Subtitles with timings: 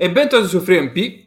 [0.00, 1.26] E bentornati su FreeMP,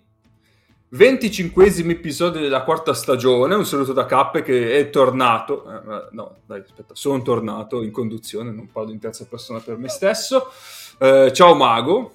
[0.91, 3.53] 25 episodio della quarta stagione.
[3.53, 5.65] Un saluto da Cappe che è tornato.
[5.69, 9.89] Eh, no, dai, aspetta, sono tornato in conduzione, non parlo in terza persona per me
[9.89, 10.53] stesso.
[10.99, 12.13] Eh, ciao Mago.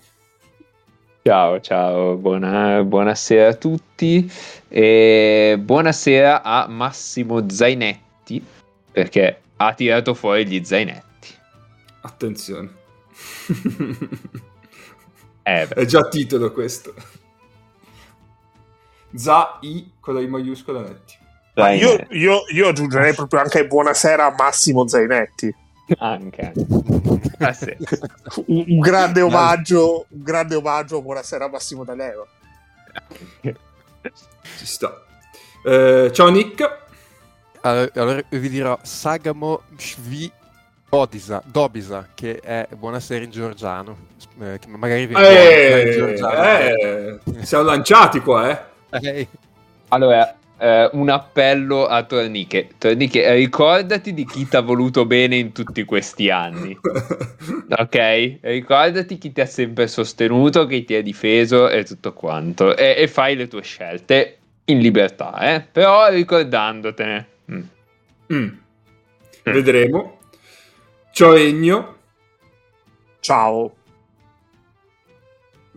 [1.23, 4.33] Ciao, ciao, buona, buonasera a tutti
[4.67, 8.43] e buonasera a Massimo Zainetti
[8.93, 11.29] perché ha tirato fuori gli zainetti.
[12.01, 12.71] Attenzione.
[15.47, 16.93] eh, È già titolo questo.
[19.15, 21.17] Za-I con la I maiuscola netti.
[21.55, 25.55] Io, io, io, aggiungerei proprio anche buonasera a Massimo Zainetti.
[25.99, 26.53] Anche.
[27.39, 27.75] Ah, sì.
[28.47, 32.27] un, un, grande omaggio, un grande omaggio, buonasera a Massimo D'Aleva.
[33.41, 35.01] Ci sta.
[35.65, 36.79] Eh, ciao Nick.
[37.61, 40.31] Allora, allora, vi dirò Sagamo Shvi
[40.97, 43.97] Odisa, Dobisa, che è buonasera in georgiano.
[44.41, 46.43] Eh, che magari vi eh, in georgiano.
[46.43, 48.99] Eh, siamo lanciati qua, eh.
[49.03, 49.29] eh.
[49.89, 52.71] Allora, eh, un appello a Torniche.
[52.79, 56.75] Torniche, ricordati di chi ti ha voluto bene in tutti questi anni.
[56.81, 58.39] ok?
[58.41, 62.75] Ricordati chi ti ha sempre sostenuto, chi ti ha difeso e tutto quanto.
[62.75, 65.61] E, e fai le tue scelte in libertà, eh?
[65.61, 67.29] Però ricordandotene.
[67.53, 67.61] Mm.
[68.33, 68.49] Mm.
[69.43, 70.16] Vedremo.
[71.17, 71.95] Ciao Egno.
[73.21, 73.75] Ciao.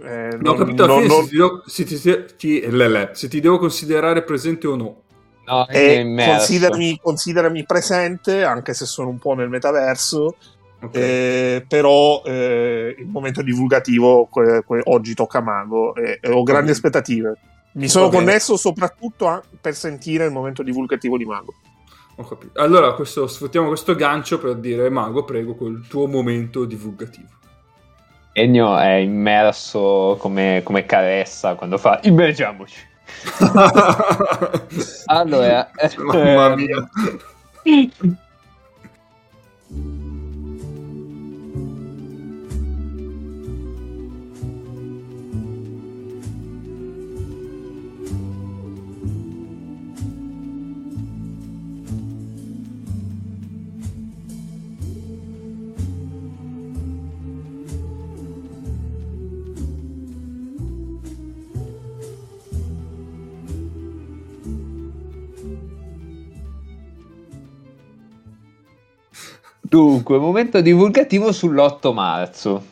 [0.03, 1.21] Eh, non ho capito fine non...
[1.21, 5.01] se, ti devo, se, ti, ti, lele, se ti devo considerare presente o no.
[5.45, 10.35] No, eh, considerami, considerami, presente, anche se sono un po' nel metaverso.
[10.81, 11.01] Okay.
[11.01, 16.71] Eh, però eh, il momento divulgativo que, que, oggi tocca a Mago e, ho grandi
[16.71, 16.73] okay.
[16.73, 17.37] aspettative.
[17.75, 21.53] Mi sono connesso soprattutto per sentire il momento divulgativo di Mago.
[22.19, 22.59] Ho capito.
[22.59, 27.29] Allora questo, sfruttiamo questo gancio per dire Mago, prego, col tuo momento divulgativo.
[28.33, 32.87] Ennio è immerso come, come caressa quando fa immergiamoci.
[35.05, 36.89] allora, mamma mia.
[69.69, 72.63] Dunque, momento divulgativo sull'8 marzo.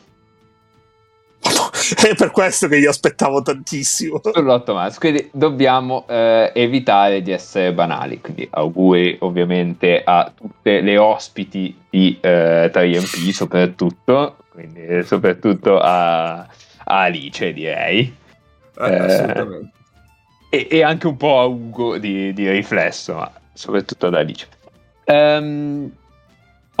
[1.96, 4.20] È per questo che io aspettavo tantissimo.
[4.20, 8.20] Sull'8 marzo, quindi dobbiamo eh, evitare di essere banali.
[8.20, 16.48] Quindi auguri ovviamente a tutte le ospiti di eh, 3MP, soprattutto, quindi soprattutto a, a
[16.84, 18.12] Alice, direi.
[18.76, 19.72] Eh, assolutamente.
[20.50, 24.48] E, e, anche un po' a Ugo di, di riflesso, ma soprattutto ad Alice.
[25.04, 25.92] Um,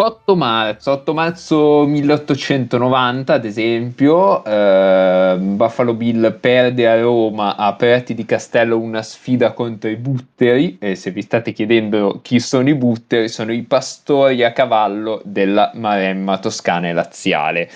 [0.00, 8.14] 8 marzo, 8 marzo 1890, ad esempio, eh, Buffalo Bill perde a Roma a Prati
[8.14, 10.78] di Castello una sfida contro i Butteri.
[10.78, 15.72] E se vi state chiedendo chi sono i Butteri, sono i pastori a cavallo della
[15.74, 17.68] Maremma toscana e laziale.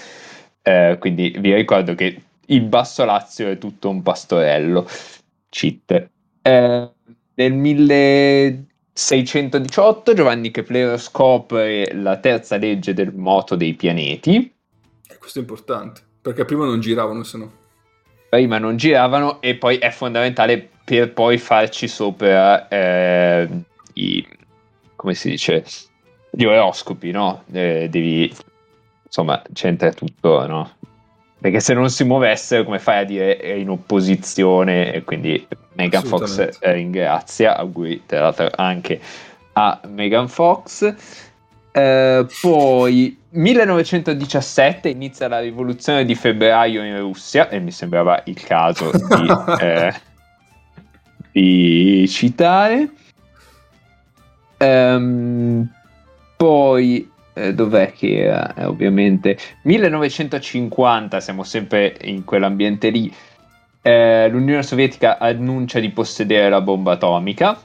[0.62, 4.86] Eh, quindi vi ricordo che il Basso Lazio è tutto un pastorello.
[5.48, 6.08] Cheat.
[6.42, 6.90] Eh,
[7.34, 14.52] nel 1000 618 Giovanni Kepler scopre la terza legge del moto dei pianeti.
[15.08, 17.52] E questo è importante, perché prima non giravano, se no.
[18.28, 23.48] Prima non giravano e poi è fondamentale per poi farci sopra eh,
[23.94, 24.26] i...
[24.96, 25.64] come si dice?
[26.30, 27.44] Gli oroscopi, no?
[27.52, 28.34] Eh, devi...
[29.04, 30.76] insomma, c'entra tutto, no?
[31.42, 36.04] Perché se non si muovessero, come fai a dire, è in opposizione e quindi Megan
[36.04, 39.00] Fox ringrazia, auguri tra l'altro anche
[39.54, 40.94] a Megan Fox.
[41.72, 48.92] Eh, poi 1917 inizia la rivoluzione di febbraio in Russia e mi sembrava il caso
[48.92, 49.94] di, eh,
[51.32, 52.88] di citare.
[54.58, 55.68] Um,
[56.36, 58.54] poi eh, dov'è che era?
[58.54, 63.12] Eh, ovviamente 1950, siamo sempre in quell'ambiente lì
[63.82, 67.60] eh, l'Unione Sovietica annuncia di possedere la bomba atomica.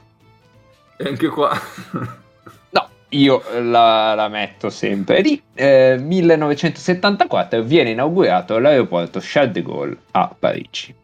[0.96, 1.50] E anche qua.
[2.70, 5.40] no, io la, la, metto sempre lì.
[5.54, 10.94] Eh, 1974 viene inaugurato l'aeroporto Charles de Gaulle a Parigi.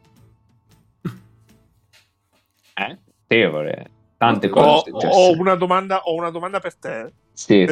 [2.77, 2.99] Eh?
[3.29, 3.91] Notevole.
[4.17, 4.91] Tante cose.
[4.91, 7.13] Ho, ho, una domanda, ho, una domanda, per te.
[7.33, 7.65] Sì.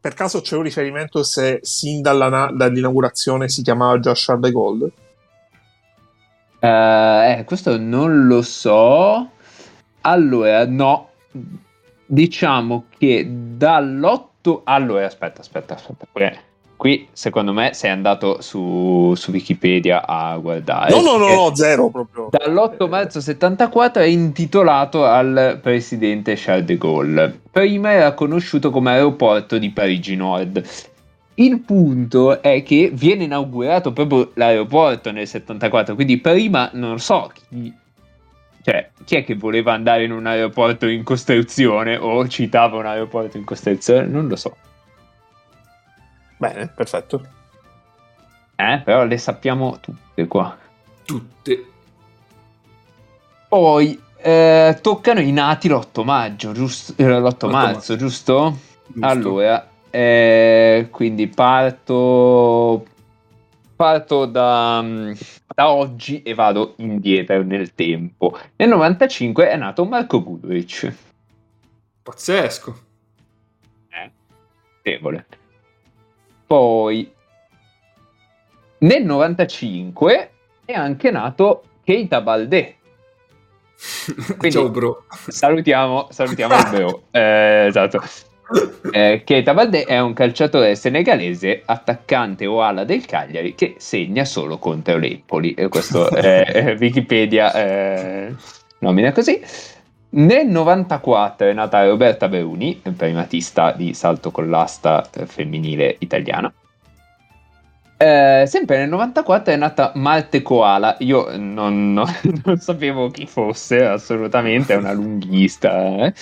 [0.00, 4.92] Per caso c'è un riferimento se sin dalla, dall'inaugurazione si chiamava già Charles de Gaulle?
[6.60, 9.30] Uh, eh, questo non lo so.
[10.00, 11.10] Allora, no.
[12.06, 14.62] Diciamo che dall'8...
[14.64, 16.06] Allora, aspetta, aspetta, aspetta.
[16.80, 20.94] Qui, secondo me, sei andato su, su Wikipedia a guardare.
[20.94, 22.30] No, no, no, no, zero proprio.
[22.30, 27.40] Dall'8 marzo 74 è intitolato al presidente Charles de Gaulle.
[27.50, 30.64] Prima era conosciuto come aeroporto di Parigi Nord
[31.34, 37.74] il punto è che viene inaugurato proprio l'aeroporto nel 74, quindi prima non so chi,
[38.62, 43.36] cioè, chi è che voleva andare in un aeroporto in costruzione o citava un aeroporto
[43.36, 44.56] in costruzione, non lo so.
[46.40, 47.22] Bene, perfetto.
[48.56, 50.56] Eh, però le sappiamo tutte qua.
[51.04, 51.66] Tutte.
[53.46, 56.94] Poi eh, toccano i nati l'8 maggio, giusto?
[56.96, 58.56] Eh, l'8 marzo, giusto?
[58.86, 59.06] giusto?
[59.06, 62.86] Allora, eh, quindi parto,
[63.76, 64.82] parto da,
[65.46, 68.34] da, oggi e vado indietro nel tempo.
[68.56, 70.90] Nel 95 è nato Marco Goodrich.
[72.02, 72.78] Pazzesco.
[73.90, 74.10] Eh,
[74.76, 75.26] notevole.
[76.50, 77.08] Poi
[78.78, 80.30] nel 95
[80.64, 82.74] è anche nato Keita Balde.
[84.36, 85.04] Quindi, Ciao bro.
[85.28, 87.02] Salutiamo, salutiamo il bro.
[87.16, 88.02] Eh, esatto.
[88.90, 94.58] Eh, Keita Balde è un calciatore senegalese, attaccante o ala del Cagliari, che segna solo
[94.58, 95.54] contro l'Empoli.
[95.54, 98.34] E questo è Wikipedia eh,
[98.78, 99.40] nomina così.
[100.12, 106.52] Nel 94 è nata Roberta Beruni, primatista di salto con l'asta femminile italiana.
[107.96, 110.96] Eh, sempre nel 94 è nata Marte Koala.
[111.00, 112.06] Io non, non,
[112.44, 116.06] non sapevo chi fosse, assolutamente, è una lunghista.
[116.06, 116.14] Eh.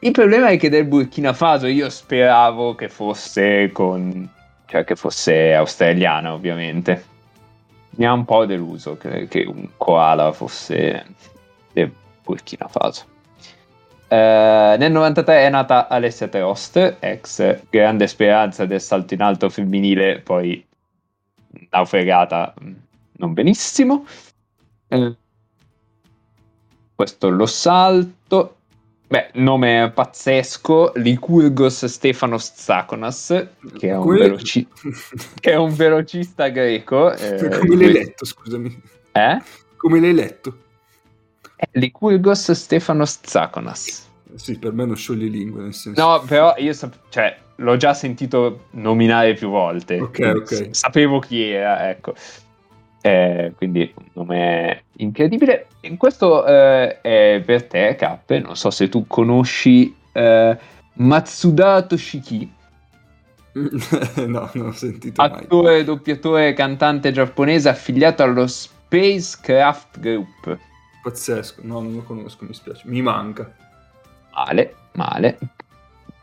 [0.00, 4.28] Il problema è che del Burkina Faso io speravo che fosse con...
[4.66, 7.04] cioè che fosse australiana ovviamente.
[7.90, 11.06] Mi ha un po' deluso che, che un koala fosse
[11.72, 11.90] del
[12.26, 13.04] Burkina Faso.
[14.08, 20.20] Uh, nel 93 è nata Alessia Teost, ex grande speranza del salto in alto femminile,
[20.20, 20.64] poi
[21.70, 22.72] naufragata mm,
[23.18, 24.04] non benissimo.
[24.88, 25.14] Uh,
[26.94, 28.54] questo lo salto.
[29.08, 33.48] Beh, nome pazzesco, Lycurgos Stefanos Tsakonas,
[33.78, 34.66] che è un, veloci...
[35.38, 37.12] che è un velocista greco.
[37.12, 38.82] Eh, come l'hai letto, scusami?
[39.12, 39.42] Eh?
[39.76, 40.64] Come l'hai letto?
[41.72, 44.08] Lycurgos Stefanos Tsakonas.
[44.34, 46.00] Sì, per me non scioglie lingue, nel senso...
[46.00, 50.00] No, però io sap- cioè, l'ho già sentito nominare più volte.
[50.00, 50.68] Ok, ok.
[50.72, 52.14] Sapevo chi era, ecco.
[53.00, 55.68] Eh, quindi un nome incredibile.
[55.96, 58.40] questo eh, è per te, Cappe.
[58.40, 60.58] Non so se tu conosci eh,
[60.94, 62.52] Matsuda Toshiki.
[64.26, 65.84] no, non ho sentito Attore, mai.
[65.84, 70.58] doppiatore, cantante giapponese affiliato allo Spacecraft Group.
[71.06, 72.82] Pazzesco, no, non lo conosco, mi spiace.
[72.86, 73.48] Mi manca.
[74.34, 75.38] Male, male.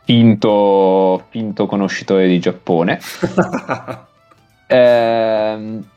[0.04, 3.00] Finto, finto conoscitore di Giappone.
[4.68, 5.92] ehm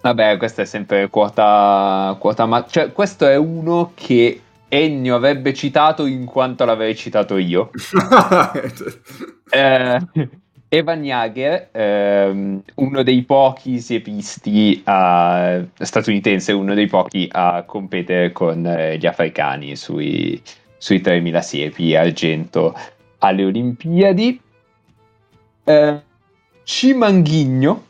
[0.00, 6.06] Vabbè, questa è sempre quota, quota ma- cioè questo è uno che Ennio avrebbe citato
[6.06, 7.70] in quanto l'avrei citato io.
[9.50, 10.00] eh,
[10.70, 18.66] Evan Jager, ehm, uno dei pochi siepisti uh, statunitense, uno dei pochi a competere con
[18.66, 20.40] eh, gli africani sui,
[20.76, 22.74] sui 3000 siepi argento
[23.18, 24.40] alle Olimpiadi.
[25.64, 26.00] Eh,
[26.64, 27.84] Cimanghigno,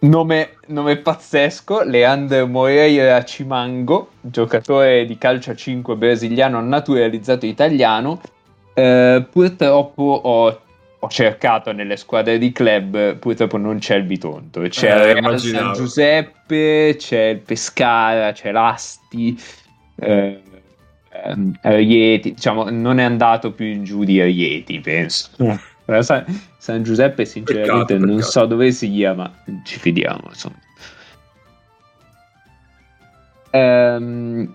[0.00, 8.20] Nome, nome, pazzesco, Leandro Moreira Cimango, giocatore di calcio a 5 brasiliano naturalizzato italiano.
[8.74, 10.60] Eh, purtroppo ho,
[11.00, 14.60] ho, cercato nelle squadre di club, purtroppo non c'è il Bitonto.
[14.62, 19.40] C'è eh, il San Giuseppe, c'è il Pescara, c'è l'Asti,
[19.96, 20.42] eh,
[21.10, 22.34] ehm, Rieti.
[22.34, 25.30] Diciamo, non è andato più in giù di Rieti, penso.
[26.00, 26.24] San,
[26.58, 28.30] San Giuseppe, sinceramente, peccato, non peccato.
[28.30, 29.32] so dove sia, ma
[29.64, 30.24] ci fidiamo.
[30.28, 30.58] Insomma.
[33.50, 34.54] Ehm,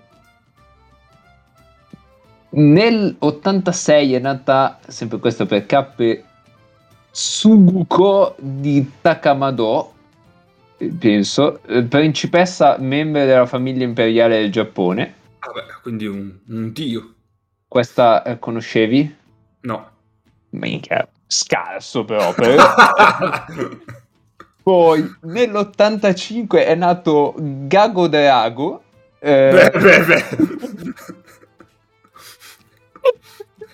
[2.55, 6.23] nel 86 è nata, sempre questo per K,
[7.15, 9.93] Suguko di Takamado,
[10.97, 15.13] penso, principessa membro della famiglia imperiale del Giappone.
[15.45, 17.13] Vabbè, quindi un, un dio.
[17.67, 19.15] Questa eh, conoscevi?
[19.61, 19.91] No.
[20.49, 22.55] Minchia, scarso proprio.
[24.63, 28.83] Poi nell'85 è nato Gago Drago.
[29.19, 29.69] Eh...
[29.71, 30.23] Beh, beh, beh.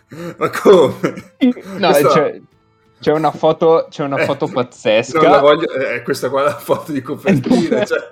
[0.38, 1.34] Ma come?
[1.78, 2.10] No, Questa...
[2.10, 2.42] c'è,
[3.00, 5.40] c'è, una foto, c'è una foto eh, pazzesca.
[5.40, 7.86] Voglio, eh, questa qua è la foto di copertina.
[7.86, 8.10] cioè...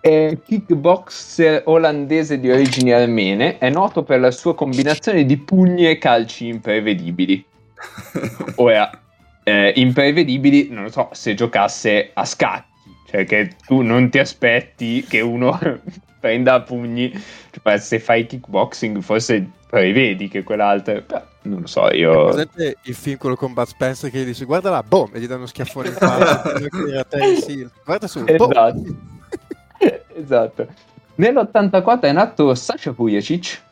[0.00, 5.98] È kickboxer olandese di origini armene, è noto per la sua combinazione di pugni e
[5.98, 7.44] calci imprevedibili.
[8.56, 8.90] Ora,
[9.42, 15.04] eh, imprevedibili, non lo so, se giocasse a scacchi, cioè che tu non ti aspetti
[15.04, 15.58] che uno
[16.20, 17.12] prenda a pugni,
[17.50, 21.02] cioè, se fai kickboxing forse prevedi che quell'altro...
[21.06, 22.26] Beh, non lo so, io...
[22.26, 25.26] Presente il film quello con Bud Spencer che gli dice guarda là, boom, e gli
[25.26, 26.52] danno schiaffone in faccia,
[27.84, 28.96] guarda su, esatto.
[30.14, 30.66] esatto.
[31.14, 33.62] Nell'84 è nato Sasha Vujacic.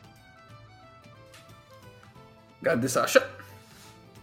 [2.59, 3.27] Grande Sasha.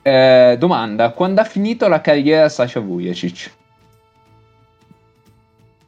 [0.02, 3.52] Eh, domanda, quando ha finito la carriera Sasha Vujacic?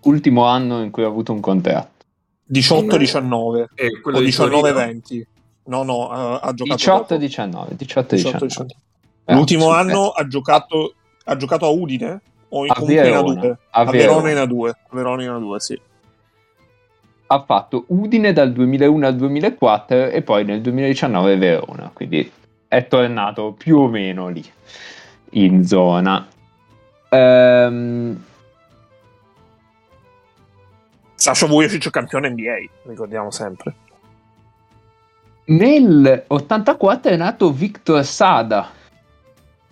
[0.01, 2.05] Ultimo anno in cui ha avuto un contratto.
[2.51, 5.23] 18-19 eh, o 19-20.
[5.69, 7.77] No, no, ha, ha giocato 18-19.
[7.77, 8.67] 18-19.
[9.27, 10.95] L'ultimo ah, anno ha giocato,
[11.25, 12.21] ha giocato a Udine?
[12.49, 13.33] O in, a Verona.
[13.33, 13.57] in A2?
[13.71, 14.73] A, a Verona in A2.
[14.91, 15.81] Verona in A2, sì.
[17.31, 22.33] Ha fatto Udine dal 2001 al 2004 e poi nel 2019 Verona, quindi
[22.67, 24.43] è tornato più o meno lì,
[25.33, 26.27] in zona.
[27.11, 28.25] Ehm...
[31.15, 33.75] Sasha Vujovic campione NBA, ricordiamo sempre.
[35.49, 38.69] Nel 84 è nato Victor Sada,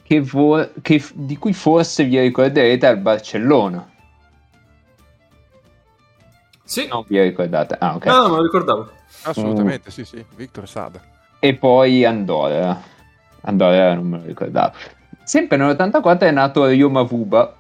[0.03, 3.87] che vo- che di cui forse vi ricorderete al Barcellona.
[6.65, 6.87] Sì.
[6.87, 7.77] Non vi ricordate?
[7.79, 8.07] Ah, ok.
[8.07, 8.91] No, no, me lo ricordavo.
[9.25, 9.93] Assolutamente, mm.
[9.93, 10.25] sì, sì.
[10.35, 11.01] Victor Sada.
[11.39, 12.81] E poi Andorra.
[13.43, 14.75] Andorra non me lo ricordavo.
[15.25, 17.55] Sempre nell'84 è nato Rio Mavuba,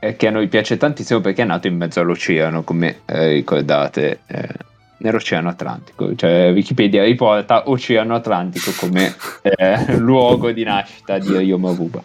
[0.00, 4.22] eh, che a noi piace tantissimo perché è nato in mezzo all'oceano, come eh, ricordate.
[4.26, 4.68] Eh
[5.00, 12.02] nell'Oceano Atlantico, cioè Wikipedia riporta Oceano Atlantico come eh, luogo di nascita di Yomabuba.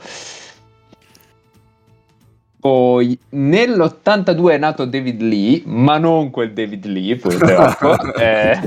[2.60, 8.14] Poi nell'82 è nato David Lee, ma non quel David Lee, purtroppo.
[8.16, 8.60] è,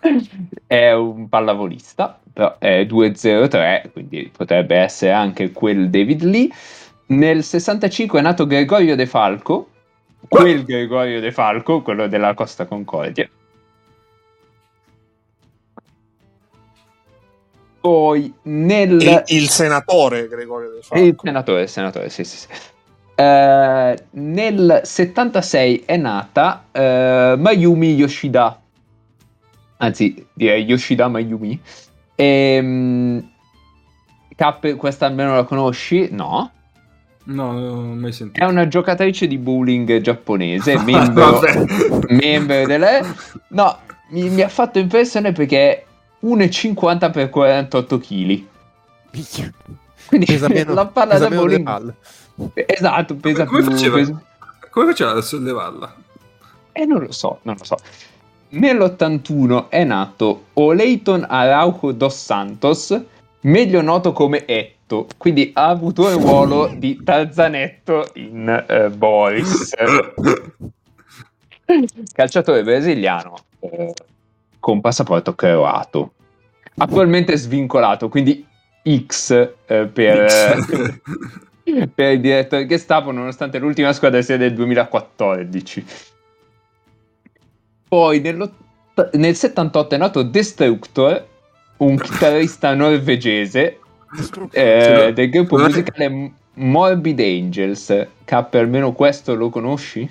[0.66, 6.48] è un pallavolista, però è 203, quindi potrebbe essere anche quel David Lee.
[7.08, 9.68] Nel 65 è nato Gregorio De Falco,
[10.28, 13.28] quel Gregorio De Falco, quello della Costa Concordia.
[17.80, 19.00] Poi nel...
[19.00, 21.04] Il, il senatore Gregorio De Falco.
[21.04, 22.48] Il senatore, il senatore, sì, sì, sì.
[23.16, 28.60] Uh, nel 76 è nata uh, Mayumi Yoshida,
[29.78, 31.58] anzi direi Yoshida Mayumi.
[32.14, 33.30] E, um,
[34.36, 36.08] Cap, questa almeno la conosci?
[36.10, 36.50] No.
[37.26, 38.44] No, non ho mai sentito.
[38.44, 41.40] È una giocatrice di bowling giapponese, membro,
[42.08, 43.02] membro delle...
[43.48, 43.78] No,
[44.10, 45.84] mi, mi, ha fatto impressione perché è
[46.24, 48.44] 1,50 per 48 kg.
[50.06, 51.94] Quindi pesa meno, la palla da bowling...
[52.54, 53.70] Esatto, pesa come più...
[53.72, 54.22] Faceva, pesa...
[54.70, 55.94] Come faceva a sollevarla?
[56.72, 57.76] Eh, non lo so, non lo so.
[58.50, 63.00] Nell'81 è nato Oleiton Araujo dos Santos,
[63.46, 69.74] meglio noto come Et Tarzanetto, quindi ha avuto il ruolo di Tarzanetto in uh, Boris,
[72.12, 73.92] calciatore brasiliano uh,
[74.60, 76.12] con passaporto croato,
[76.76, 78.46] attualmente svincolato, quindi
[78.88, 79.30] X
[79.66, 80.26] uh, per,
[81.94, 85.86] per il direttore Gestapo, nonostante l'ultima squadra sia del 2014.
[87.88, 91.34] Poi nel 78 è nato Destructor,
[91.78, 93.78] un chitarrista norvegese
[94.52, 98.06] eh, del gruppo musicale Morbid Angels.
[98.24, 100.08] K, almeno questo lo conosci?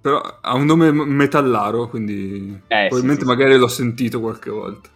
[0.00, 3.58] Però ha un nome metallaro, quindi eh, probabilmente sì, sì, magari sì.
[3.58, 4.88] l'ho sentito qualche volta.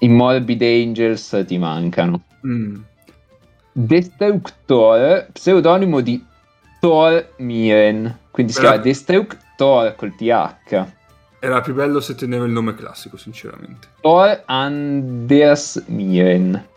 [0.00, 2.22] I Morbid Angels ti mancano.
[2.46, 2.76] Mm.
[3.72, 6.22] Destructor, pseudonimo di
[6.80, 10.86] Thor Miren, quindi si chiama Destructor col TH.
[11.44, 13.88] Era più bello se teneva il nome classico, sinceramente.
[14.00, 16.70] Thor Anders Miren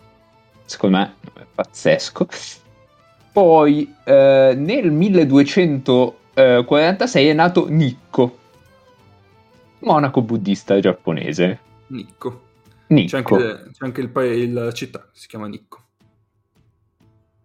[0.65, 2.27] secondo me è pazzesco.
[3.31, 8.39] Poi eh, nel 1246 è nato Nikko,
[9.79, 11.59] monaco buddista giapponese.
[11.87, 12.41] Nikko.
[12.87, 13.09] Nikko.
[13.09, 15.79] C'è anche, c'è anche il, paese, la città, si chiama Nikko.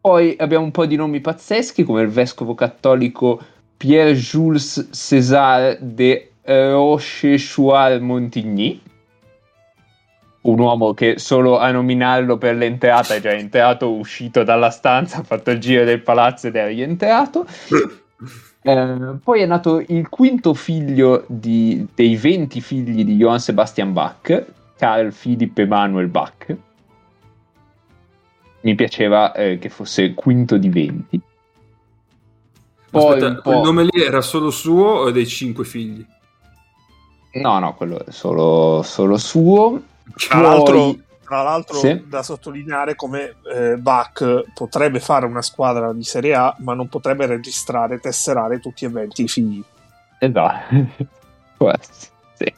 [0.01, 3.39] Poi abbiamo un po' di nomi pazzeschi come il vescovo cattolico
[3.77, 8.81] Pierre-Jules César de Rochechouart-Montigny,
[10.43, 15.23] un uomo che solo a nominarlo per l'entrata è già entrato, uscito dalla stanza, ha
[15.23, 17.47] fatto il giro del palazzo ed è rientrato.
[18.63, 24.45] Eh, poi è nato il quinto figlio di, dei 20 figli di Johann Sebastian Bach,
[24.77, 26.55] Carl Philipp Emanuel Bach.
[28.61, 31.21] Mi piaceva eh, che fosse il quinto di 20.
[32.91, 36.05] Poi Aspetta, il nome lì era solo suo o dei cinque figli?
[37.33, 39.81] No, no, quello è solo, solo suo.
[40.17, 40.43] Tra Poi...
[40.43, 42.03] l'altro, tra l'altro sì.
[42.07, 47.27] da sottolineare come eh, Bach potrebbe fare una squadra di Serie A, ma non potrebbe
[47.27, 49.63] registrare e tesserare tutti e 20 i figli.
[50.23, 50.59] Esatto.
[52.35, 52.55] sì.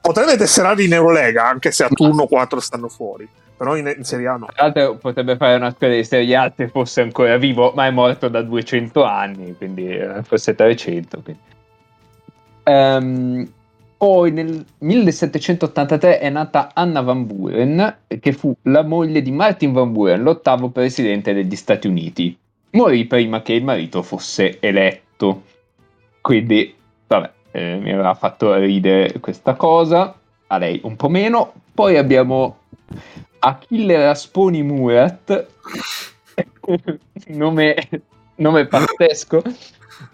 [0.00, 3.28] Potrebbe tesserare in Eurolega, anche se a turno 4 stanno fuori.
[3.56, 4.46] Però in, in Serie A no.
[4.52, 7.90] Tra l'altro potrebbe fare una squadra di Serie A se fosse ancora vivo, ma è
[7.90, 11.20] morto da 200 anni, quindi eh, forse 300.
[11.22, 11.40] Quindi.
[12.64, 13.46] Um,
[13.96, 19.92] poi nel 1783 è nata Anna Van Buren, che fu la moglie di Martin Van
[19.92, 22.36] Buren, l'ottavo presidente degli Stati Uniti.
[22.72, 25.42] Morì prima che il marito fosse eletto.
[26.20, 26.74] Quindi,
[27.06, 30.14] vabbè, eh, mi aveva fatto ridere questa cosa.
[30.48, 31.54] A lei un po' meno.
[31.72, 32.58] Poi abbiamo
[33.38, 35.46] Achille Rasponi Murat,
[37.28, 37.88] nome,
[38.36, 39.42] nome pazzesco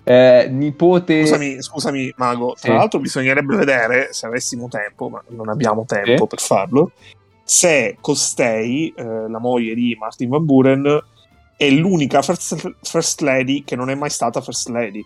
[0.05, 1.27] eh, nipote.
[1.27, 2.55] Scusami, scusami, Mago.
[2.59, 2.77] Tra sì.
[2.77, 6.27] l'altro, bisognerebbe vedere se avessimo tempo, ma non abbiamo tempo sì.
[6.27, 6.93] per farlo.
[7.43, 11.05] Se costei, eh, la moglie di Martin Van Buren,
[11.57, 15.05] è l'unica first, first, lady che non è mai stata first lady.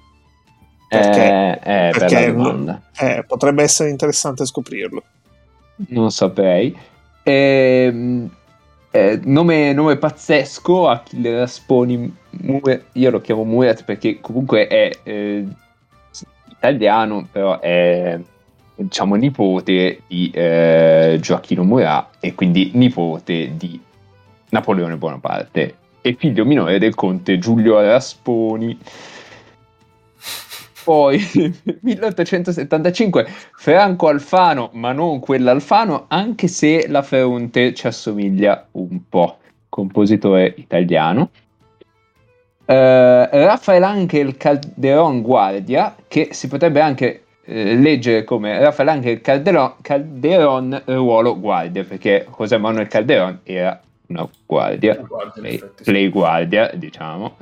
[0.88, 2.35] Perché, eh, eh perché
[2.99, 5.02] eh, potrebbe essere interessante scoprirlo.
[5.88, 6.76] Non saprei.
[7.25, 8.31] Ehm
[8.96, 15.44] eh, nome, nome, pazzesco, Achille Rasponi, Muret, io lo chiamo Muret perché comunque è eh,
[16.48, 18.16] italiano, però è
[18.76, 23.80] diciamo nipote di eh, Gioacchino Murat e quindi nipote di
[24.50, 28.78] Napoleone Bonaparte e figlio minore del conte Giulio Rasponi
[30.85, 31.18] poi
[31.81, 40.55] 1875 Franco Alfano, ma non quell'Alfano, anche se la fronte ci assomiglia un po', compositore
[40.57, 41.31] italiano.
[42.66, 49.75] Uh, Raffaele Angel Calderon Guardia, che si potrebbe anche eh, leggere come Raffaele Angel Calderon,
[49.83, 57.37] Calderon ruolo guardia, perché José Manuel Calderon era una guardia, guardia play, play guardia, diciamo.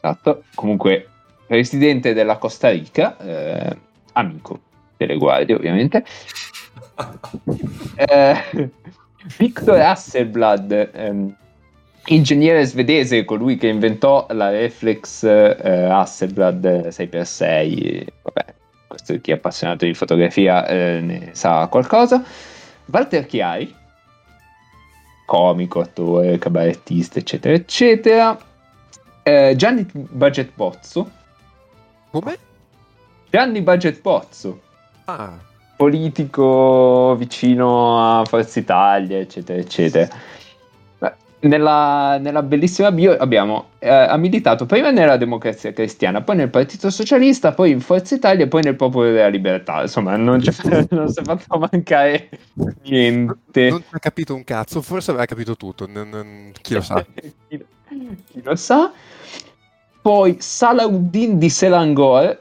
[0.00, 0.42] Esatto.
[0.54, 1.08] Comunque
[1.46, 3.76] presidente della Costa Rica, eh,
[4.12, 4.60] amico
[4.96, 6.04] delle guardie ovviamente,
[7.96, 8.70] eh,
[9.38, 11.36] Victor Hasselblad, ehm,
[12.06, 18.54] ingegnere svedese, colui che inventò la reflex eh, Hasselblad 6x6, vabbè,
[18.86, 22.24] questo chi è appassionato di fotografia eh, ne sa qualcosa,
[22.86, 23.74] Walter Chiari,
[25.26, 28.38] comico, attore, cabarettista, eccetera, eccetera,
[29.22, 31.10] eh, Gianni Budget Bozzo,
[32.20, 32.38] come?
[33.30, 34.60] Gianni Budget Pozzo.
[35.04, 35.38] Ah.
[35.76, 40.08] Politico vicino a Forza Italia, eccetera, eccetera.
[41.38, 46.90] Nella, nella, bellissima bio abbiamo eh, ha militato prima nella democrazia cristiana, poi nel Partito
[46.90, 49.82] Socialista, poi in Forza Italia e poi nel Popolo della Libertà.
[49.82, 50.42] Insomma, non,
[50.90, 52.30] non si è fatto mancare
[52.84, 53.68] niente.
[53.68, 55.86] Non, ha capito un cazzo, forse aveva capito tutto.
[55.86, 57.04] Non, non, chi lo sa?
[57.48, 57.64] chi,
[58.26, 58.90] chi lo sa?
[60.06, 62.40] Poi Salahuddin di Selangor,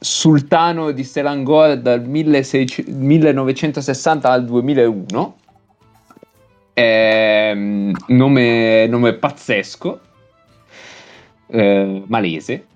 [0.00, 5.36] sultano di Selangor dal 1600, 1960 al 2001.
[6.72, 10.00] Eh, nome, nome, pazzesco,
[11.46, 12.66] eh, malese.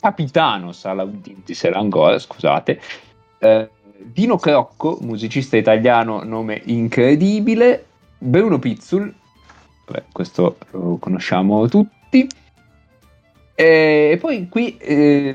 [0.00, 2.80] Capitano Salahuddin di Selangor, scusate.
[3.36, 3.68] Eh,
[3.98, 7.84] Dino Crocco, musicista italiano, nome incredibile.
[8.16, 9.12] Bruno Pizzul,
[9.84, 12.26] Vabbè, questo lo conosciamo tutti.
[13.58, 15.34] E poi qui eh,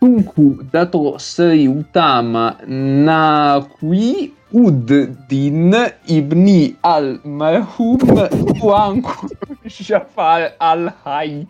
[0.00, 7.98] Tunku dato Sri Utama Naqui Uddin Ibni al-Marhum
[8.58, 9.28] Tuanku
[9.62, 11.46] Jafar al-Hai.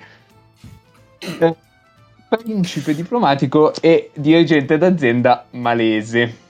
[2.28, 6.42] Principe diplomatico e dirigente d'azienda malese.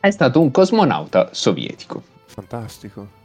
[0.00, 3.16] è stato un cosmonauta sovietico fantastico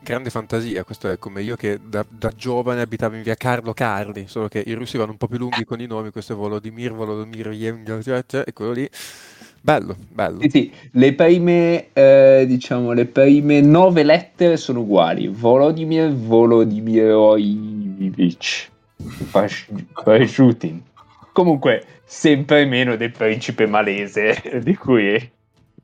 [0.00, 4.26] grande fantasia, questo è come io che da, da, giovane abitavo in via Carlo Carli,
[4.26, 6.94] solo che i russi vanno un po' più lunghi con i nomi, questo è Volodymyr,
[6.94, 8.88] Volodymyr, e quello lì
[9.60, 10.40] Bello, bello.
[10.42, 10.70] Sì, sì.
[10.92, 15.26] Le prime, eh, diciamo, le prime nove lettere sono uguali.
[15.28, 18.70] Volodymyr Volodymyrovich
[19.30, 20.82] Pashutin.
[21.38, 25.32] Comunque, sempre meno del principe malese di cui,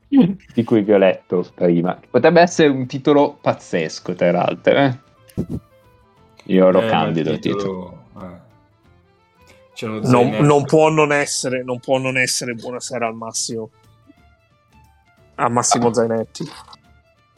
[0.09, 1.97] di cui vi ho letto prima.
[2.11, 4.75] Potrebbe essere un titolo pazzesco, tra l'altro.
[4.75, 4.99] Eh?
[6.47, 8.03] Io lo eh, candido il titolo.
[8.11, 8.43] titolo.
[9.81, 10.09] Eh.
[10.09, 13.71] Non, non, può non essere, non può non essere buonasera al Massimo.
[15.37, 15.95] A Massimo ah.
[15.95, 16.51] Zainetti.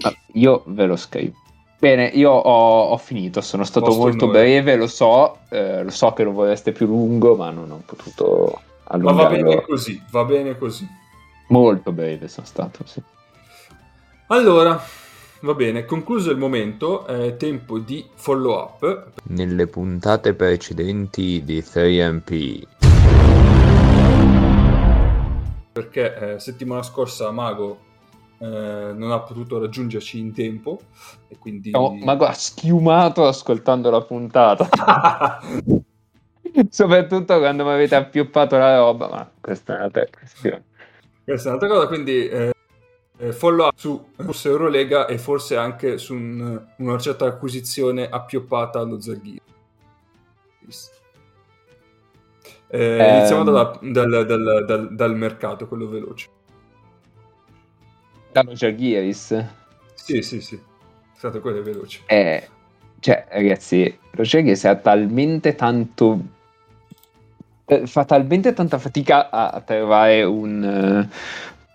[0.04, 1.36] Ah, io ve lo scrivo.
[1.78, 6.12] Bene, io ho, ho finito, sono stato Posto molto breve, lo so, eh, lo so
[6.12, 9.22] che lo vorreste più lungo, ma non ho potuto allungarlo.
[9.22, 10.88] Ma va bene così, va bene così.
[11.48, 13.02] Molto breve sono stato, sì.
[14.28, 14.82] Allora,
[15.40, 19.10] Va bene, concluso il momento, è tempo di follow up.
[19.24, 22.62] Nelle puntate precedenti di 3MP.
[25.72, 27.85] Perché eh, settimana scorsa Mago
[28.38, 30.80] eh, non ha potuto raggiungerci in tempo
[31.28, 31.70] e quindi...
[31.70, 35.40] No, Mago ha schiumato ascoltando la puntata.
[36.70, 40.64] Soprattutto quando mi avete appioppato la roba, ma questa è un'altra questione.
[41.24, 42.28] Questa è un'altra cosa, quindi...
[42.28, 42.54] Eh
[43.18, 48.78] eh, follow up su forse Eurolega e forse anche su un, una certa acquisizione appioppata
[48.78, 49.40] allo Zerghiri.
[52.68, 56.28] Eh, eh, iniziamo dalla, dal, dal, dal, dal, mercato, quello veloce.
[58.36, 59.44] Dallo Zerghiris?
[59.94, 60.56] Sì, sì, sì.
[60.56, 62.02] È stato quello veloce.
[62.04, 62.46] Eh,
[63.00, 66.20] cioè, ragazzi, lo Zerghiris ha talmente tanto
[67.64, 71.08] eh, fa talmente tanta fatica a, trovare un,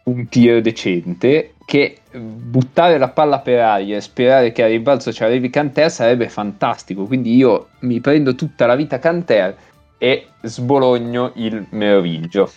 [0.04, 5.24] un tiro decente che buttare la palla per aria e sperare che a rimbalzo ci
[5.24, 9.58] arrivi Canter sarebbe fantastico quindi io mi prendo tutta la vita Canter
[9.98, 12.52] e sbologno il Meroviggio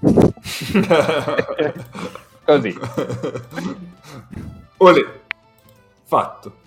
[2.56, 2.78] così
[4.78, 5.06] Olè
[6.04, 6.58] fatto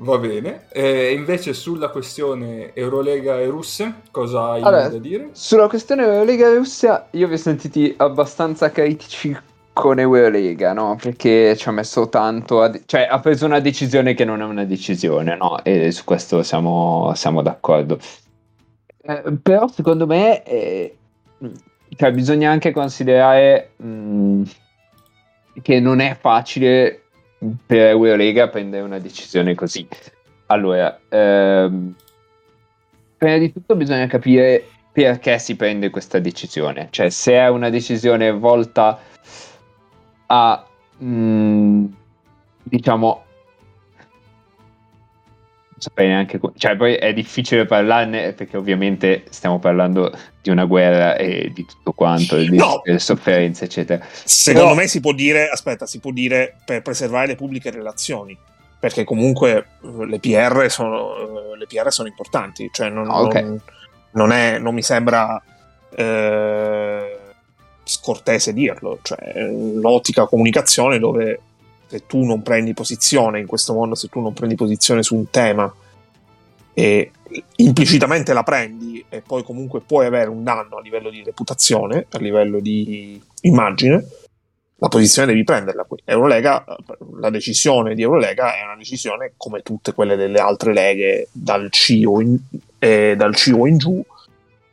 [0.00, 0.66] Va bene.
[0.70, 5.30] E invece sulla questione Eurolega e Russia, cosa hai allora, da dire?
[5.32, 9.36] Sulla questione Eurolega e Russia, io vi ho sentiti abbastanza critici
[9.72, 10.96] con Eurolega, no?
[11.00, 14.44] Perché ci ha messo tanto, a de- cioè ha preso una decisione che non è
[14.44, 15.58] una decisione, no?
[15.64, 17.98] E su questo siamo, siamo d'accordo.
[19.02, 20.96] Eh, però secondo me eh,
[21.98, 24.42] cioè, bisogna anche considerare mh, mm,
[25.62, 27.02] che non è facile
[27.66, 29.84] per Eurolega prendere una decisione così.
[30.46, 31.92] Allora, ehm,
[33.16, 38.30] prima di tutto bisogna capire perché si prende questa decisione, cioè se è una decisione
[38.30, 39.00] volta
[40.26, 40.66] a,
[40.98, 41.84] mh, mm,
[42.62, 43.24] diciamo,
[45.78, 46.40] saprei neanche.
[46.56, 50.12] Cioè, poi è difficile parlarne perché ovviamente stiamo parlando
[50.42, 52.82] di una guerra e di tutto quanto, di no.
[52.96, 54.04] sofferenze, eccetera.
[54.10, 54.80] Secondo Però...
[54.80, 58.36] me si può dire, aspetta, si può dire per preservare le pubbliche relazioni.
[58.80, 63.42] Perché comunque eh, le PR sono, eh, le PR sono importanti, cioè non, ah, okay.
[63.42, 63.60] non,
[64.12, 65.42] non, è, non mi sembra
[65.96, 67.18] eh,
[67.82, 69.18] scortese dirlo, cioè
[69.50, 71.40] l'ottica comunicazione dove
[71.88, 75.30] se tu non prendi posizione in questo mondo, se tu non prendi posizione su un
[75.30, 75.72] tema
[76.74, 77.10] e
[77.56, 82.18] implicitamente la prendi e poi comunque puoi avere un danno a livello di reputazione, a
[82.18, 84.06] livello di immagine,
[84.76, 85.98] la posizione devi prenderla qui.
[86.04, 86.64] Eurolega,
[87.18, 92.20] la decisione di Eurolega è una decisione come tutte quelle delle altre leghe dal CIO
[92.20, 92.38] in,
[92.78, 94.04] eh, dal CIO in giù,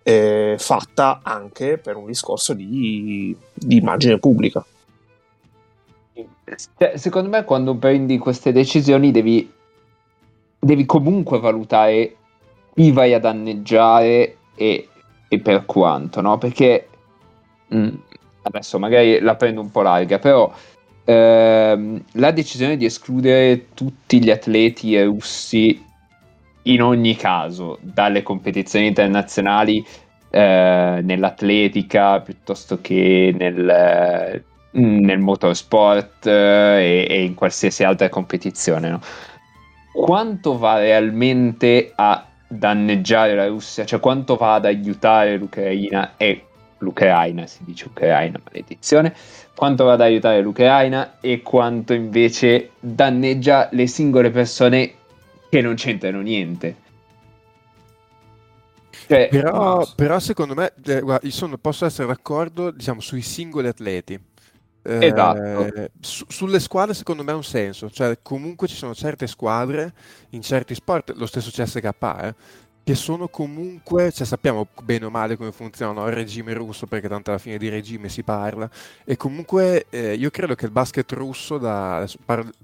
[0.03, 4.63] eh, fatta anche per un discorso di, di immagine pubblica.
[6.77, 9.51] Cioè, secondo me quando prendi queste decisioni devi,
[10.59, 12.15] devi comunque valutare
[12.75, 14.87] chi vai a danneggiare e,
[15.27, 16.37] e per quanto, no?
[16.37, 16.87] Perché
[17.67, 17.95] mh, mm,
[18.43, 20.53] adesso magari la prendo un po' larga, però
[21.03, 25.83] ehm, la decisione di escludere tutti gli atleti russi
[26.63, 29.85] in ogni caso dalle competizioni internazionali
[30.29, 34.43] eh, nell'atletica piuttosto che nel
[34.75, 38.89] nel motorsport eh, e, e, in qualsiasi altra competizione.
[38.89, 39.01] No?
[39.91, 46.45] Quanto va realmente a danneggiare la Russia, cioè quanto va ad aiutare l'Ucraina e
[46.79, 49.15] l'Ucraina, si dice Ucraina, maledizione,
[49.55, 54.93] quanto va ad aiutare l'Ucraina e quanto invece danneggia le singole persone
[55.49, 56.83] che non c'entrano niente.
[59.07, 64.19] Cioè, però, però, secondo me, eh, guarda, sono, posso essere d'accordo diciamo, sui singoli atleti.
[64.87, 65.89] Eh, esatto.
[65.99, 69.91] su, sulle squadre secondo me ha un senso, cioè comunque ci sono certe squadre
[70.29, 71.85] in certi sport, lo stesso CSK,
[72.21, 72.35] eh,
[72.83, 77.31] che sono comunque, cioè sappiamo bene o male come funziona il regime russo, perché tanto
[77.31, 78.69] alla fine di regime si parla,
[79.03, 82.07] e comunque eh, io credo che il basket russo, da,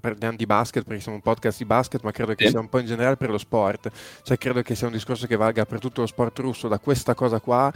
[0.00, 2.78] parliamo di basket perché siamo un podcast di basket, ma credo che sia un po'
[2.78, 3.90] in generale per lo sport,
[4.22, 7.14] cioè credo che sia un discorso che valga per tutto lo sport russo, da questa
[7.14, 7.72] cosa qua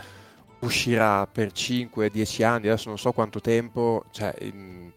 [0.60, 4.34] uscirà per 5-10 anni, adesso non so quanto tempo, cioè...
[4.40, 4.90] In,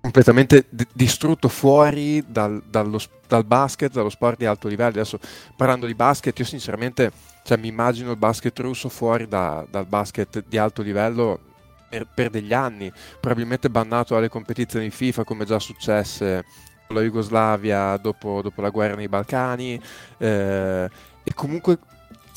[0.00, 4.90] completamente d- distrutto fuori dal, dallo, dal, basket, dallo sport di alto livello.
[4.90, 5.18] Adesso
[5.56, 10.44] parlando di basket, io sinceramente cioè, mi immagino il basket russo fuori da, dal basket
[10.46, 11.40] di alto livello
[11.88, 16.44] per, per, degli anni, probabilmente bannato dalle competizioni FIFA come già successe
[16.86, 19.80] con la Jugoslavia dopo, dopo la guerra nei Balcani.
[20.16, 20.88] Eh,
[21.22, 21.78] e comunque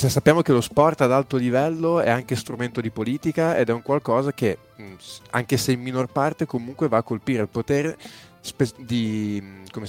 [0.01, 3.71] cioè, sappiamo che lo sport ad alto livello è anche strumento di politica ed è
[3.71, 4.57] un qualcosa che,
[5.29, 7.95] anche se in minor parte, comunque va a colpire il potere
[8.39, 9.39] spe- di,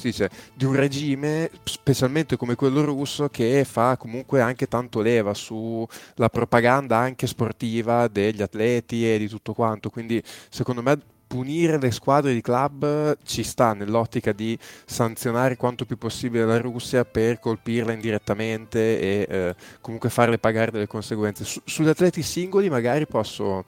[0.02, 6.28] dice, di, un regime, specialmente come quello russo, che fa comunque anche tanto leva sulla
[6.30, 9.88] propaganda anche sportiva degli atleti e di tutto quanto.
[9.88, 11.00] Quindi, secondo me,
[11.32, 17.06] punire le squadre di club ci sta nell'ottica di sanzionare quanto più possibile la Russia
[17.06, 21.44] per colpirla indirettamente e eh, comunque farle pagare delle conseguenze.
[21.44, 23.64] Su, sugli atleti singoli magari posso,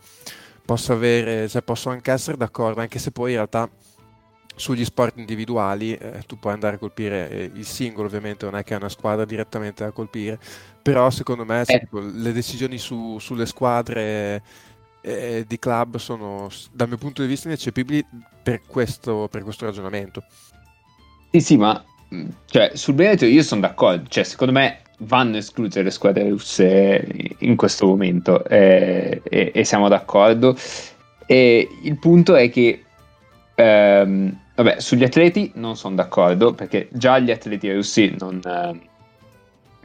[0.62, 3.66] posso, avere, cioè posso anche essere d'accordo, anche se poi in realtà
[4.54, 8.62] sugli sport individuali eh, tu puoi andare a colpire eh, il singolo ovviamente non è
[8.62, 10.38] che è una squadra direttamente da colpire
[10.80, 11.88] però secondo me eh.
[11.90, 14.42] le decisioni su, sulle squadre
[15.04, 18.04] eh, di club sono, dal mio punto di vista, ineccepibili
[18.42, 20.24] per questo, per questo ragionamento.
[21.30, 24.08] Sì, sì, ma mm, cioè, sul Veneto io sono d'accordo.
[24.08, 27.06] Cioè, secondo me vanno escluse le squadre russe
[27.38, 30.56] in questo momento eh, e, siamo d'accordo.
[31.26, 32.84] E il punto è che,
[33.54, 38.40] ehm, vabbè, sugli atleti non sono d'accordo perché già gli atleti russi non,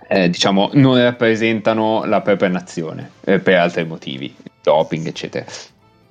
[0.07, 5.45] eh, diciamo, non rappresentano la propria nazione eh, per altri motivi doping, eccetera.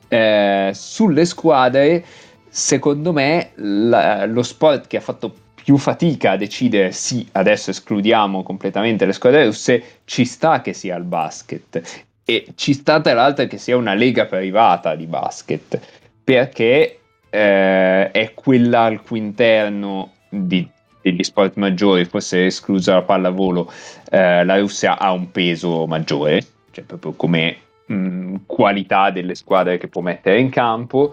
[0.08, 2.04] Eh, sulle squadre,
[2.48, 5.34] secondo me, la, lo sport che ha fatto
[5.68, 10.96] più fatica a decidere sì, adesso escludiamo completamente le squadre russe, ci sta che sia
[10.96, 12.04] il basket.
[12.24, 15.78] E ci sta tra l'altro che sia una lega privata di basket,
[16.24, 20.66] perché eh, è quella al cui interno di,
[21.02, 23.70] degli sport maggiori, forse esclusa la pallavolo,
[24.10, 27.56] eh, la Russia ha un peso maggiore, cioè proprio come
[27.88, 31.12] mh, qualità delle squadre che può mettere in campo.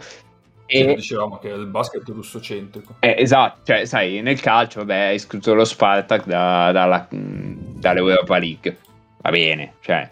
[0.68, 2.96] E dicevamo che è il basket russocentrico.
[3.00, 8.78] Eh, esatto, cioè, sai, nel calcio, vabbè, è escluso lo Spartak da, dalla, dall'Europa League.
[9.22, 10.10] Va bene, cioè,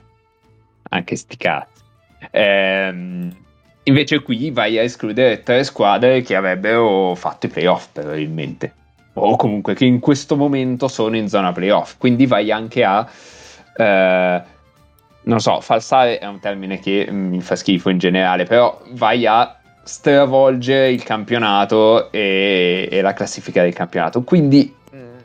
[0.89, 1.81] anche sti cazzi.
[2.29, 3.35] Ehm,
[3.83, 8.73] invece qui vai a escludere tre squadre che avrebbero fatto i playoff probabilmente.
[9.13, 11.97] O comunque che in questo momento sono in zona playoff.
[11.97, 13.09] Quindi vai anche a...
[13.75, 14.41] Eh,
[15.23, 19.57] non so, falsare è un termine che mi fa schifo in generale, però vai a
[19.83, 24.23] stravolgere il campionato e, e la classifica del campionato.
[24.23, 25.17] Quindi, mm.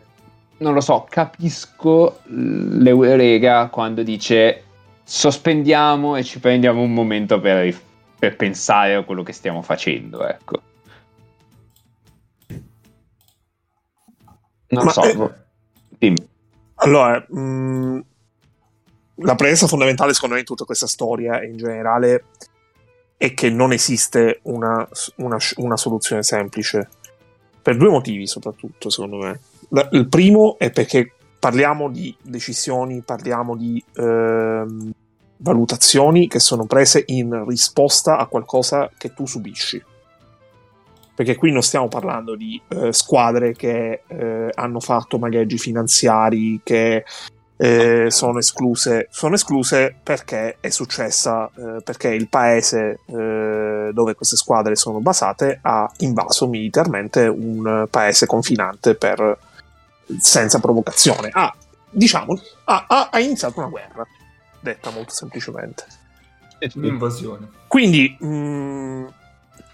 [0.58, 4.64] non lo so, capisco l'Eurega quando dice
[5.02, 7.74] sospendiamo e ci prendiamo un momento per,
[8.18, 10.62] per pensare a quello che stiamo facendo, ecco.
[14.70, 15.30] Non Ma so, è...
[15.96, 16.28] dimmi.
[16.74, 18.00] Allora, mh, mm,
[19.20, 22.24] la premessa fondamentale secondo me in tutta questa storia in generale
[23.16, 26.88] è che non esiste una, una, una soluzione semplice.
[27.60, 29.40] Per due motivi soprattutto secondo me.
[29.90, 34.92] Il primo è perché parliamo di decisioni parliamo di ehm,
[35.38, 39.82] valutazioni che sono prese in risposta a qualcosa che tu subisci.
[41.14, 47.04] Perché qui non stiamo parlando di eh, squadre che eh, hanno fatto magheggi finanziari, che
[47.58, 49.08] eh, sono escluse.
[49.10, 55.58] Sono escluse perché è successa, eh, perché il paese eh, dove queste squadre sono basate
[55.62, 59.36] ha invaso militarmente un paese confinante per,
[60.20, 61.30] senza provocazione.
[61.32, 61.54] Ha,
[61.90, 64.06] diciamo, ha, ha, ha iniziato una guerra,
[64.60, 65.84] detta molto semplicemente.
[66.74, 67.48] Un'invasione.
[67.66, 69.12] Quindi, mh,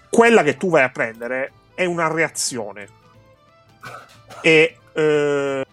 [0.09, 2.87] quella che tu vai a prendere è una reazione.
[4.41, 5.64] E eh,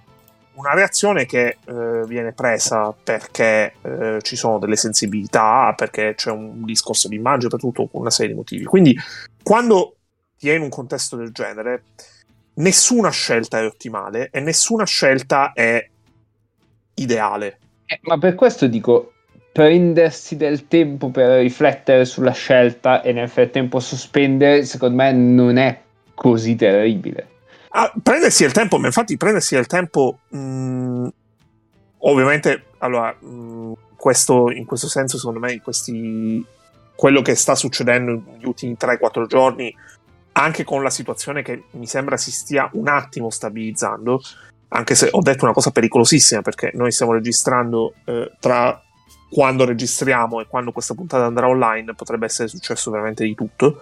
[0.54, 6.64] una reazione che eh, viene presa perché eh, ci sono delle sensibilità, perché c'è un
[6.64, 8.64] discorso di immagine, per tutto una serie di motivi.
[8.64, 8.96] Quindi,
[9.42, 9.96] quando
[10.38, 11.84] ti è in un contesto del genere,
[12.54, 15.88] nessuna scelta è ottimale e nessuna scelta è
[16.94, 17.58] ideale.
[17.86, 19.12] Eh, ma per questo dico,
[19.52, 25.80] prendersi del tempo per riflettere sulla scelta e nel frattempo sospendere, secondo me non è
[26.14, 27.28] così terribile.
[27.74, 31.06] Ah, prendersi il tempo, infatti prendersi il tempo, mh, mm,
[31.98, 36.44] ovviamente, allora, mh, mm, questo, in questo senso, secondo me, questi,
[36.94, 39.74] quello che sta succedendo negli ultimi 3-4 giorni,
[40.32, 44.20] anche con la situazione che mi sembra si stia un attimo stabilizzando,
[44.68, 48.82] anche se ho detto una cosa pericolosissima perché noi stiamo registrando eh, tra
[49.30, 53.80] quando registriamo e quando questa puntata andrà online potrebbe essere successo veramente di tutto.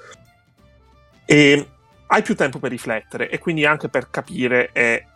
[1.24, 1.68] E
[2.12, 5.06] hai più tempo per riflettere e quindi anche per capire e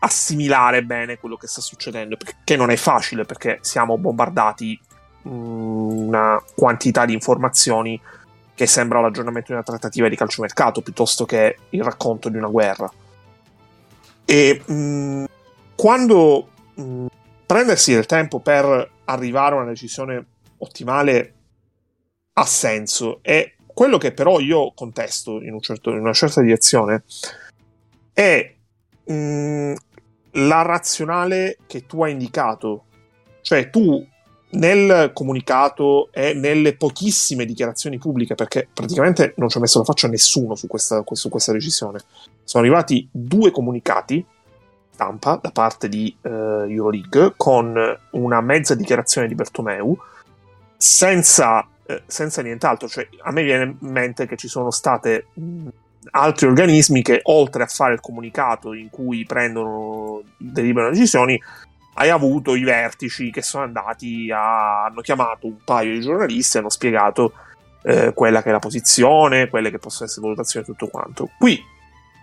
[0.00, 4.78] assimilare bene quello che sta succedendo, che non è facile perché siamo bombardati
[5.28, 8.00] mm, una quantità di informazioni
[8.54, 12.90] che sembra l'aggiornamento di una trattativa di calciomercato piuttosto che il racconto di una guerra.
[14.24, 15.24] E mh, mm,
[15.74, 17.06] quando mh, mm,
[17.44, 20.24] prendersi del tempo per arrivare a una decisione
[20.58, 21.34] ottimale
[22.32, 27.04] ha senso e quello che però io contesto in, un certo, in una certa direzione
[28.14, 28.54] è
[29.04, 29.74] mh, mm,
[30.30, 32.84] la razionale che tu hai indicato.
[33.42, 34.02] Cioè tu
[34.52, 40.08] nel comunicato e nelle pochissime dichiarazioni pubbliche, perché praticamente non ci ha messo la faccia
[40.08, 42.00] nessuno su questa, su questa decisione,
[42.44, 44.24] sono arrivati due comunicati
[44.92, 46.28] stampa da parte di uh,
[46.66, 47.76] Euroleague con
[48.12, 49.94] una mezza dichiarazione di Bertomeu
[50.78, 52.88] senza, eh, senza nient'altro.
[52.88, 55.26] Cioè, a me viene in mente che ci sono state
[56.10, 61.40] altri organismi che oltre a fare il comunicato in cui prendono, deliberano decisioni,
[61.94, 66.60] hai avuto i vertici che sono andati a, hanno chiamato un paio di giornalisti e
[66.60, 67.32] hanno spiegato
[67.82, 71.30] eh, quella che è la posizione, quelle che possono essere valutazioni e tutto quanto.
[71.38, 71.62] Qui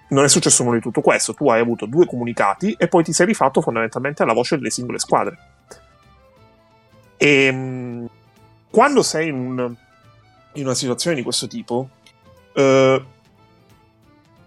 [0.09, 3.13] non è successo nulla di tutto questo, tu hai avuto due comunicati e poi ti
[3.13, 5.37] sei rifatto fondamentalmente alla voce delle singole squadre.
[7.17, 8.09] E ehm,
[8.73, 9.75] quando sei in, un,
[10.53, 11.89] in una situazione di questo tipo,
[12.53, 13.05] eh,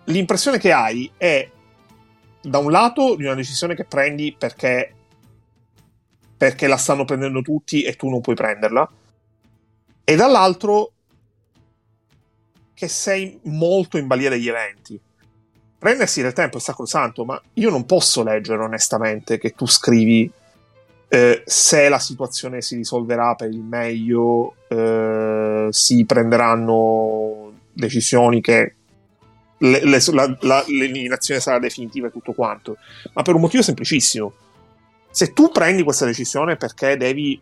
[0.03, 1.49] l'impressione che hai è
[2.41, 4.95] da un lato di una decisione che prendi perché
[6.37, 8.91] perché la stanno prendendo tutti e tu non puoi prenderla,
[10.03, 10.91] e dall'altro
[12.75, 15.01] che sei molto in balia degli eventi.
[15.79, 20.29] Prendersi del tempo è sacrosanto, ma io non posso leggere onestamente che tu scrivi
[21.09, 28.75] eh, se la situazione si risolverà per il meglio, eh, si prenderanno decisioni che
[29.59, 32.77] le, le, la, la, l'eliminazione sarà definitiva e tutto quanto,
[33.13, 34.33] ma per un motivo semplicissimo.
[35.11, 37.41] Se tu prendi questa decisione perché devi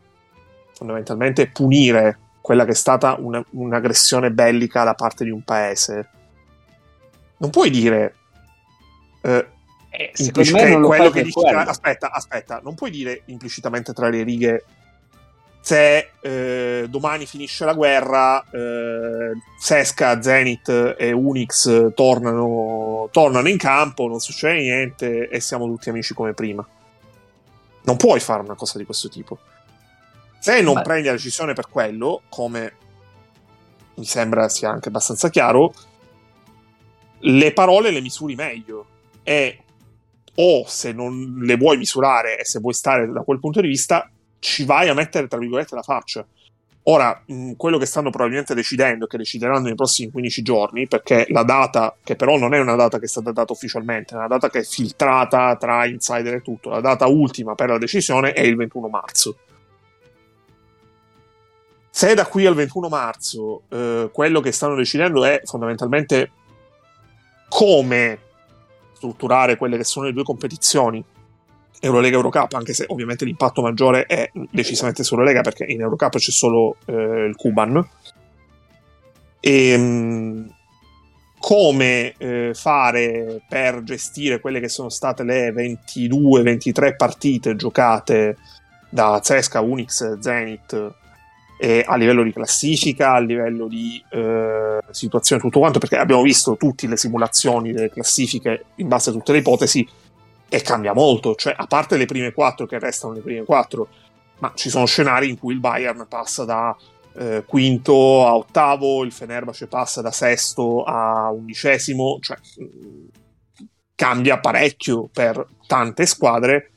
[0.75, 6.09] fondamentalmente punire quella che è stata una, un'aggressione bellica da parte di un paese,
[7.39, 8.15] non puoi dire
[9.23, 9.47] eh,
[9.97, 11.41] eh, implicitamente quello che dici.
[11.41, 14.65] Tra, aspetta, aspetta, non puoi dire implicitamente tra le righe
[15.65, 24.07] se eh, domani finisce la guerra, eh, Sesca, Zenith e Unix tornano, tornano in campo,
[24.07, 26.69] non succede niente e siamo tutti amici come prima.
[27.85, 29.39] Non puoi fare una cosa di questo tipo.
[30.39, 30.83] Se non Beh.
[30.83, 32.73] prendi la decisione per quello, come
[33.95, 35.73] mi sembra sia anche abbastanza chiaro,
[37.21, 38.87] le parole le misuri meglio.
[39.23, 39.64] E
[40.37, 44.11] o se non le vuoi misurare e se vuoi stare da quel punto di vista,
[44.39, 46.27] ci vai a mettere, tra virgolette, la faccia.
[46.87, 51.43] Ora, mh, quello che stanno probabilmente decidendo, che decideranno nei prossimi 15 giorni, perché la
[51.43, 54.51] data, che però non è una data che è stata data ufficialmente, è una data
[54.51, 58.57] che è filtrata tra insider e tutto, la data ultima per la decisione è il
[58.57, 59.39] 21 marzo.
[61.89, 66.33] Se da qui al 21 marzo eh, quello che stanno decidendo è fondamentalmente
[67.49, 68.19] come
[69.05, 71.05] strutturare quelle che sono le due competizioni
[71.81, 76.77] Eurolega Eurocup, anche se ovviamente l'impatto maggiore è decisamente sull'Eurolega perché in Eurocup c'è solo
[76.87, 77.87] eh, il Cuban.
[79.41, 80.55] E, ehm,
[81.39, 88.39] come eh, fare per gestire quelle che sono state le 22-23 partite giocate
[88.89, 90.95] da Zesca, Unix, Zenith
[91.57, 96.57] eh, a livello di classifica, a livello di eh, situazione, tutto quanto, perché abbiamo visto
[96.57, 99.87] tutte le simulazioni delle classifiche in base a tutte le ipotesi
[100.49, 103.89] e cambia molto, cioè a parte le prime quattro che restano le prime quattro,
[104.39, 106.77] ma ci sono scenari in cui il Bayern passa da
[107.17, 112.37] eh, quinto a ottavo, il Fenerbahce passa da sesto a undicesimo, cioè
[113.95, 116.71] cambia parecchio per tante squadre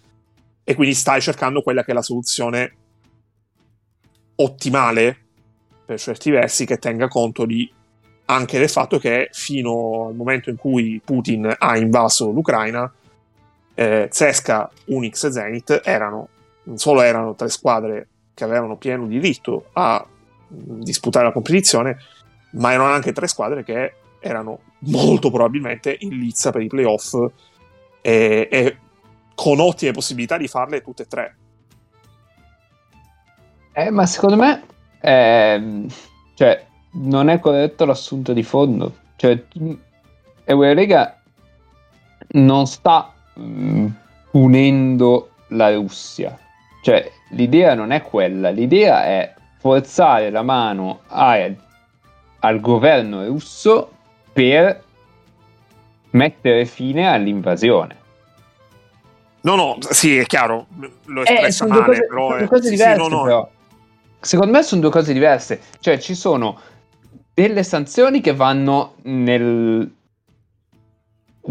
[0.64, 2.76] e quindi stai cercando quella che è la soluzione
[4.38, 5.18] ottimale
[5.86, 7.72] per certi versi che tenga conto di,
[8.26, 12.92] anche del fatto che fino al momento in cui Putin ha invaso l'Ucraina
[13.74, 16.30] eh, Zesca, Unix e Zenith erano
[16.64, 20.06] non solo erano tre squadre che avevano pieno diritto a
[20.48, 21.98] disputare la competizione
[22.52, 27.14] ma erano anche tre squadre che erano molto probabilmente in lizza per i playoff
[28.02, 28.78] e, e
[29.36, 31.36] con ottime possibilità di farle tutte e tre.
[33.78, 34.64] Eh, ma secondo me
[35.00, 35.86] eh,
[36.34, 38.96] cioè, non è corretto l'assunto di fondo.
[39.18, 39.40] Cioè,
[40.46, 41.22] Eurolega
[42.30, 43.88] non sta mh, mm,
[44.32, 46.36] punendo la Russia.
[46.82, 51.38] Cioè, l'idea non è quella, l'idea è forzare la mano a,
[52.40, 53.92] al governo russo
[54.34, 54.84] per
[56.10, 57.96] mettere fine all'invasione.
[59.42, 60.66] No, no, sì, è chiaro,
[61.06, 62.28] l'ho eh, espressa eh, male, cose, però...
[62.28, 63.24] Sono due cose diverse, sì, no, no.
[63.24, 63.50] però.
[64.20, 65.62] Secondo me sono due cose diverse.
[65.80, 66.60] Cioè, ci sono
[67.34, 69.92] delle sanzioni che vanno nel...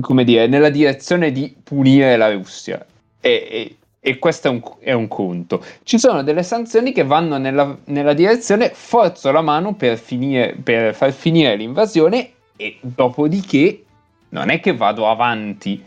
[0.01, 2.85] come dire, nella direzione di punire la Russia.
[3.21, 5.65] E, e, e questo è un, è un, conto.
[5.83, 10.95] Ci sono delle sanzioni che vanno nella, nella direzione forzo la mano per, finire, per
[10.95, 13.85] far finire l'invasione e dopodiché
[14.29, 15.83] non è che vado avanti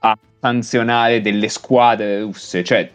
[0.00, 2.90] a sanzionare delle squadre russe, cioè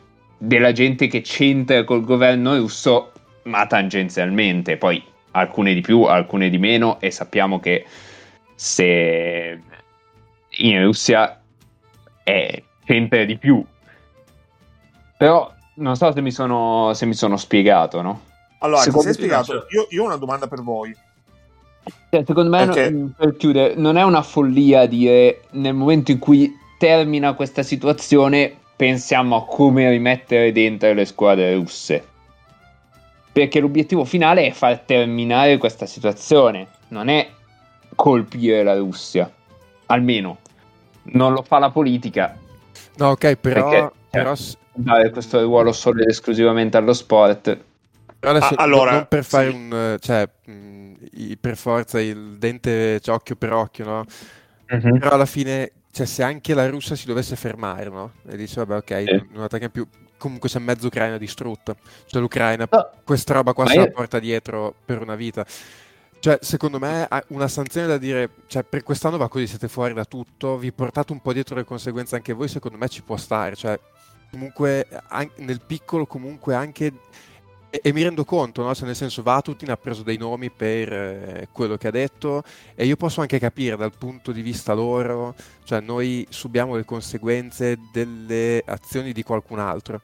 [0.45, 3.11] della gente che c'entra col governo russo,
[3.43, 7.85] ma tangenzialmente, poi alcune di più, alcune di meno, e sappiamo che
[8.55, 9.59] se
[10.49, 11.41] in Russia
[12.23, 13.63] è, c'entra di più.
[15.17, 18.21] Però non so se mi sono, se mi sono spiegato, no?
[18.59, 20.95] Allora, ti sei spiegato, io, io ho una domanda per voi.
[22.09, 22.89] Cioè, secondo me, Perché...
[22.89, 28.63] non, per chiudere, non è una follia dire nel momento in cui termina questa situazione
[28.75, 32.05] pensiamo a come rimettere dentro le squadre russe.
[33.31, 37.29] Perché l'obiettivo finale è far terminare questa situazione, non è
[37.95, 39.31] colpire la Russia.
[39.87, 40.37] Almeno
[41.03, 42.37] non lo fa la politica.
[42.97, 44.33] No, ok, però, perché, però...
[44.77, 47.57] Dare questo ruolo solo ed esclusivamente allo sport.
[48.19, 49.55] Adesso, ah, allora, non per fare sì.
[49.55, 50.29] un cioè,
[51.39, 54.05] per forza il dente occhio per occhio, no?
[54.69, 54.97] Uh-huh.
[54.97, 58.15] Però alla fine cioè, se anche la Russia si dovesse fermare, no?
[58.27, 59.27] E dice, vabbè, ok, sì.
[59.31, 59.87] non attacchiamo più.
[60.17, 61.73] Comunque c'è mezza Ucraina distrutta.
[62.05, 62.89] Cioè, l'Ucraina, no.
[63.05, 63.85] questa roba qua se io...
[63.85, 65.45] la porta dietro per una vita.
[66.19, 70.03] Cioè, secondo me, una sanzione da dire, cioè, per quest'anno va così, siete fuori da
[70.03, 73.55] tutto, vi portate un po' dietro le conseguenze anche voi, secondo me ci può stare.
[73.55, 73.79] Cioè,
[74.31, 74.87] comunque,
[75.37, 76.91] nel piccolo, comunque anche
[77.75, 78.73] e, e, mi rendo conto, no?
[78.73, 82.85] cioè, nel senso Vatutin ha preso dei nomi per eh, quello che ha detto e
[82.85, 88.63] io posso anche capire dal punto di vista loro, cioè noi subiamo le conseguenze delle
[88.65, 90.01] azioni di qualcun altro.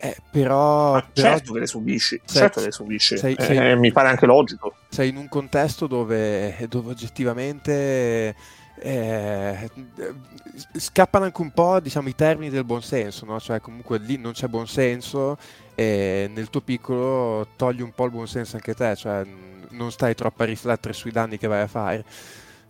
[0.00, 3.16] Eh, però, Ma però certo che le subisci, sei, certo che le subisci.
[3.16, 4.76] Sei, eh, sei, mi pare anche logico.
[4.88, 8.36] Sei in un contesto dove, dove oggettivamente
[8.80, 9.70] eh,
[10.76, 13.40] scappano anche un po' diciamo, i termini del buonsenso, no?
[13.40, 15.36] cioè comunque lì non c'è buonsenso
[15.78, 19.24] e nel tuo piccolo togli un po' il buonsenso anche te, cioè
[19.70, 22.04] non stai troppo a riflettere sui danni che vai a fare.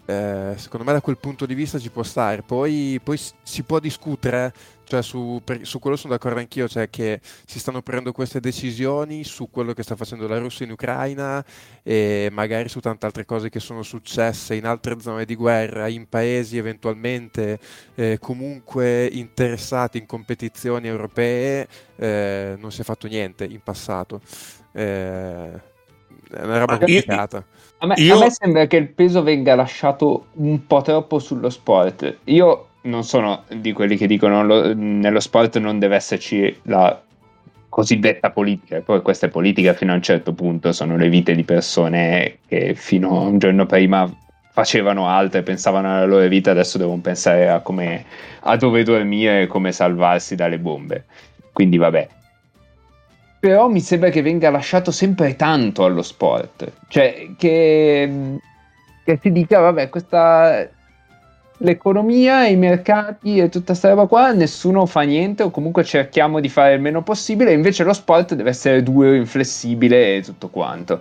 [0.04, 3.78] Eh, secondo me da quel punto di vista ci può stare, poi, poi si può
[3.78, 4.52] discutere
[4.88, 9.22] cioè su, per, su, quello sono d'accordo anch'io, cioè che si stanno prendendo queste decisioni
[9.22, 11.44] su quello che sta facendo la Russia in Ucraina
[11.82, 16.08] e magari su tante altre cose che sono successe in altre zone di guerra, in
[16.08, 17.58] paesi eventualmente
[17.96, 24.22] eh, comunque interessati in competizioni europee, eh, non si è fatto niente in passato.
[24.72, 25.66] Eh,
[26.30, 27.44] è una roba complicata.
[27.80, 28.16] A me, io...
[28.16, 32.20] a me sembra che il peso venga lasciato un po' troppo sullo sport.
[32.24, 37.00] Io non sono di quelli che dicono lo, nello sport non deve esserci la
[37.68, 41.44] cosiddetta politica, poi questa è politica fino a un certo punto, sono le vite di
[41.44, 44.10] persone che fino a un giorno prima
[44.50, 48.04] facevano altro e pensavano alla loro vita, adesso devono pensare a, come,
[48.40, 51.04] a dove dormire e come salvarsi dalle bombe.
[51.52, 52.08] Quindi vabbè.
[53.38, 58.38] Però mi sembra che venga lasciato sempre tanto allo sport, cioè che,
[59.04, 60.68] che si dica vabbè questa
[61.58, 66.48] l'economia, i mercati e tutta questa roba qua, nessuno fa niente o comunque cerchiamo di
[66.48, 71.00] fare il meno possibile, invece lo sport deve essere duro, inflessibile e tutto quanto.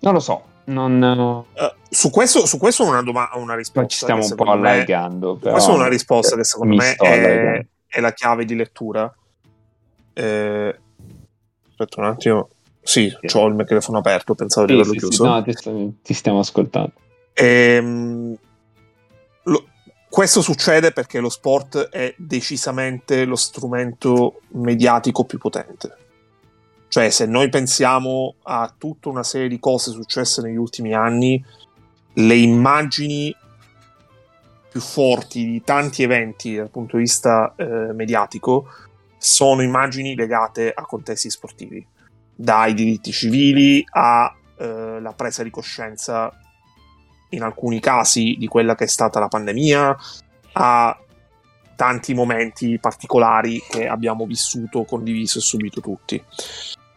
[0.00, 0.52] Non lo so.
[0.66, 1.02] Non...
[1.02, 3.88] Uh, su, questo, su questo una, doma- una risposta.
[3.88, 5.38] Ci stiamo un po' allargando.
[5.42, 9.12] Me, questa è una risposta che secondo me è, è, la chiave di lettura.
[10.12, 10.78] Eh,
[11.68, 12.48] aspetta un attimo.
[12.82, 13.36] Sì, sì.
[13.36, 15.24] ho il microfono aperto, pensavo sì, di averlo sì, chiuso.
[15.24, 15.54] no, ti,
[16.02, 16.92] ti, stiamo ascoltando.
[17.32, 18.36] Ehm,
[19.44, 19.68] lo,
[20.08, 25.96] questo succede perché lo sport è decisamente lo strumento mediatico più potente.
[26.86, 31.44] Cioè, se noi pensiamo a tutta una serie di cose successe negli ultimi anni,
[32.12, 33.34] le immagini
[34.70, 38.68] più forti di tanti eventi dal punto di vista eh, mediatico
[39.18, 41.84] sono immagini legate a contesti sportivi,
[42.32, 46.32] dai diritti civili alla eh, presa di coscienza
[47.34, 49.96] in alcuni casi di quella che è stata la pandemia,
[50.52, 50.98] a
[51.76, 56.22] tanti momenti particolari che abbiamo vissuto, condiviso e subito tutti.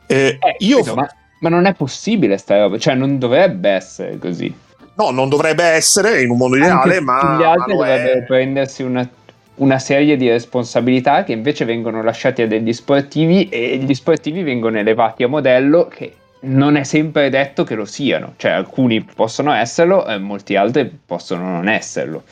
[0.06, 0.84] Eh, eh, io...
[0.96, 1.10] Ma,
[1.40, 4.54] ma, non è possibile sta roba, cioè non dovrebbe essere così.
[4.96, 7.38] No, non dovrebbe essere in un mondo ideale, Anche ma...
[7.38, 8.24] Gli altri dovrebbero è...
[8.24, 9.08] prendersi una,
[9.56, 14.78] una serie di responsabilità che invece vengono lasciate a degli sportivi e gli sportivi vengono
[14.78, 16.14] elevati a modello che
[16.48, 21.44] non è sempre detto che lo siano, cioè alcuni possono esserlo e molti altri possono
[21.44, 22.24] non esserlo.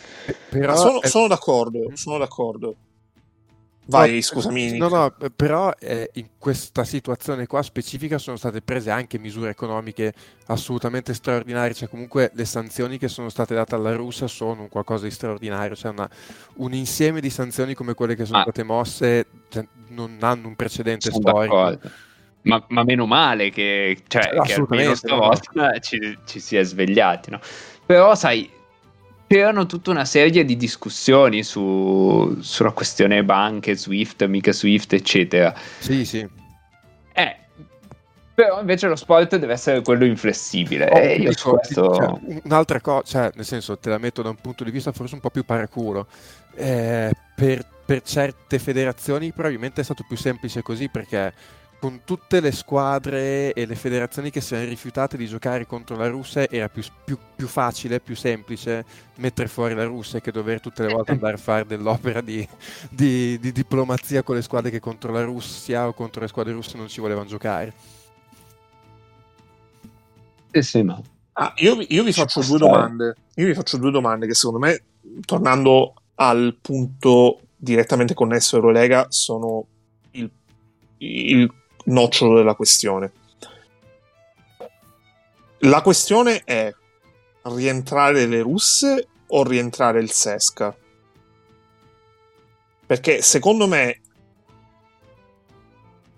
[0.49, 1.07] Però sono, è...
[1.07, 2.75] sono d'accordo, sono d'accordo.
[3.87, 4.77] Vai, no, scusami.
[4.77, 10.13] No, no, però eh, in questa situazione qua specifica sono state prese anche misure economiche
[10.47, 15.03] assolutamente straordinarie, cioè comunque le sanzioni che sono state date alla Russia sono un qualcosa
[15.03, 16.09] di straordinario, cioè una,
[16.55, 18.43] un insieme di sanzioni come quelle che sono ah.
[18.43, 21.79] state mosse cioè, non hanno un precedente sono storico.
[22.45, 27.39] Ma, ma, meno male che, cioè, che almeno stavolta ci, ci si è svegliati, no?
[27.85, 28.49] Però sai,
[29.27, 35.53] c'erano tutta una serie di discussioni su, sulla questione banche, Swift, mica Swift, eccetera.
[35.79, 36.27] Sì, sì.
[37.13, 37.35] Eh,
[38.35, 40.89] però invece lo sport deve essere quello inflessibile.
[40.91, 41.95] Oh, e io dico, questo...
[41.95, 45.15] cioè, un'altra cosa, cioè, nel senso, te la metto da un punto di vista forse
[45.15, 46.07] un po' più paraculo.
[46.55, 51.33] Eh, per, per certe federazioni probabilmente è stato più semplice così perché
[51.79, 56.07] con tutte le squadre e le federazioni che si erano rifiutate di giocare contro la
[56.07, 58.85] Russia era più, più, più, facile, più semplice
[59.17, 62.47] mettere fuori la Russia che dover tutte le volte andare a fare dell'opera di,
[62.89, 66.77] di, di diplomazia con le squadre che contro la Russia o contro le squadre russe
[66.77, 67.73] non ci volevano giocare.
[70.51, 70.99] Eh sì, ma...
[71.37, 73.15] Ah, io, io, vi faccio due domande.
[73.35, 74.81] Io vi faccio due domande che secondo me,
[75.25, 79.65] tornando al punto direttamente connesso a Eurolega, sono
[80.11, 80.31] il,
[80.99, 81.53] il
[81.85, 83.11] nocciolo della questione.
[85.59, 86.73] La questione è
[87.43, 90.75] rientrare le russe o rientrare il Sesca?
[92.85, 93.99] Perché secondo me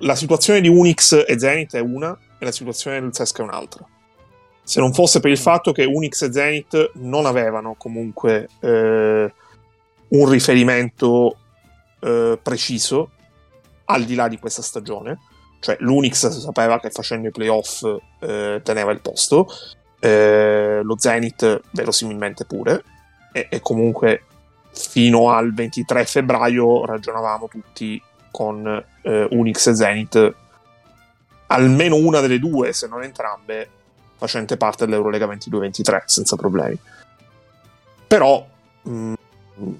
[0.01, 3.87] la situazione di Unix e Zenith è una e la situazione del Sesca è un'altra.
[4.63, 9.33] Se non fosse per il fatto che Unix e Zenith non avevano comunque eh,
[10.09, 11.37] un riferimento
[12.01, 13.11] eh, preciso
[13.85, 15.19] al di là di questa stagione,
[15.59, 17.83] cioè l'Unix sapeva che facendo i playoff
[18.19, 19.47] eh, teneva il posto,
[19.99, 22.83] eh, lo Zenith verosimilmente pure,
[23.31, 24.23] e, e, comunque
[24.71, 28.01] fino al 23 febbraio ragionavamo tutti
[28.31, 30.35] con eh, Unix e Zenith,
[31.47, 33.69] almeno una delle due, se non entrambe,
[34.17, 36.77] facente parte dell'Eurolega 22-23, senza problemi.
[38.07, 38.45] Però
[38.83, 39.13] mh,
[39.59, 39.73] mm,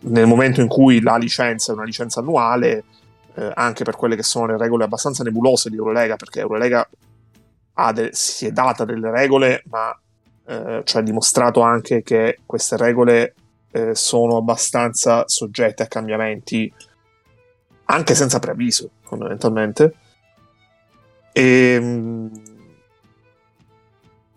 [0.00, 2.84] nel momento in cui la licenza è una licenza annuale,
[3.38, 6.86] eh, anche per quelle che sono le regole abbastanza nebulose di Eurolega, perché Eurolega
[7.92, 9.96] de- si è data delle regole, ma
[10.46, 13.34] eh, cioè ha dimostrato anche che queste regole
[13.70, 16.72] eh, sono abbastanza soggette a cambiamenti,
[17.84, 19.94] anche senza preavviso, fondamentalmente.
[21.32, 21.42] E,
[21.74, 22.30] ehm,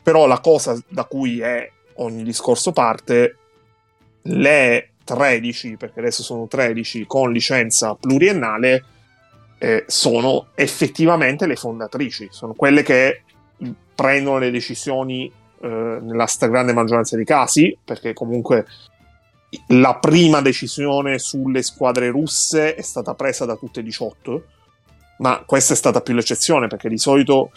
[0.04, 3.38] però la cosa da cui è ogni discorso parte,
[4.24, 8.86] le 13, perché adesso sono 13 con licenza pluriennale,
[9.57, 13.24] eh, sono effettivamente le fondatrici, sono quelle che
[13.93, 15.32] prendono le decisioni
[15.62, 18.66] eh, nella stragrande maggioranza dei casi, perché comunque
[19.68, 24.43] la prima decisione sulle squadre russe è stata presa da tutte e 18,
[25.18, 27.51] ma questa è stata più l'eccezione, perché di solito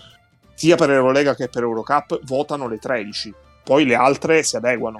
[0.55, 3.33] sia per Eurolega che per Eurocup votano le 13,
[3.63, 4.99] poi le altre si adeguano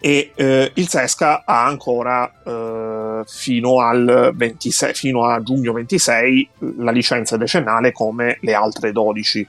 [0.00, 6.92] e eh, il Sesca ha ancora eh, fino, al 26, fino a giugno 26 la
[6.92, 9.48] licenza decennale come le altre 12.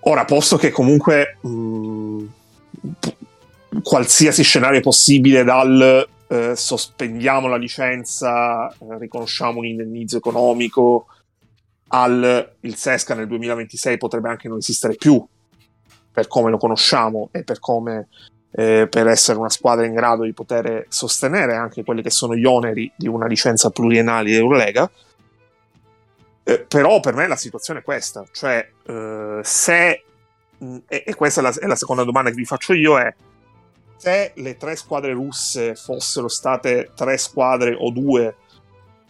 [0.00, 2.26] Ora, posto che comunque mh, mm,
[3.82, 11.06] qualsiasi scenario possibile dal eh, sospendiamo la licenza, eh, riconosciamo un indennizzo economico,
[11.88, 15.24] al il Sesca nel 2026 potrebbe anche non esistere più
[16.12, 18.08] per come lo conosciamo e per come
[18.56, 22.44] eh, per essere una squadra in grado di poter sostenere anche quelli che sono gli
[22.44, 24.88] oneri di una licenza pluriennale di Eurolega.
[26.44, 30.04] Eh, però per me la situazione è questa, cioè eh, se,
[30.86, 33.12] e, e, questa è la, è la, seconda domanda che vi faccio io, è
[33.96, 38.36] se le tre squadre russe fossero state tre squadre o due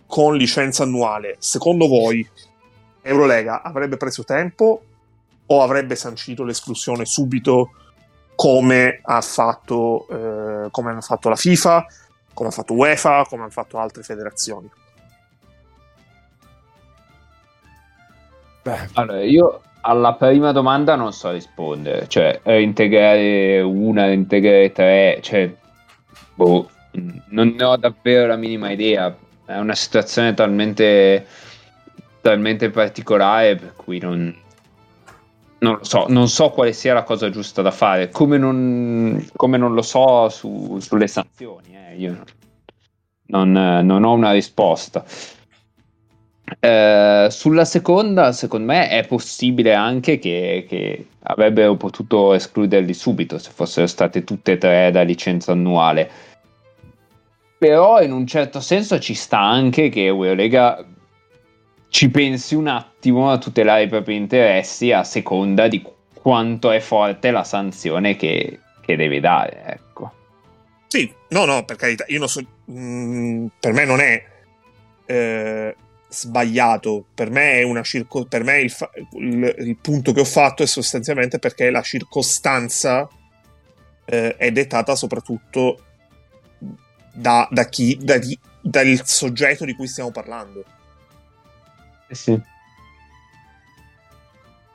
[0.07, 2.27] con licenza annuale, secondo voi
[3.03, 4.83] Eurolega avrebbe preso tempo
[5.45, 7.73] o avrebbe sancito l'esclusione subito
[8.35, 11.87] come ha fatto, eh, come hanno fatto la FIFA,
[12.32, 14.70] come ha fatto UEFA, come hanno fatto altre federazioni?
[18.62, 18.89] Beh.
[18.95, 25.55] Allora, io alla prima domanda non so rispondere, cioè integrare una, integrare tre, cioè,
[26.35, 26.70] boh,
[27.28, 29.14] non ne ho davvero la minima idea,
[29.45, 31.26] è una situazione talmente,
[32.22, 34.35] talmente particolare per cui non,
[35.65, 39.57] non lo so, non so quale sia la cosa giusta da fare, come non, come
[39.57, 42.23] non lo so su, sulle sanzioni, eh, io
[43.27, 45.03] non, non ho una risposta.
[46.61, 53.51] Eh, sulla seconda, secondo me, è possibile anche che, che, avrebbero potuto escluderli subito se
[53.51, 56.11] fossero state tutte e tre da licenza annuale.
[57.57, 60.85] Però, in un certo senso, ci sta anche che Eurolega
[61.89, 65.85] ci pensi un attimo a tutelare i propri interessi a seconda di
[66.15, 69.63] quanto è forte la sanzione che, che deve dare.
[69.67, 70.13] Ecco.
[70.87, 74.25] Sì, no, no, per carità, io non so, mh, mm, per me non è.
[75.07, 75.77] Eh,
[76.15, 77.05] sbagliato.
[77.13, 80.63] Per me, è una circo- per me il, fa- il, il, punto che ho fatto
[80.63, 83.09] è sostanzialmente perché la circostanza
[84.07, 85.83] eh, è dettata soprattutto
[87.13, 90.65] da, da chi, da chi, dal soggetto di cui stiamo parlando.
[92.09, 92.53] Eh sì.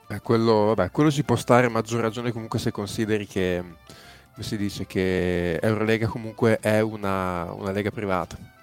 [0.10, 3.64] Eh, quello, vabbè, quello ci può stare a maggior ragione comunque se consideri che,
[4.34, 8.58] come si dice, che Eurolega comunque è una, una lega privata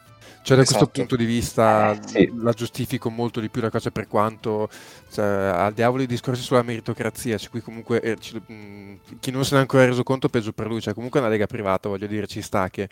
[0.46, 0.84] cioè, da esatto.
[0.84, 2.32] questo punto di vista eh, sì.
[2.36, 4.68] la giustifico molto di più la cosa per quanto
[5.10, 9.44] cioè, al diavolo i discorsi sulla meritocrazia, cioè qui comunque eh, ci, mh, chi non
[9.44, 11.88] se ne è ancora reso conto peggio per lui, cioè comunque è una lega privata,
[11.88, 12.88] voglio dire, ci sta che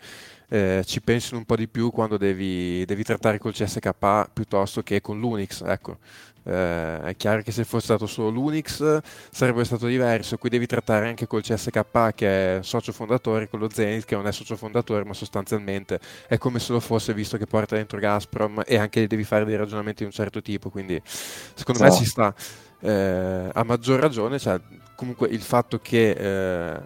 [0.49, 4.99] eh, ci pensino un po' di più quando devi, devi trattare col CSK piuttosto che
[4.99, 5.99] con l'Unix, ecco.
[6.47, 11.07] Eh, è chiaro che se fosse stato solo l'Unix sarebbe stato diverso, qui devi trattare
[11.07, 15.03] anche col CSK che è socio fondatore, con lo Zenith che non è socio fondatore,
[15.03, 19.23] ma sostanzialmente è come se lo fosse visto che porta dentro Gazprom e anche devi
[19.23, 21.89] fare dei ragionamenti di un certo tipo, quindi secondo no.
[21.89, 22.33] me ci sta.
[22.79, 24.59] Eh, a maggior ragione, cioè,
[24.95, 26.79] comunque il fatto che eh,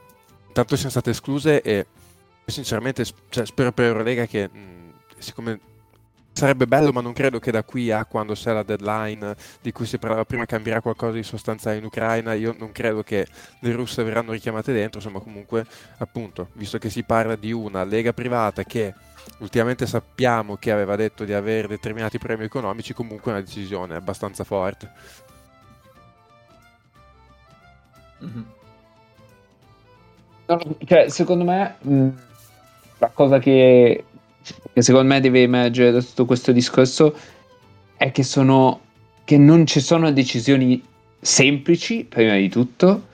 [0.54, 1.86] tanto siano state escluse e
[2.46, 5.60] sinceramente cioè, spero per Eurolega che mh, siccome
[6.32, 9.86] Sarebbe bello, ma non credo che da qui a quando c'è la deadline di cui
[9.86, 12.34] si parlava prima cambierà qualcosa di sostanziale in Ucraina.
[12.34, 13.28] Io non credo che
[13.60, 15.00] le russe verranno richiamate dentro.
[15.00, 15.66] Insomma, comunque,
[15.98, 18.94] appunto, visto che si parla di una lega privata che
[19.40, 24.46] ultimamente sappiamo che aveva detto di avere determinati premi economici, comunque è una decisione abbastanza
[24.46, 24.92] forte.
[28.24, 28.44] Mm-hmm.
[30.86, 32.10] Cioè, secondo me, mh,
[32.98, 34.06] la cosa che
[34.74, 37.16] che secondo me deve emergere da tutto questo discorso
[37.96, 38.82] è che sono
[39.26, 40.84] che non ci sono decisioni
[41.20, 43.08] semplici prima di tutto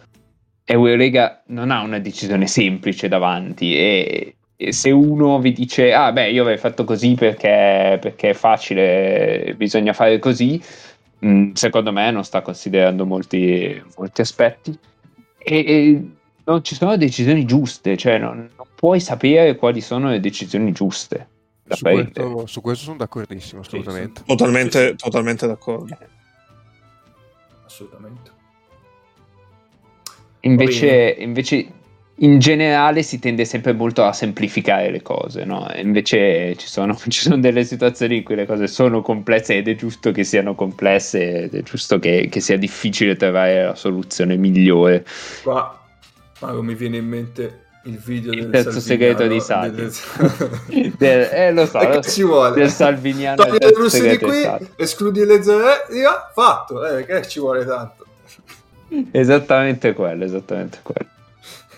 [0.64, 6.12] e Eurolega non ha una decisione semplice davanti e, e, se uno vi dice ah
[6.12, 10.62] beh io avrei fatto così perché, perché è facile bisogna fare così
[11.20, 14.78] mh, mm, secondo me non sta considerando molti, molti aspetti.
[15.38, 16.04] E, e
[16.46, 21.30] non ci sono decisioni giuste cioè non, non puoi sapere quali sono le decisioni giuste
[21.74, 24.20] su questo, su questo, sono d'accordissimo, assolutamente.
[24.20, 24.96] Sì, totalmente, sì.
[24.96, 25.98] totalmente d'accordo.
[27.66, 28.32] Assolutamente.
[30.42, 31.68] Invece, invece,
[32.18, 35.68] in generale si tende sempre molto a semplificare le cose, no?
[35.76, 39.76] Invece ci sono, ci sono, delle situazioni in cui le cose sono complesse ed è
[39.76, 45.04] giusto che siano complesse ed è giusto che, che sia difficile trovare la soluzione migliore.
[45.42, 45.85] Qua,
[46.46, 49.92] Mago, mi viene in mente il video il del terzo segreto di Sati del...
[50.98, 51.30] del...
[51.32, 52.02] eh lo so lo...
[52.06, 52.56] ci vuole.
[52.56, 54.44] del Salviniano togli le russi di qui
[54.76, 58.06] escludi le zone eh, fatto eh, che ci vuole tanto.
[59.12, 61.10] Esattamente quello esattamente quello.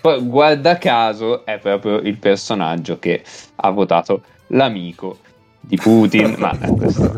[0.01, 3.23] Poi guarda caso è proprio il personaggio che
[3.55, 5.19] ha votato l'amico
[5.59, 7.15] di Putin ma è questo.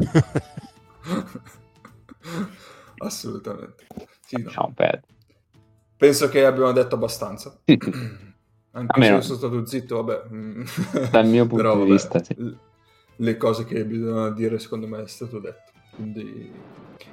[2.99, 3.87] Assolutamente.
[4.25, 4.49] Sì, no.
[5.99, 7.59] Penso che abbiamo detto abbastanza
[8.71, 11.09] anche se io sono stato zitto, vabbè.
[11.09, 12.57] Dal mio punto Però, di vista, sì.
[13.15, 15.71] Le cose che bisogna dire, secondo me, è stato detto.
[15.95, 16.51] Quindi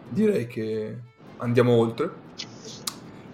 [0.09, 0.97] direi che
[1.39, 2.25] andiamo oltre.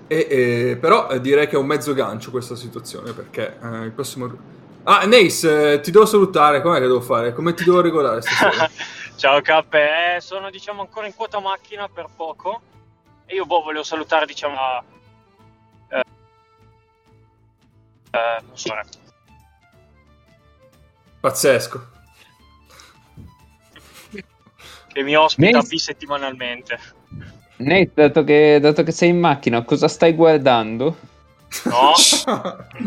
[0.07, 3.93] E, e, però eh, direi che è un mezzo gancio questa situazione perché eh, il
[3.93, 4.51] prossimo.
[4.85, 6.63] Ah, Nace, eh, ti devo salutare.
[6.63, 7.33] Com'è che devo fare?
[7.33, 8.71] Come ti devo regolare stasera?
[9.17, 12.61] Ciao K, eh, sono diciamo ancora in quota macchina per poco.
[13.27, 14.57] E io boh, volevo salutare diciamo
[18.13, 18.43] eh,
[21.21, 21.91] Pazzesco.
[24.89, 25.69] Che mi ospita Nate...
[25.69, 26.79] bisettimanalmente.
[27.57, 31.11] Nate, dato che, dato che sei in macchina, cosa stai guardando?
[31.65, 31.93] No,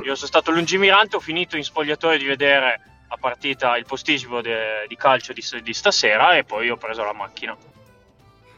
[0.03, 4.86] io sono stato lungimirante, ho finito in spogliatoio di vedere la partita, il posticipo de,
[4.88, 7.55] di calcio di, di, stasera e poi ho preso la macchina.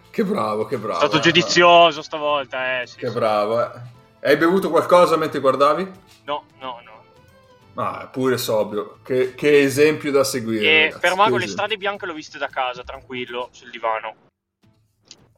[0.09, 0.95] Che bravo, che bravo.
[0.95, 2.87] È stato giudizioso stavolta, eh.
[2.87, 3.13] Sì, che sì.
[3.13, 3.79] bravo, eh.
[4.21, 5.91] Hai bevuto qualcosa mentre guardavi?
[6.27, 7.81] No, no, no.
[7.81, 8.99] Ah, pure sobrio.
[9.01, 10.65] Che, che esempio da seguire.
[10.65, 10.99] E ragazzi.
[10.99, 14.15] per Mago le strade bianche l'ho viste da casa, tranquillo, sul divano.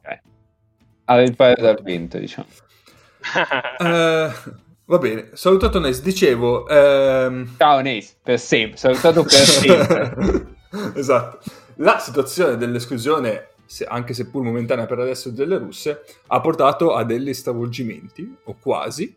[0.02, 1.32] Eh.
[1.36, 2.48] Paio dal vinto, diciamo.
[3.78, 4.52] uh,
[4.86, 6.02] va bene, salutato Nes.
[6.02, 6.68] Dicevo...
[6.68, 7.56] Ehm...
[7.56, 8.78] Ciao Nes, per sempre.
[8.78, 10.56] Salutato per sempre.
[10.96, 11.40] esatto.
[11.76, 17.32] La situazione dell'esclusione se, anche seppur momentanea per adesso delle russe, ha portato a degli
[17.36, 19.16] stravolgimenti, o quasi,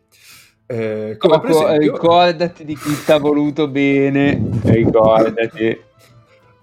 [0.73, 1.91] eh, come Coco, esempio...
[1.91, 5.79] Ricordati di chi ti ha voluto bene, ricordati.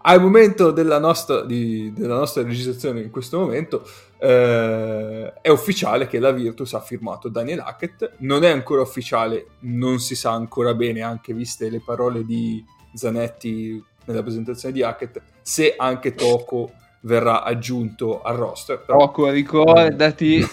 [0.02, 3.86] Al momento della nostra, di, della nostra registrazione, in questo momento,
[4.18, 8.14] eh, è ufficiale che la Virtus ha firmato Daniel Hackett.
[8.18, 13.80] Non è ancora ufficiale, non si sa ancora bene, anche viste le parole di Zanetti
[14.06, 18.80] nella presentazione di Hackett, se anche Toco verrà aggiunto al roster.
[18.80, 18.98] Però...
[18.98, 20.40] Poco, ricordati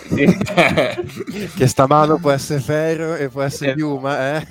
[1.55, 4.47] che sta mano può essere ferro e può essere piuma, eh?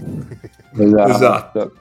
[0.73, 1.11] Esatto.
[1.11, 1.73] esatto.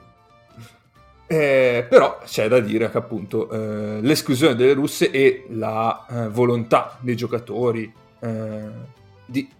[1.28, 6.96] Eh, però c'è da dire che appunto eh, l'esclusione delle russe e la eh, volontà
[7.00, 8.68] dei giocatori eh,
[9.26, 9.50] di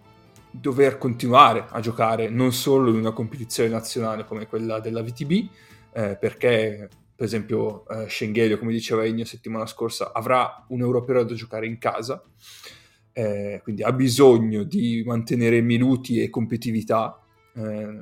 [0.49, 5.31] dover continuare a giocare non solo in una competizione nazionale come quella della VTB,
[5.91, 11.33] eh, perché per esempio eh, Schengelio, come diceva Egno settimana scorsa, avrà un europeo da
[11.33, 12.23] giocare in casa,
[13.11, 17.19] eh, quindi ha bisogno di mantenere minuti e competitività
[17.55, 17.99] eh,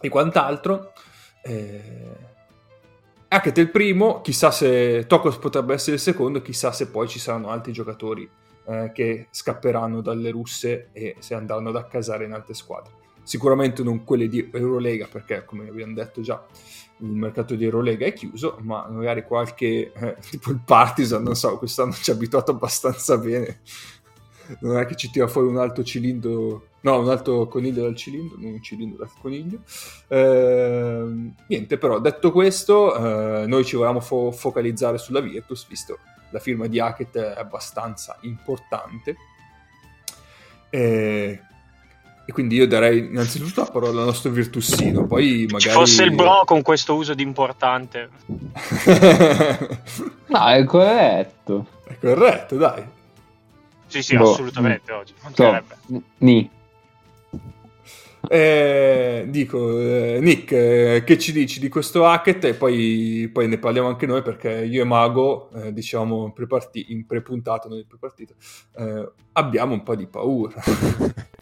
[0.00, 0.92] e quant'altro.
[1.42, 2.26] Eh,
[3.26, 7.48] anche del primo, chissà se Tokos potrebbe essere il secondo, chissà se poi ci saranno
[7.48, 8.30] altri giocatori
[8.66, 12.92] eh, che scapperanno dalle russe e se andranno ad accasare in altre squadre.
[13.24, 16.42] Sicuramente non quelle di Eurolega, perché come abbiamo detto già,
[17.00, 21.58] il mercato di Eurolega è chiuso, ma magari qualche, eh, tipo il Partisan, non so,
[21.58, 23.60] quest'anno ci ha abituato abbastanza bene.
[24.60, 28.38] Non è che ci tira fuori un altro cilindro, no, un altro coniglio dal cilindro,
[28.38, 29.60] non un cilindro dal coniglio.
[30.08, 35.98] Eh, niente, però, detto questo, eh, noi ci volevamo fo- focalizzare sulla Virtus, visto
[36.30, 39.16] la firma di Hackett è abbastanza importante.
[40.70, 41.40] Eh,
[42.28, 45.60] e quindi io darei innanzitutto la parola al nostro Virtussino, poi magari...
[45.60, 48.10] Ci fosse il bro con questo uso di importante.
[50.26, 51.66] no, è corretto.
[51.84, 52.84] È corretto, dai.
[53.86, 54.32] Sì, sì, boh.
[54.32, 55.14] assolutamente, oggi.
[55.32, 55.62] So,
[56.18, 56.50] ni.
[58.28, 62.44] Eh, dico, eh, Nick, eh, che ci dici di questo Hackett?
[62.44, 66.92] E poi, poi, ne parliamo anche noi perché io e Mago, eh, diciamo in, pre-parti-
[66.92, 68.34] in pre-puntata, non in pre-partita,
[68.76, 70.60] eh, abbiamo un po' di paura.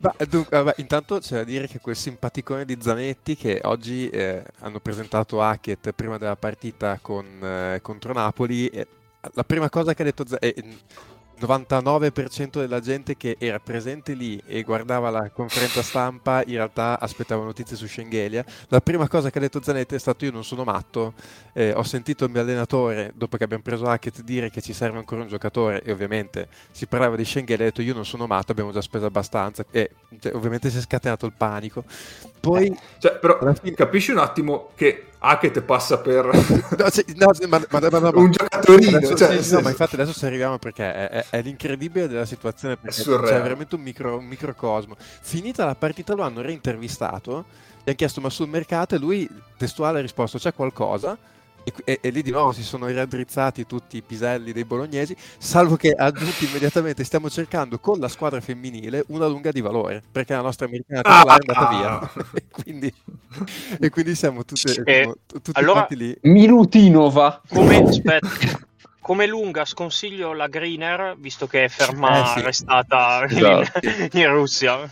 [0.00, 4.42] Ma, dunque, vabbè, intanto c'è da dire che quel simpaticone di Zanetti che oggi eh,
[4.60, 8.86] hanno presentato Hackett prima della partita con, eh, contro Napoli, eh,
[9.34, 10.78] la prima cosa che ha detto Zanetti
[11.40, 17.44] 99% della gente che era presente lì e guardava la conferenza stampa in realtà aspettava
[17.44, 18.44] notizie su Schengelia.
[18.68, 21.14] La prima cosa che ha detto Zanetti è stato io non sono matto,
[21.52, 24.98] eh, ho sentito il mio allenatore dopo che abbiamo preso Hackett dire che ci serve
[24.98, 28.52] ancora un giocatore e ovviamente si parlava di Schengelia, ha detto io non sono matto,
[28.52, 31.84] abbiamo già speso abbastanza e cioè, ovviamente si è scatenato il panico.
[32.40, 33.74] Poi, eh, cioè, però fine...
[33.74, 36.24] capisci un attimo che Hackett passa per
[36.76, 38.96] no, cioè, no, ma, ma, ma, un giocatorino.
[38.96, 42.24] Adesso, cioè, sì, no, ma infatti adesso ci arriviamo perché è, è, è l'incredibile della
[42.24, 42.76] situazione.
[42.76, 44.96] Perché c'è veramente un, micro, un microcosmo.
[44.98, 47.44] Finita la partita lo hanno reintervistato,
[47.84, 51.16] gli hanno chiesto ma sul mercato e lui testuale ha risposto c'è qualcosa
[51.64, 55.76] e, e, e, lì di nuovo si sono raddrizzati tutti i piselli dei bolognesi, salvo
[55.76, 60.40] che aggiunti immediatamente stiamo cercando con la squadra femminile una lunga di valore, perché la
[60.40, 62.00] nostra americana titolare è andata via.
[62.00, 62.12] Ah.
[62.34, 62.94] e, quindi,
[63.80, 66.16] e, quindi, siamo tutti, eh, tutti allora, lì.
[66.22, 67.42] Minutinova.
[67.48, 68.28] Come, aspetta,
[69.00, 72.44] come lunga sconsiglio la Greener, visto che è ferma, eh, sì.
[72.44, 73.86] restata esatto.
[73.86, 74.90] in, in Russia.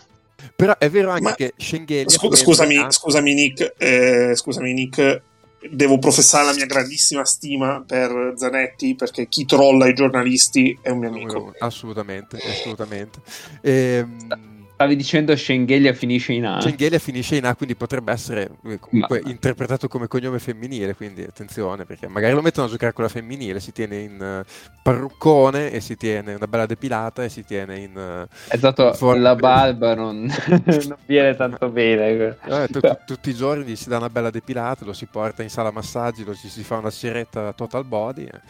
[0.56, 2.08] Però è vero anche Ma, che Schengen.
[2.08, 5.22] Scu- scusami, scusami, Nick, eh, scusami, Nick,
[5.68, 10.98] devo professare la mia grandissima stima per Zanetti perché chi trolla i giornalisti è un
[10.98, 11.54] mio amico.
[11.58, 13.20] Assolutamente, assolutamente.
[13.60, 16.58] Ehm, Stavi dicendo Schengelia finisce in A.
[16.58, 19.30] Schengelia finisce in A, quindi potrebbe essere eh, comunque Ma...
[19.30, 23.60] interpretato come cognome femminile, quindi attenzione, perché magari lo mettono a giocare con la femminile,
[23.60, 27.94] si tiene in uh, parruccone e si tiene una bella depilata e si tiene in...
[27.94, 32.38] Uh, esatto, in la barba non, non, viene tanto bene.
[32.42, 35.70] Eh, t- tutti i giorni si dà una bella depilata, lo si porta in sala
[35.70, 38.24] massaggi, lo si, si fa una siretta total body.
[38.24, 38.40] Eh.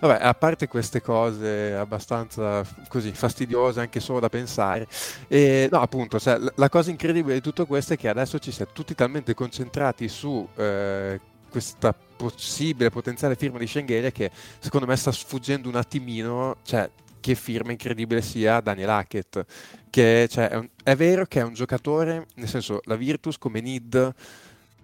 [0.00, 4.86] Vabbè, a parte queste cose abbastanza così fastidiose anche solo da pensare,
[5.28, 8.62] e, no, appunto, cioè, la cosa incredibile di tutto questo è che adesso ci si
[8.62, 11.20] è tutti talmente concentrati su eh,
[11.50, 16.88] questa possibile potenziale firma di Schengelia che secondo me sta sfuggendo un attimino, cioè,
[17.20, 19.44] che firma incredibile sia Daniel Hackett,
[19.90, 23.60] che cioè, è, un, è vero che è un giocatore, nel senso la Virtus come
[23.60, 24.14] Nid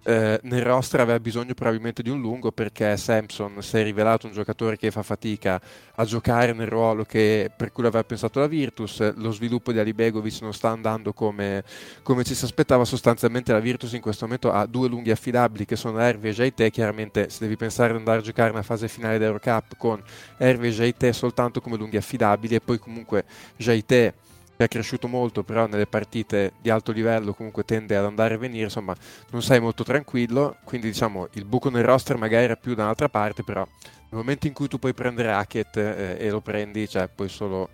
[0.07, 4.31] eh, nel roster aveva bisogno probabilmente di un lungo perché Samson si è rivelato un
[4.31, 5.59] giocatore che fa fatica
[5.95, 10.39] a giocare nel ruolo che, per cui l'aveva pensato la Virtus, lo sviluppo di Alibegovic
[10.39, 11.61] non sta andando come,
[12.03, 15.75] come, ci si aspettava, sostanzialmente la Virtus in questo momento ha due lunghi affidabili che
[15.75, 19.17] sono Hervé e Jaite, chiaramente se devi pensare di andare a giocare nella fase finale
[19.17, 20.01] d'Eurocup con
[20.37, 23.25] Hervé e Jaite soltanto come lunghi affidabili e poi comunque
[23.57, 24.13] Jaite
[24.57, 28.37] che è cresciuto molto, però nelle partite di alto livello comunque tende ad andare e
[28.37, 28.95] venire, insomma
[29.29, 33.07] non sei molto tranquillo, quindi diciamo il buco nel roster magari era più da un'altra
[33.07, 33.65] parte, però
[34.09, 37.69] nel momento in cui tu puoi prendere Hackett eh, e lo prendi, cioè puoi solo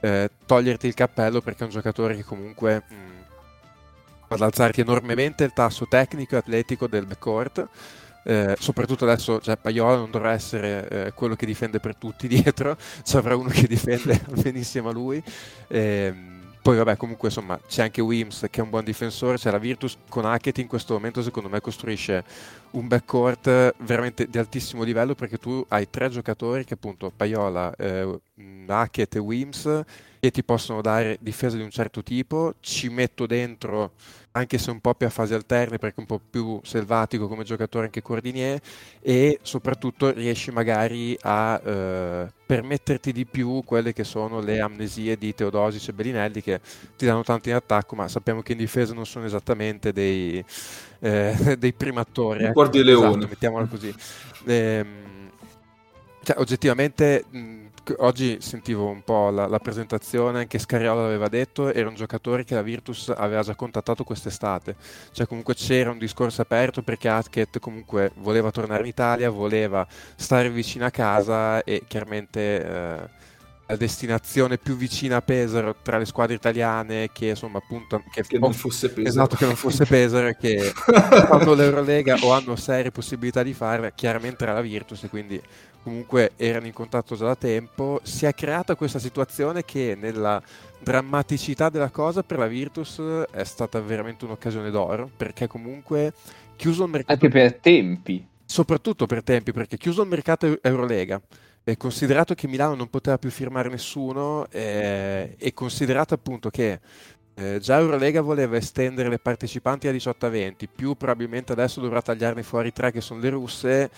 [0.00, 3.20] eh, toglierti il cappello perché è un giocatore che comunque mh, mm,
[4.28, 7.68] ad alzarti enormemente il tasso tecnico e atletico del backcourt.
[8.28, 12.76] Eh, soprattutto adesso cioè, Paiola non dovrà essere eh, quello che difende per tutti dietro,
[13.04, 15.22] ci avrà uno che difende benissimo a lui.
[15.68, 19.58] Eh, poi vabbè comunque insomma c'è anche Wims che è un buon difensore, c'è la
[19.58, 22.24] Virtus con Hackett in questo momento secondo me costruisce
[22.72, 28.18] un backcourt veramente di altissimo livello perché tu hai tre giocatori che appunto Paiola, eh,
[28.66, 29.84] Hackett e Wims
[30.26, 33.92] che ti possono dare difesa di un certo tipo, ci metto dentro
[34.32, 37.86] anche se un po' più a fasi alterne perché un po' più selvatico come giocatore
[37.86, 38.60] anche Cordinier
[39.00, 45.32] e soprattutto riesci magari a eh, permetterti di più quelle che sono le amnesie di
[45.32, 46.60] Teodosic e Bellinelli che
[46.96, 50.44] ti danno tanto in attacco ma sappiamo che in difesa non sono esattamente dei,
[50.98, 52.52] eh, dei primatori ecco.
[52.52, 53.94] guardi leone esatto, mettiamola così
[54.44, 55.04] ehm,
[56.24, 57.65] cioè, oggettivamente mh,
[57.98, 62.54] oggi sentivo un po' la, la, presentazione, anche Scariolo l'aveva detto, era un giocatore che
[62.54, 64.76] la Virtus aveva già contattato quest'estate,
[65.12, 70.50] cioè comunque c'era un discorso aperto perché Hackett comunque voleva tornare in Italia, voleva stare
[70.50, 72.40] vicino a casa e chiaramente...
[72.40, 73.24] Eh,
[73.68, 78.38] la destinazione più vicina a Pesaro tra le squadre italiane che insomma appunto che, che
[78.38, 79.08] non fosse Pesaro.
[79.08, 80.72] Esatto che non fosse Pesaro che
[81.26, 85.42] fanno l'Eurolega o hanno serie possibilità di farla chiaramente era la Virtus e quindi
[85.86, 90.42] comunque erano in contatto già da tempo, si è creata questa situazione che nella
[90.80, 96.12] drammaticità della cosa per la Virtus è stata veramente un'occasione d'oro, perché comunque
[96.56, 97.12] chiuso il mercato...
[97.12, 98.26] Anche per tempi.
[98.44, 101.20] Soprattutto per tempi, perché chiuso il mercato Eurolega,
[101.62, 106.80] e considerato che Milano non poteva più firmare nessuno eh, e considerato appunto che
[107.34, 112.02] eh, già Eurolega voleva estendere le partecipanti a 18 a 20, più probabilmente adesso dovrà
[112.02, 113.90] tagliarne fuori tre che sono le russe,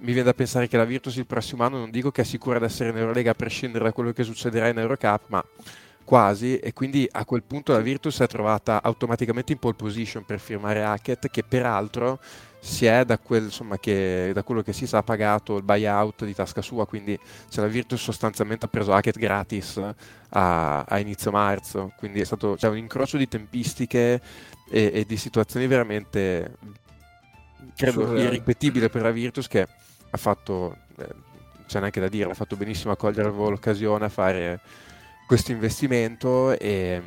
[0.00, 2.58] mi viene da pensare che la Virtus il prossimo anno non dico che è sicura
[2.58, 5.44] di essere in Eurolega a prescindere da quello che succederà in Eurocup, ma
[6.04, 10.38] quasi e quindi a quel punto la Virtus è trovata automaticamente in pole position per
[10.38, 12.20] firmare Hackett che peraltro
[12.60, 16.34] si è da, quel, insomma, che, da quello che si sa pagato il buyout di
[16.34, 17.18] tasca sua quindi
[17.48, 19.80] cioè, la Virtus sostanzialmente ha preso Hackett gratis
[20.30, 21.92] a, a inizio marzo.
[21.96, 24.20] Quindi è stato cioè, un incrocio di tempistiche
[24.70, 26.56] e, e di situazioni veramente
[27.76, 29.66] credo irripetibile per la Virtus che
[30.14, 31.08] ha fatto, eh,
[31.66, 34.60] c'è neanche da dire, ha fatto benissimo a cogliere l'occasione a fare
[35.26, 37.02] questo investimento e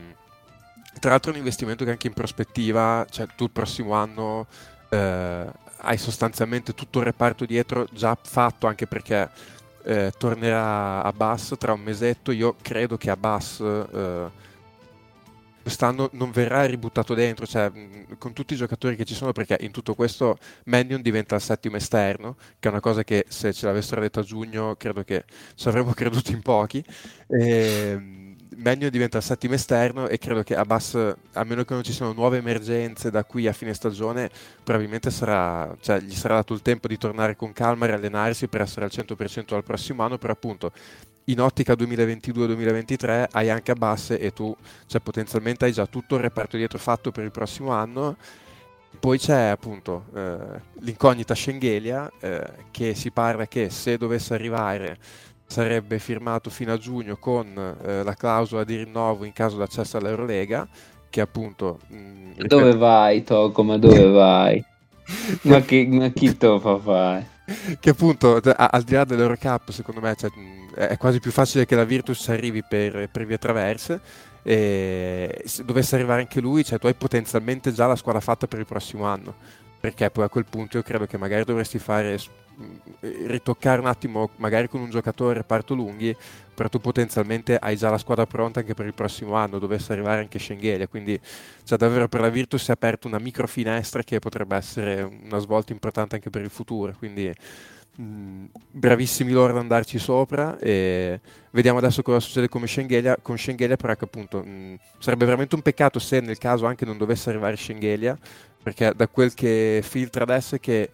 [1.00, 4.48] tra l'altro è un investimento che anche in prospettiva, cioè tu il prossimo anno
[4.90, 5.46] eh,
[5.78, 9.30] hai sostanzialmente tutto il reparto dietro già fatto anche perché
[9.84, 14.46] eh, tornerà a Bass tra un mesetto, io credo che a Bass eh,
[15.68, 17.70] quest'anno non verrà ributtato dentro, cioè
[18.18, 21.76] con tutti i giocatori che ci sono, perché in tutto questo Mannion diventa il settimo
[21.76, 25.68] esterno, che è una cosa che se ce l'avessero detto a giugno credo che ci
[25.68, 26.82] avremmo creduto in pochi.
[27.28, 28.00] E,
[28.56, 30.96] Mannion diventa il settimo esterno e credo che Abbas,
[31.34, 34.30] a meno che non ci siano nuove emergenze da qui a fine stagione,
[34.64, 38.62] probabilmente sarà, cioè, gli sarà dato il tempo di tornare con calma e allenarsi per
[38.62, 40.72] essere al 100% al prossimo anno, però appunto
[41.30, 44.56] in ottica 2022-2023 hai anche Abbas e tu
[44.86, 48.16] cioè, potenzialmente hai già tutto il reparto dietro fatto per il prossimo anno.
[49.00, 50.38] Poi c'è appunto eh,
[50.80, 54.98] l'incognita Schengelia eh, che si parla che se dovesse arrivare
[55.46, 60.68] sarebbe firmato fino a giugno con eh, la clausola di rinnovo in caso d'accesso all'Eurolega
[61.10, 61.80] che appunto...
[61.88, 62.58] Mh, mm, ripeto...
[62.58, 64.64] Dove vai Toco, ma dove vai?
[65.44, 67.36] ma, che, ma chi te fa fare?
[67.80, 70.30] che appunto al di là dell'Eurocup secondo me cioè,
[70.74, 74.00] è quasi più facile che la Virtus arrivi per, per via traverse.
[74.44, 78.60] E se dovesse arrivare anche lui cioè, tu hai potenzialmente già la squadra fatta per
[78.60, 79.34] il prossimo anno.
[79.80, 82.18] Perché poi a quel punto io credo che magari dovresti fare
[83.02, 86.16] ritoccare un attimo magari con un giocatore reparto lunghi
[86.58, 90.22] però tu potenzialmente hai già la squadra pronta anche per il prossimo anno, dovesse arrivare
[90.22, 91.20] anche Schengelia, quindi
[91.64, 95.38] cioè, davvero per la Virtus si è aperta una micro finestra che potrebbe essere una
[95.38, 97.32] svolta importante anche per il futuro, quindi
[97.98, 101.20] mh, bravissimi loro ad andarci sopra e
[101.52, 105.62] vediamo adesso cosa succede con Schengelia, con Schengelia però che appunto mh, sarebbe veramente un
[105.62, 108.18] peccato se nel caso anche non dovesse arrivare Schengelia,
[108.64, 110.90] perché da quel che filtra adesso è che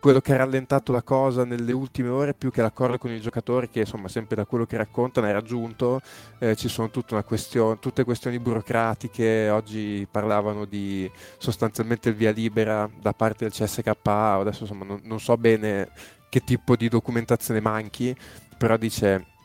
[0.00, 3.68] quello che ha rallentato la cosa nelle ultime ore più che l'accordo con il giocatore
[3.68, 6.00] che insomma sempre da quello che raccontano è raggiunto
[6.38, 6.90] eh, ci sono
[7.24, 9.48] question- tutte questioni burocratiche.
[9.50, 15.20] Oggi parlavano di sostanzialmente il via libera da parte del CSKA adesso insomma non, non
[15.20, 15.90] so bene
[16.28, 18.14] che tipo di documentazione manchi
[18.56, 19.36] però dice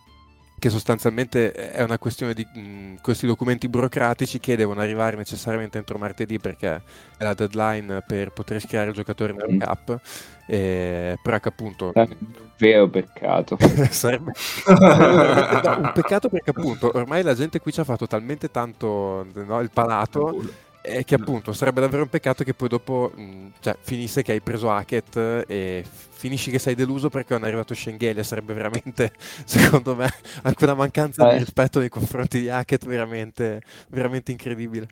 [0.64, 5.98] che sostanzialmente è una questione di mh, questi documenti burocratici che devono arrivare necessariamente entro
[5.98, 6.82] martedì perché
[7.18, 10.00] è la deadline per poter iscrivere il giocatore nel cap
[10.46, 12.16] eh, però che appunto un
[12.58, 13.58] vero peccato.
[13.92, 14.32] Sarebbe
[14.68, 19.60] no, un peccato perché appunto ormai la gente qui ci ha fatto talmente tanto no,
[19.60, 20.42] il palato
[20.86, 24.42] e che appunto sarebbe davvero un peccato che poi dopo mh, cioè, finisse che hai
[24.42, 29.14] preso Hackett e finisci che sei deluso perché non è arrivato Schengelia sarebbe veramente
[29.46, 30.10] secondo me
[30.42, 31.34] anche una mancanza eh.
[31.34, 34.88] di rispetto nei confronti di Hackett veramente, veramente incredibile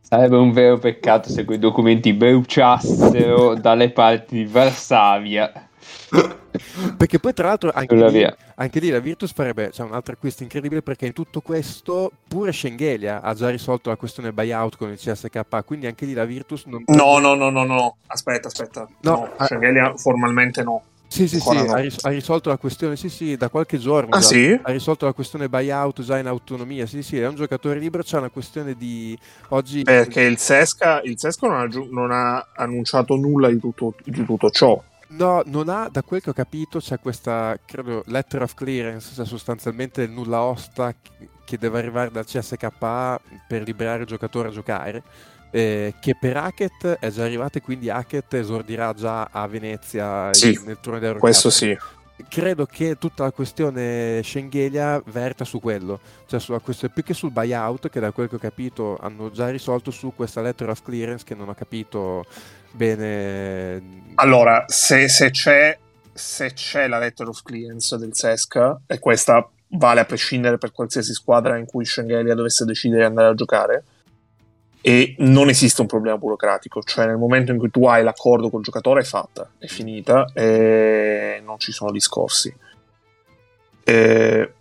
[0.00, 5.68] sarebbe un vero peccato se quei documenti bruciassero dalle parti di Varsavia
[6.96, 10.42] perché poi tra l'altro anche lì, anche lì, la Virtus farebbe cioè, un altro acquisto
[10.42, 14.98] incredibile perché in tutto questo pure Schengelia ha già risolto la questione buyout con il
[14.98, 16.84] CSK, quindi anche lì la Virtus non...
[16.86, 18.88] No, no, no, no, no, aspetta, aspetta.
[19.00, 19.44] No, no.
[19.44, 20.82] Schengelia formalmente no.
[21.08, 21.72] Sì, sì, sì, no.
[21.72, 24.58] ha, ris- ha, risolto la questione, sì, sì, da qualche giorno ah, sì?
[24.62, 28.18] ha risolto la questione buyout già in autonomia, sì, sì, è un giocatore libero, c'è
[28.18, 29.82] una questione di oggi...
[29.82, 34.50] Perché il Sesca, il Sesca non, ha, non, ha, annunciato nulla di tutto, di tutto
[34.50, 34.80] ciò.
[35.08, 39.24] No, non ha, da quel che ho capito, c'è questa, credo, letter of clearance, cioè
[39.24, 40.94] sostanzialmente il nulla osta
[41.44, 45.02] che deve arrivare dal CSKA per liberare il giocatore a giocare.
[45.50, 50.60] Eh, che per Hackett è già arrivata e quindi Hackett esordirà già a Venezia sì,
[50.66, 51.22] nel turno d'Eurocup.
[51.22, 51.74] Questo sì.
[52.28, 57.30] Credo che tutta la questione Schengelia verta su quello, cioè sulla questione più che sul
[57.30, 61.24] buyout, che da quel che ho capito hanno già risolto su questa letter of clearance
[61.24, 62.26] che non ho capito
[62.72, 64.12] bene.
[64.16, 65.78] Allora, se, se, c'è,
[66.12, 68.56] se c'è la letter of clearance del SESC,
[68.86, 73.28] e questa vale a prescindere per qualsiasi squadra in cui Schengelia dovesse decidere di andare
[73.28, 73.84] a giocare,
[74.80, 78.62] e non esiste un problema burocratico, cioè nel momento in cui tu hai l'accordo col
[78.62, 82.54] giocatore è fatta, è finita e non ci sono discorsi.
[83.84, 84.52] Eh,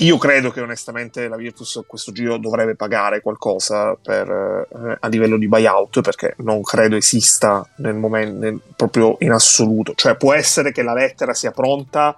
[0.00, 5.38] io credo che onestamente la Virtus questo giro dovrebbe pagare qualcosa per, eh, a livello
[5.38, 9.94] di buyout perché non credo esista nel momento nel, proprio in assoluto.
[9.94, 12.14] Cioè può essere che la lettera sia pronta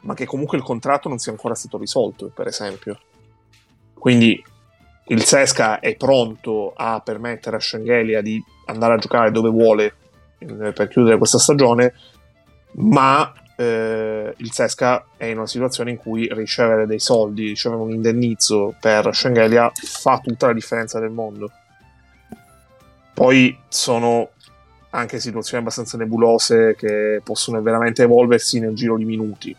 [0.00, 2.98] ma che comunque il contratto non sia ancora stato risolto, per esempio.
[3.94, 4.42] Quindi
[5.06, 9.94] il Sesca è pronto a permettere a Schengelia di andare a giocare dove vuole
[10.38, 11.94] per chiudere questa stagione,
[12.72, 17.90] ma eh, il Sesca è in una situazione in cui ricevere dei soldi, ricevere un
[17.90, 21.50] indennizzo per Schengelia fa tutta la differenza del mondo.
[23.14, 24.30] Poi sono
[24.90, 29.56] anche situazioni abbastanza nebulose che possono veramente evolversi nel giro di minuti.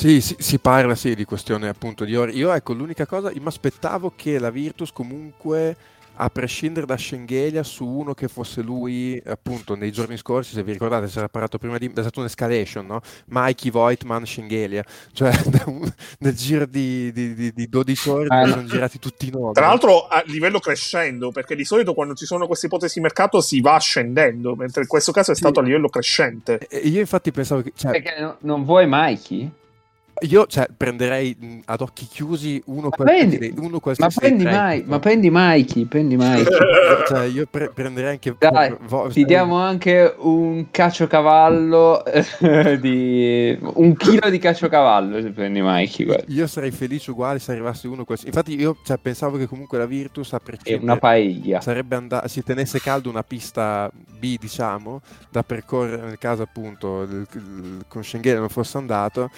[0.00, 2.32] Sì, sì, si parla sì di questione appunto di ore.
[2.32, 5.76] Io ecco, l'unica cosa, mi aspettavo che la Virtus comunque
[6.14, 10.72] a prescindere da Schengelia su uno che fosse lui appunto nei giorni scorsi se vi
[10.72, 13.00] ricordate si era parlato prima di è stata un'escalation no?
[13.26, 15.32] Mikey Voigtman Schengelia cioè
[16.18, 19.68] nel giro di, di, di, di 12 ore ah, sono girati tutti i nodi tra
[19.68, 23.62] l'altro a livello crescendo perché di solito quando ci sono queste ipotesi di mercato si
[23.62, 25.60] va scendendo mentre in questo caso è stato sì.
[25.60, 27.92] a livello crescente e io infatti pensavo che cioè...
[27.92, 29.52] perché no, non vuoi Mikey?
[30.22, 34.98] Io cioè, prenderei ad occhi chiusi uno qualsiasi, prendi, uno qualsiasi ma prendi, mai, ma
[34.98, 36.44] prendi Mikey, prendi Mikey.
[37.08, 42.02] cioè, io pre- prenderei anche Dai, vo- ti diamo anche un caciocavallo
[42.80, 46.06] di un chilo di caciocavallo se prendi Mikey.
[46.06, 46.24] Guarda.
[46.28, 48.36] Io sarei felice uguale se arrivasse uno qualsiasi.
[48.36, 51.60] Infatti io cioè, pensavo che comunque la Virtus a prescindere una paiglia.
[51.60, 55.00] sarebbe andata si tenesse caldo una pista B, diciamo,
[55.30, 59.30] da percorrere nel caso appunto il, il, con Schengen non fosse andato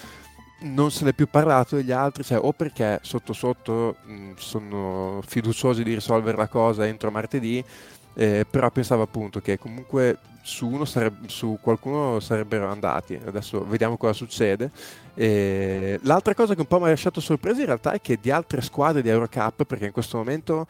[0.63, 5.83] non se n'è più parlato degli altri, cioè o perché sotto sotto mh, sono fiduciosi
[5.83, 7.63] di risolvere la cosa entro martedì,
[8.15, 14.13] eh, però pensavo appunto che comunque su, sareb- su qualcuno sarebbero andati, adesso vediamo cosa
[14.13, 14.71] succede.
[15.15, 18.31] E l'altra cosa che un po' mi ha lasciato sorpreso in realtà è che di
[18.31, 20.67] altre squadre di Eurocup, perché in questo momento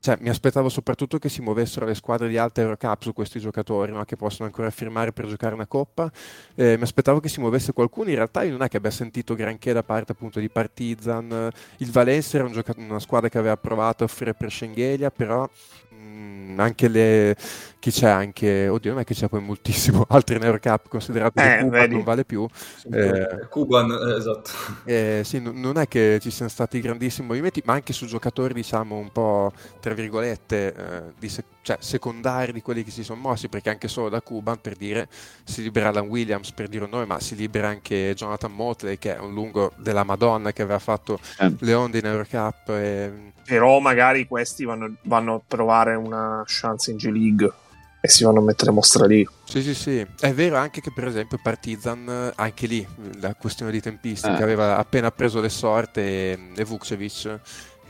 [0.00, 3.92] cioè, mi aspettavo soprattutto che si muovessero le squadre di alta Eurocup su questi giocatori
[3.92, 4.02] no?
[4.04, 6.10] che possono ancora firmare per giocare una coppa.
[6.54, 8.08] Eh, mi aspettavo che si muovesse qualcuno.
[8.08, 11.50] In realtà, io non è che abbia sentito granché da parte appunto di Partizan.
[11.76, 15.46] Il Valencia era un gioca- una squadra che aveva provato a offrire per Schengelia, però
[15.90, 17.36] mh, anche le
[17.80, 21.42] chi c'è anche, oddio, non è che c'è poi moltissimo altri in Eurocup, considerato eh,
[21.42, 22.46] che Cuban non vale più.
[22.92, 24.50] Eh, Cuban, eh, esatto.
[24.84, 28.52] Eh, sì, n- non è che ci siano stati grandissimi movimenti, ma anche su giocatori,
[28.52, 33.18] diciamo, un po', tra virgolette, eh, di se- cioè, secondari di quelli che si sono
[33.18, 35.08] mossi, perché anche solo da Cuban, per dire,
[35.44, 39.16] si libera Alan Williams, per dire un nome, ma si libera anche Jonathan Motley, che
[39.16, 41.50] è un lungo della Madonna, che aveva fatto eh.
[41.60, 42.68] le onde in Eurocup.
[42.68, 43.32] E...
[43.46, 47.68] Però magari questi vanno, vanno a provare una chance in G-League
[48.00, 49.26] e si vanno a mettere mostra lì.
[49.44, 50.06] Sì, sì, sì.
[50.18, 52.86] È vero anche che per esempio Partizan, anche lì
[53.20, 54.42] la questione di tempistica, eh.
[54.42, 57.40] aveva appena preso le sorte e, e Vukcevic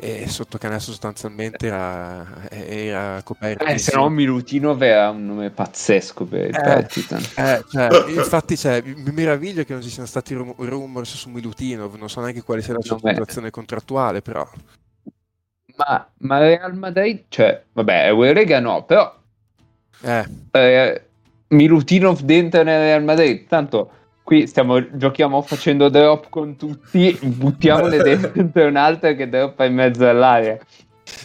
[0.02, 3.64] e sotto canestro sostanzialmente era, era coperto.
[3.66, 7.22] Eh, se no Milutinov era un nome pazzesco per il eh, Partizan.
[7.36, 11.94] Eh, cioè, infatti cioè, mi meraviglio che non ci siano stati rum- rumors su Milutinov,
[11.96, 14.48] non so neanche quale sia la sua situazione contrattuale, però...
[15.76, 19.19] Ma, ma Real Madrid, cioè, vabbè, Eurega no, però
[20.02, 20.26] eh.
[20.50, 21.02] Eh,
[21.48, 23.46] Milutinov dentro nel Real Madrid.
[23.46, 23.90] Tanto
[24.22, 27.98] qui stiamo, giochiamo facendo drop con tutti, buttiamole
[28.32, 30.58] dentro un'altra che droppa in mezzo all'aria.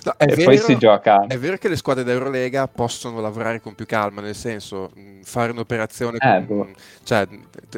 [0.06, 1.26] No, e vero, poi si gioca.
[1.28, 4.92] È vero che le squadre d'Eurolega possono lavorare con più calma, nel senso
[5.24, 6.68] fare un'operazione, eh, con, boh.
[7.04, 7.28] cioè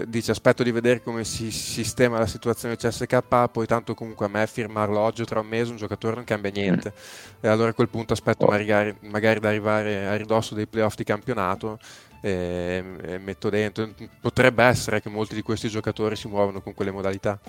[0.05, 4.45] dici aspetto di vedere come si sistema la situazione CSK, poi tanto comunque a me
[4.45, 6.93] firmarlo oggi o tra un mese un giocatore non cambia niente.
[6.95, 7.45] Mm.
[7.45, 8.51] E allora a quel punto aspetto oh.
[8.51, 11.79] magari, magari da arrivare a ridosso dei playoff di campionato
[12.21, 13.89] e, e metto dentro.
[14.19, 17.39] Potrebbe essere che molti di questi giocatori si muovono con quelle modalità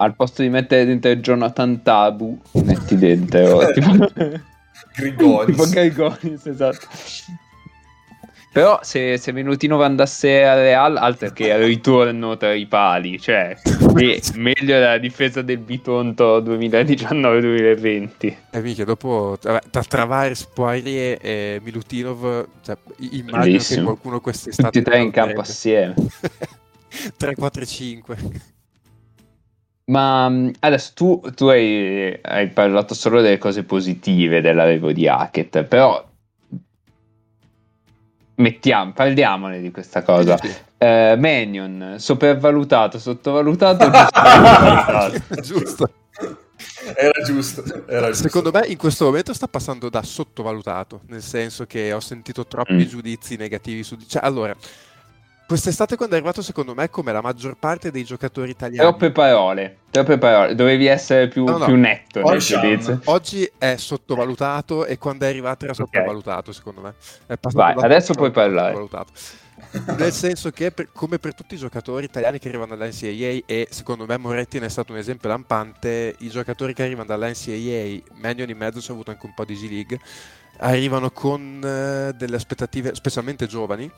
[0.00, 4.08] al posto di mettere dentro Jonathan Tabu, metti dentro tipo...
[4.96, 5.56] Grigonis.
[5.56, 6.86] tipo Grigonis, esatto.
[8.52, 13.56] Però se, se Minutino andasse a Real, altro che ritorno tra i pali, cioè
[14.34, 18.36] meglio la difesa del Bitonto 2019-2020.
[18.50, 23.78] Eh mica, dopo tra Travares, Poirier e Milutinov, cioè, immagino Bellissimo.
[23.78, 24.68] che qualcuno quest'estate...
[24.68, 25.94] Tutti e tre in campo assieme.
[27.16, 28.16] 3, 4 5.
[29.90, 35.64] Ma mm, adesso tu, tu hai, hai, parlato solo delle cose positive dell'arrivo di Hackett,
[35.64, 36.08] però
[38.36, 40.38] mettiamo, parliamone di questa cosa.
[40.78, 43.90] Eh, Manion, sopravvalutato, sottovalutato,
[45.42, 45.92] giusto.
[46.94, 48.22] Era giusto, era giusto.
[48.22, 52.74] Secondo me in questo momento sta passando da sottovalutato, nel senso che ho sentito troppi
[52.74, 52.82] mm.
[52.82, 53.96] giudizi negativi su...
[54.06, 54.54] Cioè, allora,
[55.50, 58.88] Quest'estate quando è arrivato secondo me come la maggior parte dei giocatori italiani.
[58.88, 60.54] Troppe parole, troppe parole.
[60.54, 61.64] Dovevi essere più, no, no.
[61.64, 62.54] più netto oggi,
[63.06, 66.52] oggi è sottovalutato e quando è arrivato era sottovalutato okay.
[66.52, 66.94] secondo me.
[67.52, 68.78] Vai, adesso puoi parlare.
[69.98, 74.06] Nel senso che per, come per tutti i giocatori italiani che arrivano dall'NCAA e secondo
[74.06, 78.56] me Moretti ne è stato un esempio lampante, i giocatori che arrivano dall'NCAA, meglio in
[78.56, 79.98] mezzo c'è avuto anche un po' di G-League,
[80.58, 83.90] arrivano con uh, delle aspettative, specialmente giovani,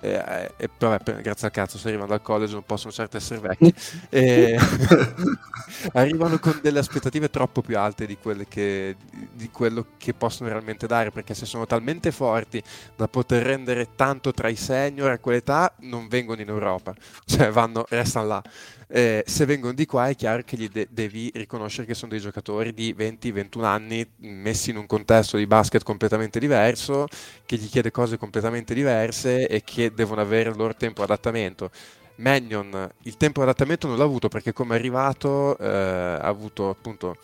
[0.00, 3.74] e, e vabbè, grazie al cazzo se arrivano dal college non possono certo essere vecchi.
[4.10, 4.56] E,
[5.92, 8.16] arrivano con delle aspettative troppo più alte di,
[8.48, 8.96] che,
[9.32, 12.62] di, quello che possono realmente dare perché se sono talmente forti
[12.96, 16.94] da poter rendere tanto tra i senior a quell'età non vengono in Europa.
[17.24, 18.42] Cioè vanno, restano là.
[18.90, 22.20] Eh, se vengono di qua è chiaro che gli de- devi riconoscere che sono dei
[22.20, 27.06] giocatori di 20-21 anni messi in un contesto di basket completamente diverso,
[27.44, 31.70] che gli chiede cose completamente diverse e che devono avere il loro tempo adattamento.
[32.16, 37.16] Mannion il tempo adattamento non l'ha avuto perché come è arrivato eh, ha avuto appunto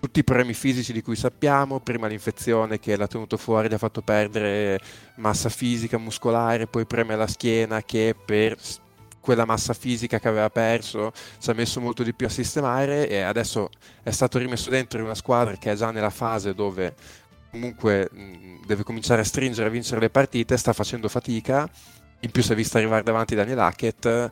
[0.00, 3.78] tutti i problemi fisici di cui sappiamo, prima l'infezione che l'ha tenuto fuori, gli ha
[3.78, 4.80] fatto perdere
[5.16, 8.56] massa fisica, muscolare, poi preme alla schiena che per
[9.20, 13.20] quella massa fisica che aveva perso, ci ha messo molto di più a sistemare e
[13.20, 13.70] adesso
[14.02, 16.94] è stato rimesso dentro in una squadra che è già nella fase dove
[17.50, 18.08] comunque
[18.64, 21.68] deve cominciare a stringere, a vincere le partite, sta facendo fatica,
[22.20, 24.30] in più si è vista arrivare davanti Daniel Hackett.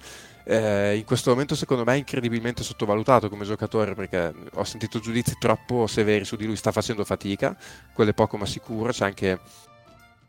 [0.48, 5.36] Eh, in questo momento secondo me è incredibilmente sottovalutato come giocatore perché ho sentito giudizi
[5.40, 7.56] troppo severi su di lui, sta facendo fatica,
[7.92, 9.40] quello è poco ma sicuro, c'è anche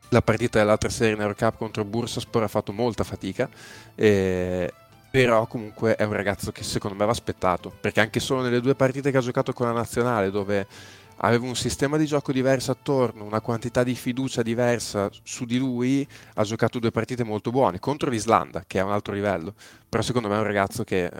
[0.09, 3.47] la partita dell'altra serie in Eurocup contro Bursaspor ha fatto molta fatica
[3.93, 4.73] e
[5.09, 8.75] però comunque è un ragazzo che secondo me va aspettato, perché anche solo nelle due
[8.75, 10.67] partite che ha giocato con la nazionale, dove
[11.17, 16.07] aveva un sistema di gioco diverso attorno, una quantità di fiducia diversa su di lui,
[16.35, 19.53] ha giocato due partite molto buone contro l'Islanda, che è un altro livello.
[19.87, 21.11] Però secondo me è un ragazzo che eh,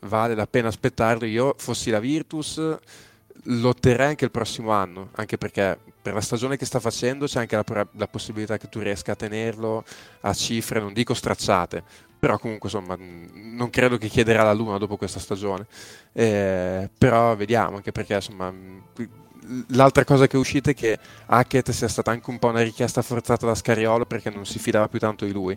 [0.00, 1.26] vale la pena aspettarlo.
[1.26, 2.60] Io fossi la Virtus
[3.46, 7.56] lotterei anche il prossimo anno, anche perché per la stagione che sta facendo c'è anche
[7.56, 9.84] la, la possibilità che tu riesca a tenerlo
[10.20, 11.82] a cifre, non dico stracciate,
[12.18, 15.66] però comunque insomma non credo che chiederà la luna dopo questa stagione.
[16.12, 18.52] Eh, però vediamo, anche perché insomma
[19.68, 23.02] l'altra cosa che è uscita è che Hackett sia stata anche un po' una richiesta
[23.02, 25.56] forzata da Scariolo perché non si fidava più tanto di lui.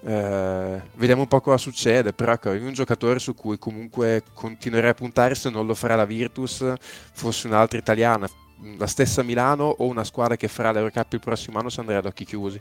[0.00, 4.90] Eh, vediamo un po' cosa succede, però ecco, è un giocatore su cui comunque continuerei
[4.90, 6.72] a puntare se non lo farà la Virtus,
[7.12, 8.28] fosse un'altra italiana,
[8.76, 12.06] la stessa Milano o una squadra che farà l'Eurocup il prossimo anno, si andrei ad
[12.06, 12.60] occhi chiusi.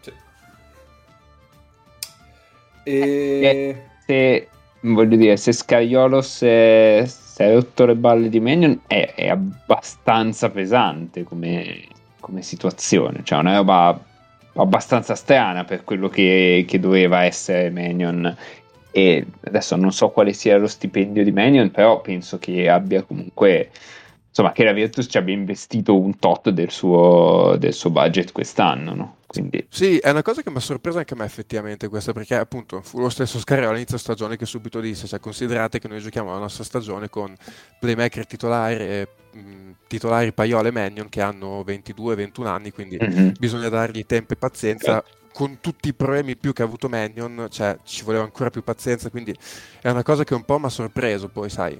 [0.00, 0.12] Sì.
[2.84, 3.86] E...
[4.06, 4.48] Se,
[4.80, 10.50] voglio dire, se Scariolo se se hai rotto le balle di Minion è, è abbastanza
[10.50, 11.80] pesante come,
[12.20, 14.00] come, situazione, cioè una roba
[14.54, 18.36] abbastanza strana per quello che, che doveva essere Minion
[18.92, 23.70] e adesso non so quale sia lo stipendio di Minion, però penso che abbia comunque
[24.34, 28.92] insomma che la Virtus ci abbia investito un tot del suo, del suo budget quest'anno,
[28.92, 29.16] no?
[29.28, 29.64] Quindi...
[29.68, 32.80] Sì, è una cosa che mi ha sorpreso anche a me effettivamente questa, perché appunto
[32.82, 36.38] fu lo stesso Scarreo all'inizio stagione che subito disse, cioè considerate che noi giochiamo la
[36.38, 37.32] nostra stagione con
[37.78, 39.08] playmaker titolari, eh,
[39.86, 43.28] titolari Paiola e Mannion che hanno 22-21 anni, quindi mm-hmm.
[43.38, 44.98] bisogna dargli tempo e pazienza.
[44.98, 48.62] Okay con tutti i problemi più che ha avuto Mannion, cioè ci voleva ancora più
[48.62, 49.36] pazienza, quindi
[49.80, 51.76] è una cosa che un po' mi ha sorpreso, poi sai,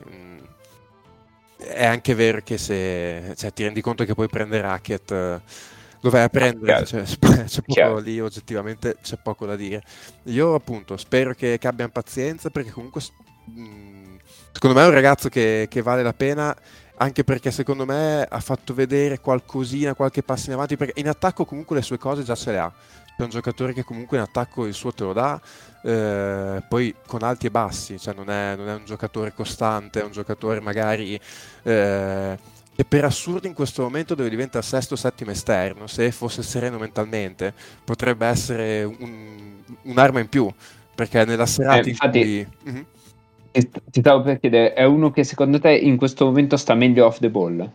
[1.56, 5.40] è anche vero che se cioè, ti rendi conto che puoi prendere Hackett
[6.04, 7.02] lo vai a prendere, cioè,
[7.46, 9.82] c'è poco lì, oggettivamente c'è poco da dire.
[10.24, 13.00] Io appunto spero che, che abbiano pazienza perché comunque
[13.46, 14.16] mh,
[14.52, 16.54] secondo me è un ragazzo che, che, vale la pena
[16.96, 21.46] anche perché secondo me ha fatto vedere qualcosina, qualche passo in avanti, perché in attacco
[21.46, 22.72] comunque le sue cose già ce le ha.
[23.16, 25.40] È un giocatore che comunque in attacco il suo te lo dà,
[25.82, 30.04] eh, poi con alti e bassi, cioè non è, non è, un giocatore costante, è
[30.04, 31.18] un giocatore magari...
[31.62, 36.42] Eh, che per assurdo in questo momento dove diventa sesto o settimo esterno, se fosse
[36.42, 37.54] sereno mentalmente,
[37.84, 40.52] potrebbe essere un, un'arma in più,
[40.94, 42.72] perché nella serata eh, infatti, in cui...
[42.72, 42.86] Uh-huh.
[43.52, 47.20] Ti stavo per chiedere, è uno che secondo te in questo momento sta meglio off
[47.20, 47.70] the ball?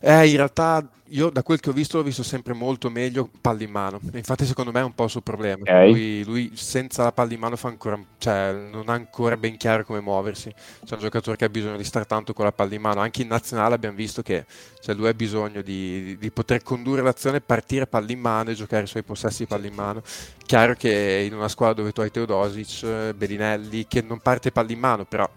[0.00, 3.62] Eh, in realtà io da quel che ho visto l'ho visto sempre molto meglio palla
[3.62, 4.00] in mano.
[4.12, 5.62] Infatti, secondo me è un po' il suo problema.
[5.62, 5.90] Okay.
[5.90, 10.00] Lui, lui, senza la palla in mano ancora, cioè, non ha ancora ben chiaro come
[10.00, 10.52] muoversi.
[10.84, 13.00] C'è un giocatore che ha bisogno di stare tanto con la palla in mano.
[13.00, 14.46] Anche in nazionale abbiamo visto che
[14.80, 18.54] cioè, lui ha bisogno di, di, di, poter condurre l'azione, partire palla in mano e
[18.54, 20.02] giocare i suoi possessi palla in mano.
[20.44, 24.78] Chiaro che in una squadra dove tu hai Teodosic, Bellinelli, che non parte palla in
[24.78, 25.28] mano, però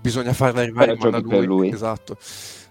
[0.00, 1.46] bisogna farla arrivare in mano a lui.
[1.46, 1.70] lui.
[1.70, 2.16] Esatto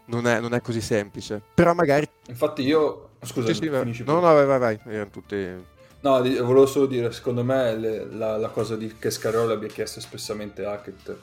[0.08, 1.42] non è, non è così semplice.
[1.54, 2.08] Però magari...
[2.28, 3.10] Infatti io...
[3.22, 4.80] Scusa, sì, sì, no, no, vai, vai, vai.
[4.86, 5.76] Erano tutti...
[6.00, 9.98] No, volevo solo dire, secondo me le, la, la, cosa di, che Scariola abbia chiesto
[10.00, 11.18] espressamente Hackett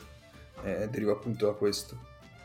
[0.64, 1.96] eh, deriva appunto da questo.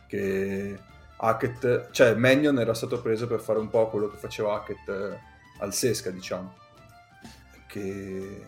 [0.08, 0.78] Che
[1.18, 5.20] Hackett, cioè Mannion era stato preso per fare un po' quello che faceva Hackett eh,
[5.60, 6.56] al Sesca, diciamo.
[7.68, 8.46] Che...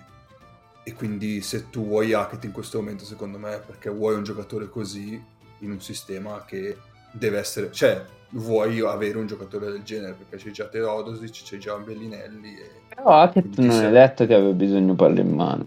[0.83, 4.69] E quindi se tu vuoi Hackett in questo momento, secondo me, perché vuoi un giocatore
[4.69, 5.21] così
[5.59, 6.77] in un sistema che
[7.11, 11.75] deve essere, cioè vuoi avere un giocatore del genere perché c'è già Teodosic, c'è già
[11.77, 12.55] Bellinelli.
[12.55, 12.69] E...
[12.95, 13.87] Però Hackett non sei...
[13.87, 15.65] è detto che aveva bisogno palla in mano.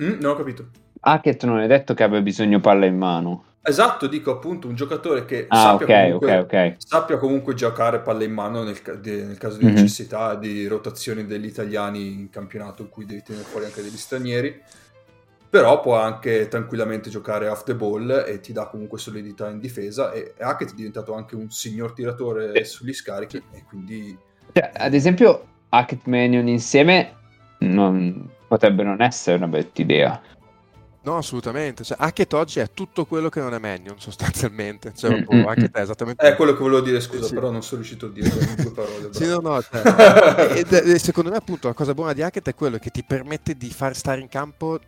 [0.00, 0.66] Mm, non ho capito.
[1.00, 3.44] Hackett non è detto che abbia bisogno palla in mano.
[3.64, 6.74] Esatto, dico appunto un giocatore che ah, sappia, okay, comunque, okay, okay.
[6.78, 9.74] sappia, comunque, giocare palla in mano nel, de, nel caso di mm-hmm.
[9.74, 14.60] necessità di rotazione degli italiani in campionato in cui devi tenere fuori anche degli stranieri
[15.52, 20.10] però può anche tranquillamente giocare off the ball e ti dà comunque solidità in difesa
[20.10, 22.64] e Hackett è diventato anche un signor tiratore eh.
[22.64, 24.16] sugli scarichi e quindi...
[24.50, 27.16] Cioè, ad esempio Hackett Manion insieme
[27.58, 30.22] non, potrebbe non essere una bella idea.
[31.02, 31.84] No, assolutamente.
[31.84, 34.94] Cioè, Hackett oggi è tutto quello che non è Manion, sostanzialmente.
[34.96, 35.46] Cioè, mm-hmm.
[35.46, 36.26] Hackett è esattamente...
[36.26, 37.34] È quello che volevo dire, scusa, sì.
[37.34, 39.12] però non sono riuscito a dire in due parole.
[39.12, 39.60] sì, no, no.
[39.60, 43.04] Cioè, e, e, secondo me, appunto, la cosa buona di Hackett è quello che ti
[43.04, 44.80] permette di far stare in campo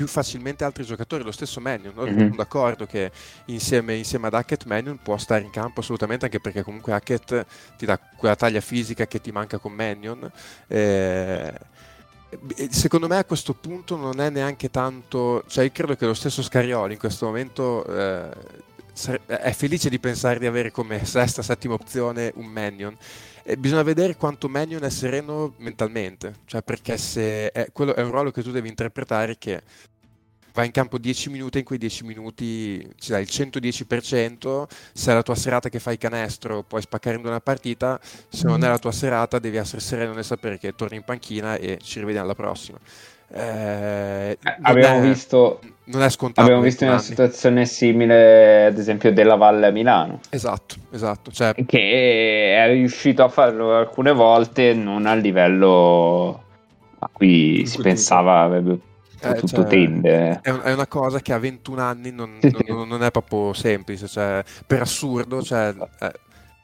[0.00, 2.04] più facilmente altri giocatori, lo stesso Mannion, no?
[2.04, 2.18] mm-hmm.
[2.18, 3.12] sono d'accordo che
[3.46, 7.44] insieme, insieme, ad Hackett Mannion può stare in campo assolutamente anche perché comunque Hackett
[7.76, 10.32] ti dà quella taglia fisica che ti manca con Mannion.
[10.68, 11.52] Eh,
[12.70, 16.42] secondo me a questo punto non è neanche tanto, cioè io credo che lo stesso
[16.42, 18.30] Scarioli in questo momento eh,
[19.26, 22.96] è felice di pensare di avere come sesta, settima opzione un Mannion.
[23.50, 28.12] E bisogna vedere quanto Mannion è sereno mentalmente, cioè perché se è, quello è un
[28.12, 29.60] ruolo che tu devi interpretare che
[30.52, 35.14] vai in campo 10 minuti in quei 10 minuti ci dai il 110%, se è
[35.14, 37.98] la tua serata che fai canestro puoi spaccare in una partita,
[38.28, 41.56] se non è la tua serata devi essere sereno nel sapere che torni in panchina
[41.56, 42.78] e ci rivediamo alla prossima.
[43.32, 45.60] Eh, abbiamo è, visto,
[45.90, 46.42] non è scontato.
[46.46, 50.20] Abbiamo visto una situazione simile, ad esempio, della Valle a Milano.
[50.30, 51.30] Esatto, esatto.
[51.30, 51.54] Cioè...
[51.66, 56.44] Che è riuscito a farlo alcune volte, non al livello
[56.98, 58.78] a cui si pensava avrebbe
[59.20, 60.40] eh, cioè, tende.
[60.42, 64.06] È, è, una cosa che a 21 anni non, non, non è proprio semplice.
[64.08, 66.12] Cioè, per assurdo, cioè, eh,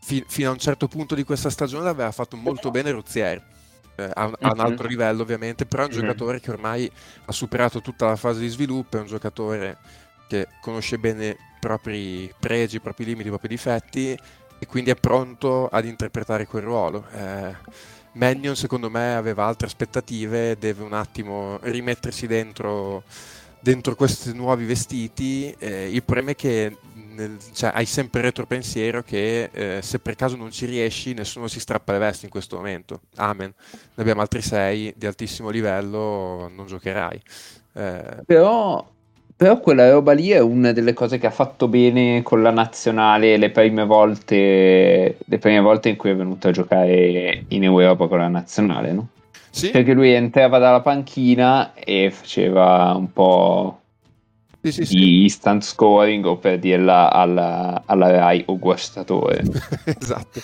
[0.01, 3.55] fi, fino a un certo punto di questa stagione l'aveva fatto molto bene Ruzier
[3.97, 6.01] eh, a, a, un altro livello ovviamente, però è un mm-hmm.
[6.01, 6.91] giocatore che ormai
[7.25, 9.79] ha superato tutta la fase di sviluppo, è un giocatore
[10.29, 14.19] che conosce bene i propri pregi, i propri limiti, i propri difetti
[14.59, 17.07] e quindi è pronto ad interpretare quel ruolo.
[17.13, 17.55] Eh,
[18.13, 23.03] Mannion secondo me aveva altre aspettative, deve un attimo rimettersi dentro,
[23.61, 25.55] dentro questi nuovi vestiti.
[25.59, 26.77] Eh, il problema è che
[27.17, 31.49] nel, cioè, hai sempre il retropensiero che eh, se per caso non ci riesci nessuno
[31.49, 33.01] si strappa le vesti in questo momento.
[33.17, 33.53] Amen.
[33.71, 37.21] Ne abbiamo altri sei di altissimo livello, non giocherai.
[37.73, 38.23] Eh...
[38.27, 38.87] Però,
[39.35, 43.37] però, quella roba lì è una delle cose che ha fatto bene con la nazionale
[43.39, 48.19] le prime volte, le prime volte in cui è venuto a giocare in Europa con
[48.19, 49.09] la nazionale, no?
[49.51, 49.71] Sì.
[49.71, 53.81] Perché lui entrava dalla panchina e faceva un po'
[54.73, 59.43] sì, sì, di instant scoring o per dirla alla, alla Rai o guastatore.
[60.01, 60.41] esatto.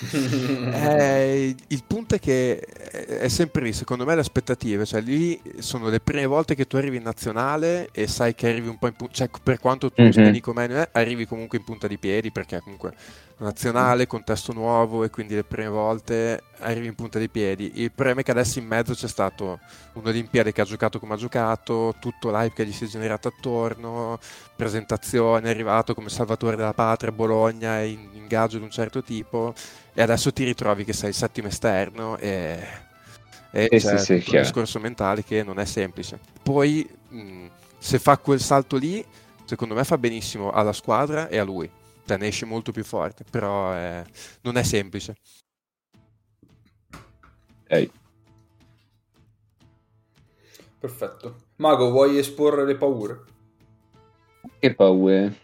[0.72, 5.88] eh, il punto è che è sempre lì, secondo me le aspettative, cioè lì sono
[5.88, 8.94] le prime volte che tu arrivi in nazionale e sai che arrivi un po' in
[8.94, 10.38] punta, cioè per quanto tu mm-hmm.
[10.40, 12.94] come me, arrivi comunque in punta di piedi perché comunque
[13.38, 17.72] nazionale, contesto nuovo e quindi le prime volte arrivi in punta di piedi.
[17.76, 19.60] Il problema è che adesso in mezzo c'è stato
[19.94, 23.28] un Olimpiade che ha giocato come ha giocato, tutto l'hype che gli si è generato
[23.28, 24.18] attorno,
[24.56, 29.54] presentazione, è arrivato come salvatore della patria a Bologna, in ingaggio di un certo tipo
[29.92, 32.58] e adesso ti ritrovi che sei il settimo esterno e,
[33.50, 36.18] e eh c'è sì, sì, un discorso mentale che non è semplice.
[36.42, 37.46] Poi mh,
[37.78, 39.04] se fa quel salto lì,
[39.44, 41.80] secondo me fa benissimo alla squadra e a lui
[42.12, 44.04] cioè ne esce molto più forte, però è...
[44.42, 45.14] non è semplice.
[47.64, 47.90] Okay.
[50.78, 51.36] Perfetto.
[51.56, 53.20] Mago, vuoi esporre le paure?
[54.58, 55.34] Che paure?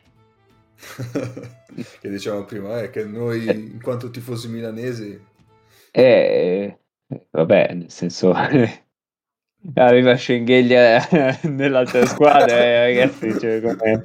[2.01, 3.53] che diciamo prima, è che noi, eh.
[3.53, 5.19] in quanto tifosi milanesi...
[5.91, 6.79] Eh,
[7.31, 8.35] vabbè, nel senso...
[9.75, 11.01] Arriva Schengelia
[11.43, 14.03] nell'altra squadra, eh, ragazzi, cioè, come,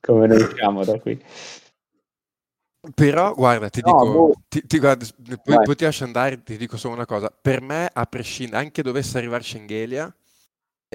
[0.00, 1.20] come ne usciamo da qui?
[2.94, 4.32] Però, guarda, ti no, dico, boh.
[4.48, 5.06] ti, ti, guarda,
[5.42, 7.32] poi, poi, ti lascio andare, ti dico solo una cosa.
[7.40, 10.14] Per me, a prescindere, anche dovesse arrivare Schengelia,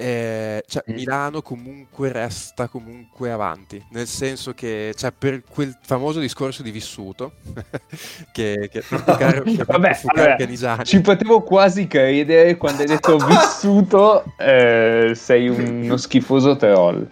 [0.00, 0.82] eh, cioè.
[0.86, 7.34] Milano comunque resta comunque avanti, nel senso che cioè, per quel famoso discorso di vissuto
[8.32, 15.12] che, che, caro, che Vabbè, allora, ci potevo quasi credere quando hai detto vissuto eh,
[15.14, 17.06] sei uno schifoso troll.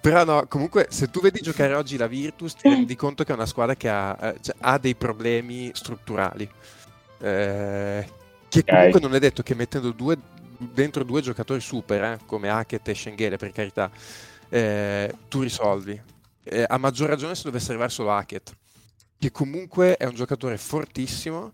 [0.00, 3.34] Però no, comunque se tu vedi giocare oggi la Virtus ti rendi conto che è
[3.34, 6.48] una squadra che ha, eh, cioè, ha dei problemi strutturali.
[7.20, 8.06] Eh,
[8.48, 9.02] che comunque okay.
[9.02, 10.16] non è detto che mettendo due
[10.58, 13.90] dentro due giocatori super, eh, come Hackett e Schengele, per carità,
[14.48, 16.00] eh, tu risolvi.
[16.42, 18.54] Eh, a maggior ragione se dovesse arrivare solo Hackett,
[19.18, 21.52] che comunque è un giocatore fortissimo,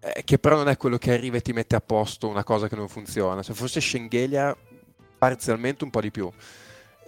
[0.00, 2.68] eh, che però non è quello che arriva e ti mette a posto una cosa
[2.68, 3.42] che non funziona.
[3.42, 4.56] Se fosse Schengelia,
[5.18, 6.30] parzialmente un po' di più.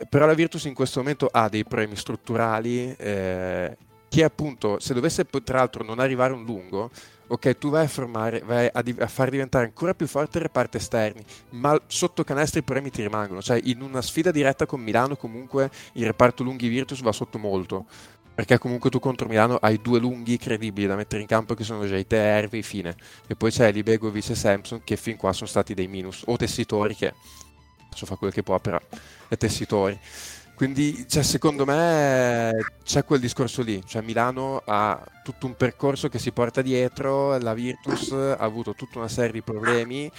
[0.08, 3.76] Però la Virtus in questo momento ha dei problemi strutturali eh,
[4.08, 6.90] che appunto, se dovesse tra l'altro non arrivare un lungo,
[7.32, 10.76] ok, tu vai a formare, vai a, a, far diventare ancora più forte il reparto
[10.76, 13.40] esterni, ma sotto canestro i problemi ti rimangono.
[13.40, 17.86] Cioè, in una sfida diretta con Milano, comunque il reparto lunghi Virtus va sotto molto.
[18.34, 21.84] Perché comunque tu contro Milano hai due lunghi credibili da mettere in campo che sono
[21.84, 22.96] Jay Hervey, fine.
[23.26, 26.22] E poi c'è Libegovic e Samson che fin qua sono stati dei minus.
[26.26, 27.12] O tessitori che
[27.90, 28.80] faccio fa quel che può, però
[29.28, 29.98] è tessitori.
[30.60, 32.52] Quindi cioè, secondo me
[32.84, 37.54] c'è quel discorso lì, cioè Milano ha tutto un percorso che si porta dietro, la
[37.54, 40.12] Virtus ha avuto tutta una serie di problemi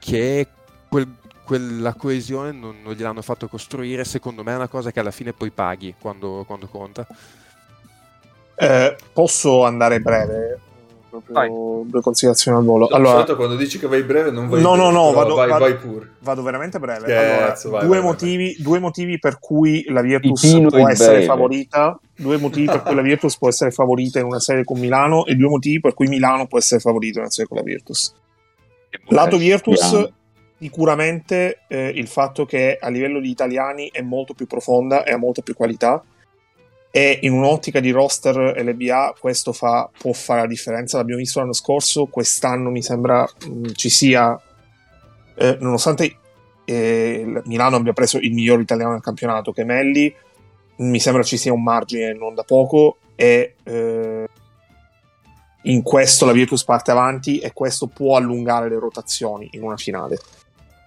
[0.00, 0.48] che
[0.88, 1.14] quel,
[1.44, 5.32] quella coesione non, non, gliel'hanno fatto costruire, secondo me è una cosa che alla fine
[5.32, 7.06] poi paghi quando, quando conta.
[8.56, 10.60] Eh, posso andare breve?
[11.84, 12.86] Due considerazioni al volo.
[12.88, 15.64] Allora, quando dici che vai breve, non vai No, breve, no, no, vado, vai, vado,
[15.64, 16.10] vai pure.
[16.20, 17.00] Vado veramente breve.
[17.00, 21.26] Scherzo, allora, vai, due, vai, motivi, due motivi per cui la Virtus può essere breve.
[21.26, 21.98] favorita.
[22.16, 25.34] Due motivi per cui la Virtus può essere favorita in una serie con Milano e
[25.34, 28.14] due motivi per cui Milano può essere favorita in una serie con la Virtus.
[29.08, 30.10] Lato Virtus,
[30.58, 35.16] sicuramente eh, il fatto che a livello di italiani è molto più profonda e ha
[35.16, 36.02] molta più qualità
[36.90, 40.96] e in un'ottica di roster LBA questo fa, può fare la differenza.
[40.96, 44.38] L'abbiamo visto l'anno scorso, quest'anno mi sembra mh, mm, ci sia,
[45.36, 46.16] eh, nonostante
[46.64, 50.12] eh, Milano abbia preso il miglior italiano del campionato che Melli,
[50.76, 54.28] mi sembra ci sia un margine non da poco e eh,
[55.64, 60.18] in questo la Virtus parte avanti e questo può allungare le rotazioni in una finale.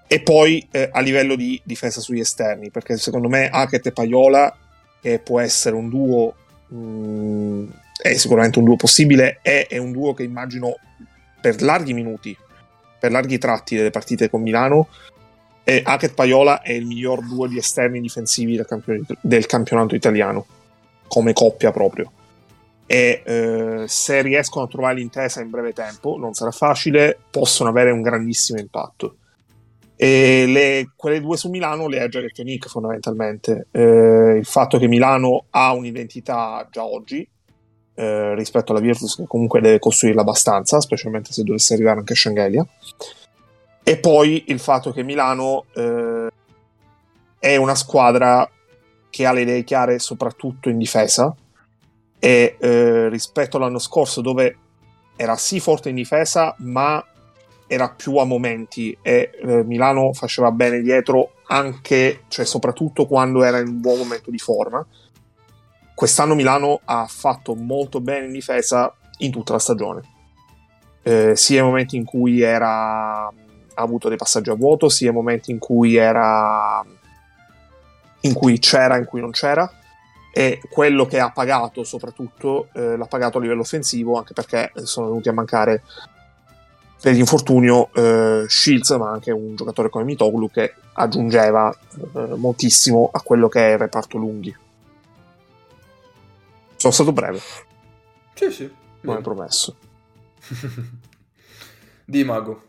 [0.08, 4.56] E poi eh, a livello di difesa sugli esterni, perché secondo me Hackett e Paiola
[5.04, 6.34] che può essere un duo,
[6.68, 7.70] mh, mm,
[8.02, 10.78] è sicuramente un duo possibile, è, è un duo che immagino
[11.42, 12.36] per larghi minuti,
[12.98, 14.88] per larghi tratti delle partite con Milano,
[15.66, 20.46] e Hackett Paiola è il miglior duo di esterni difensivi del, campionato, del campionato italiano,
[21.10, 22.12] come coppia proprio.
[22.86, 27.92] E eh, se riescono a trovare l'intesa in breve tempo, non sarà facile, possono avere
[27.92, 29.18] un grandissimo impatto.
[29.96, 33.68] E le, quelle due su Milano le ha già detto Nick fondamentalmente.
[33.72, 37.28] Eh, il fatto che Milano ha un'identità già oggi
[37.96, 42.16] eh, rispetto alla Virtus che comunque deve costruirla abbastanza, specialmente se dovesse arrivare anche a
[42.16, 42.60] Shanghai.
[43.84, 46.30] E poi il fatto che Milano eh,
[47.38, 48.50] è una squadra
[49.10, 51.36] che ha le idee chiare soprattutto in difesa
[52.18, 54.58] e eh, rispetto all'anno scorso dove
[55.16, 57.06] era sì forte in difesa ma
[57.74, 63.60] era più a momenti e eh, Milano faceva bene dietro anche, cioè soprattutto quando era
[63.60, 64.86] in un buon momento di forma.
[65.94, 70.02] Quest'anno Milano ha fatto molto bene in difesa in tutta la stagione,
[71.04, 73.34] eh, sia i momenti in cui era, ha
[73.76, 76.84] avuto dei passaggi a vuoto, sia i momenti in cui era
[78.22, 79.70] in cui c'era, in cui non c'era
[80.36, 85.08] e quello che ha pagato soprattutto eh, l'ha pagato a livello offensivo anche perché sono
[85.08, 85.84] venuti a mancare
[87.04, 91.70] per l'infortunio eh, Shields, ma anche un giocatore come Mitoglu che aggiungeva
[92.16, 94.56] eh, moltissimo a quello che è il reparto lunghi.
[96.78, 97.42] Sono stato breve.
[98.34, 98.74] Sì, sì.
[99.04, 99.76] Come promesso.
[102.06, 102.64] Di Mago.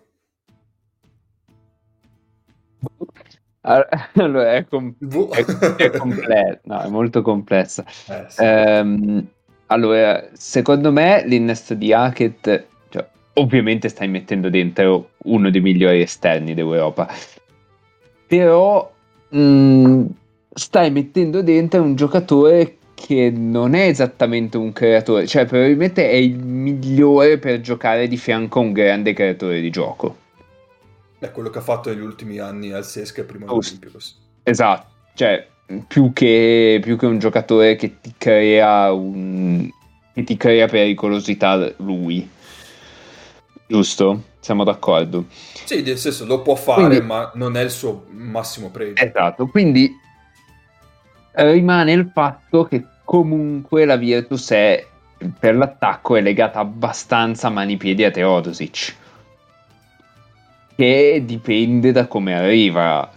[3.61, 4.97] Allora, è, com-
[5.31, 5.45] è,
[5.77, 7.85] è, complesso, no, è molto complessa.
[8.09, 8.43] Eh, sì.
[8.43, 9.27] ehm,
[9.67, 12.73] allora, secondo me l'innesto di Hackett
[13.35, 17.09] ovviamente stai mettendo dentro uno dei migliori esterni d'Europa.
[18.27, 18.93] Però
[19.29, 20.07] mh, mm,
[20.53, 26.39] stai mettendo dentro un giocatore che non è esattamente un creatore, cioè probabilmente è il
[26.39, 30.17] migliore per giocare di fianco a un grande creatore di gioco.
[31.19, 34.21] È quello che ha fatto negli ultimi anni al Sesca prima oh, dell'Olimpiakos.
[34.43, 35.47] Esatto, cioè
[35.87, 39.69] più che, più che un giocatore che ti crea un,
[40.13, 42.29] che ti crea pericolosità lui
[43.75, 44.23] giusto?
[44.39, 45.25] Siamo d'accordo.
[45.65, 49.03] Sì, nel senso lo può fare, quindi, ma non è il suo massimo pregio.
[49.03, 49.91] Esatto, quindi
[51.35, 54.87] eh, rimane il fatto che comunque la Virtus è
[55.39, 58.97] per l'attacco è legata abbastanza a mani piedi a Teodosic
[60.77, 63.11] che dipende da come arriva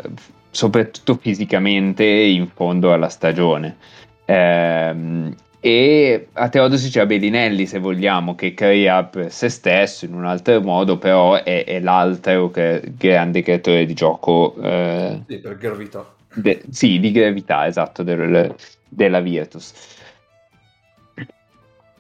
[0.49, 3.77] soprattutto fisicamente in fondo alla stagione
[4.25, 10.25] ehm, e a Teodosi c'è Bellinelli se vogliamo che crea per se stesso in un
[10.25, 16.05] altro modo però è, è l'altro che, grande creatore di gioco eh, sì, per gravità.
[16.35, 18.53] de, sì di gravità esatto del,
[18.87, 19.95] della Virtus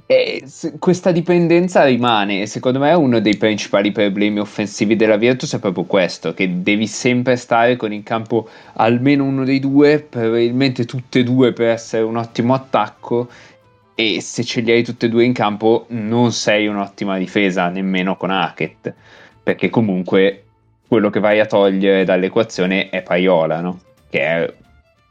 [0.09, 0.41] e
[0.79, 6.33] questa dipendenza rimane secondo me uno dei principali problemi offensivi della Virtus è proprio questo
[6.33, 11.51] che devi sempre stare con in campo almeno uno dei due probabilmente tutte e due
[11.51, 13.27] per essere un ottimo attacco
[13.95, 18.15] e se ce li hai tutte e due in campo non sei un'ottima difesa nemmeno
[18.15, 18.93] con Hackett
[19.43, 20.45] perché comunque
[20.87, 23.81] quello che vai a togliere dall'equazione è Paiola no?
[24.09, 24.53] che è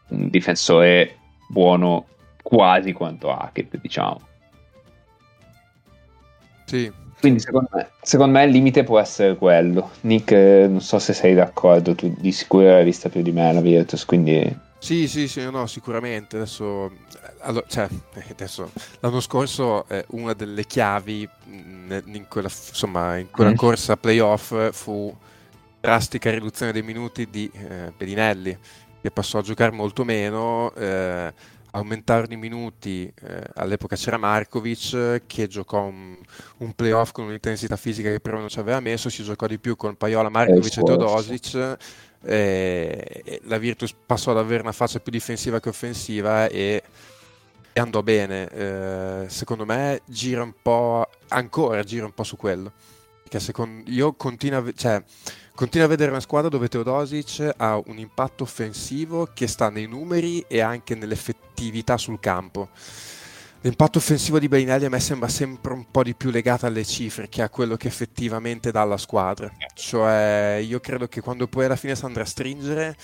[0.09, 1.17] un difensore
[1.51, 2.07] buono
[2.43, 4.26] quasi quanto Hackett diciamo
[6.67, 6.93] sì.
[7.19, 9.91] Quindi secondo me, secondo me, il limite può essere quello.
[10.03, 13.53] Nick, eh, non so se sei d'accordo, tu di sicuro l'hai vista più di me
[13.53, 14.65] la Virtus, quindi...
[14.79, 16.37] Sì, sì, sì, no, sicuramente.
[16.37, 16.93] Adesso,
[17.41, 17.89] allora, cioè,
[18.31, 18.71] adesso
[19.01, 23.57] l'anno scorso eh, una delle chiavi in, in quella, insomma, in quella mm.
[23.57, 25.15] corsa playoff fu
[25.81, 28.57] drastica riduzione dei minuti di eh, Pedinelli,
[29.01, 30.73] che passò a giocare molto meno.
[30.75, 31.33] Eh,
[31.77, 36.17] aumentarono i minuti, eh, all'epoca c'era Markovic che giocò un,
[36.59, 39.77] un playoff con un'intensità fisica che però non ci aveva messo, si giocò di più
[39.77, 41.77] con Paiola, Markovic e Teodosic.
[42.23, 46.83] Eh, la Virtus passò ad avere una faccia più difensiva che offensiva e,
[47.73, 48.49] e andò bene.
[48.49, 52.73] Eh, secondo me gira un po', ancora gira un po' su quello.
[53.23, 55.03] Perché secondo, io continuo a, cioè,
[55.57, 60.45] Continua a vedere una squadra dove Teodosic ha un impatto offensivo che sta nei numeri
[60.47, 62.69] e anche nell'effettività sul campo.
[63.63, 67.31] L'impatto offensivo di Bellinelli a me sembra sempre un po' di più legato alle cifre
[67.31, 69.51] che a quello che effettivamente dà alla squadra.
[69.73, 72.95] Cioè, io credo che quando poi alla fine si andrà a stringere,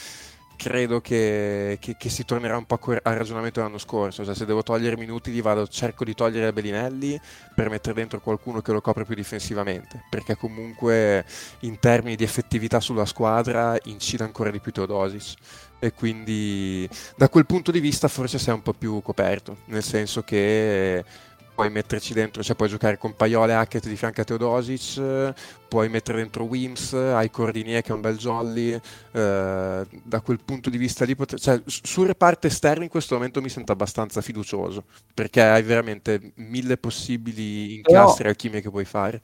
[0.56, 4.24] credo che, che, che, si tornerà un po' al ragionamento dell'anno scorso.
[4.24, 7.20] Cioè, se devo togliere minuti, li vado, cerco di togliere Bellinelli
[7.54, 10.04] per mettere dentro qualcuno che lo copre più difensivamente.
[10.08, 11.24] Perché comunque
[11.60, 15.34] in termini di effettività sulla squadra incide ancora di più Teodosic.
[15.78, 20.22] E quindi da quel punto di vista forse sei un po' più coperto, nel senso
[20.22, 21.04] che
[21.54, 25.32] puoi metterci dentro, cioè puoi giocare con Paiola e Hackett di fianco a Teodosic,
[25.68, 28.80] puoi mettere dentro Wims, hai Cordinier che è un bel jolly, eh,
[29.10, 31.38] da quel punto di vista lì, potre...
[31.38, 34.84] cioè, sul reparto esterno in questo momento mi sento abbastanza fiducioso,
[35.14, 39.20] perché hai veramente mille possibili incastri e alchimie che puoi fare.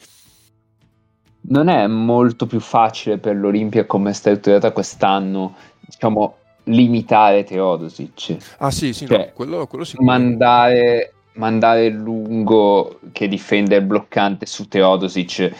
[1.40, 8.36] Non è molto più facile per l'Olimpia come è strutturata quest'anno, diciamo, limitare Teodosic.
[8.58, 14.68] Ah sì, sì, cioè, no, quello, quello Mandare mandare lungo che difende il bloccante su
[14.68, 15.52] Teodosic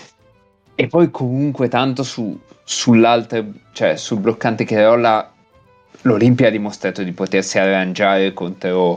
[0.75, 5.33] e poi comunque tanto su, sull'altro, cioè sul bloccante che rolla
[6.03, 8.95] l'Olimpia ha dimostrato di potersi arrangiare contro,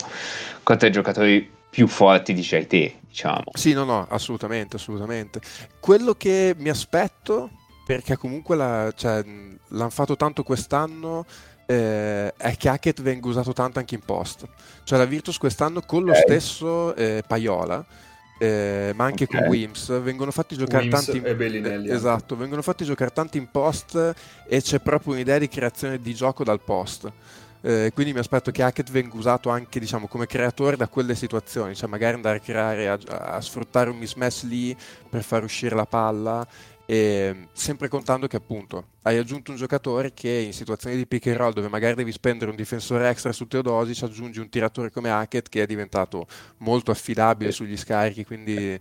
[0.63, 3.43] contro i giocatori più forti di te, diciamo.
[3.53, 5.39] Sì, no, no, assolutamente, assolutamente.
[5.79, 7.49] Quello che mi aspetto,
[7.85, 9.23] perché comunque la, cioè,
[9.69, 11.25] l'hanno fatto tanto quest'anno,
[11.71, 14.45] eh, è che Hackett venga usato tanto anche in post.
[14.83, 17.85] Cioè la Virtus quest'anno con lo stesso eh, Paiola,
[18.37, 19.39] eh, ma anche okay.
[19.39, 21.25] con Wims, vengono fatti giocare Wims tanti in...
[21.87, 24.13] eh, esatto, vengono fatti giocare tanti in post
[24.47, 27.09] e c'è proprio un'idea di creazione di gioco dal post.
[27.63, 31.75] Eh, quindi mi aspetto che Hackett venga usato anche diciamo, come creatore da quelle situazioni,
[31.75, 34.75] cioè magari andare a creare, a, a sfruttare un mismatch lì
[35.07, 36.45] per far uscire la palla
[36.85, 41.37] e sempre contando che appunto hai aggiunto un giocatore che in situazioni di pick and
[41.37, 45.49] roll dove magari devi spendere un difensore extra su Teodosic aggiungi un tiratore come Hackett
[45.49, 46.27] che è diventato
[46.57, 48.79] molto affidabile sugli scarichi quindi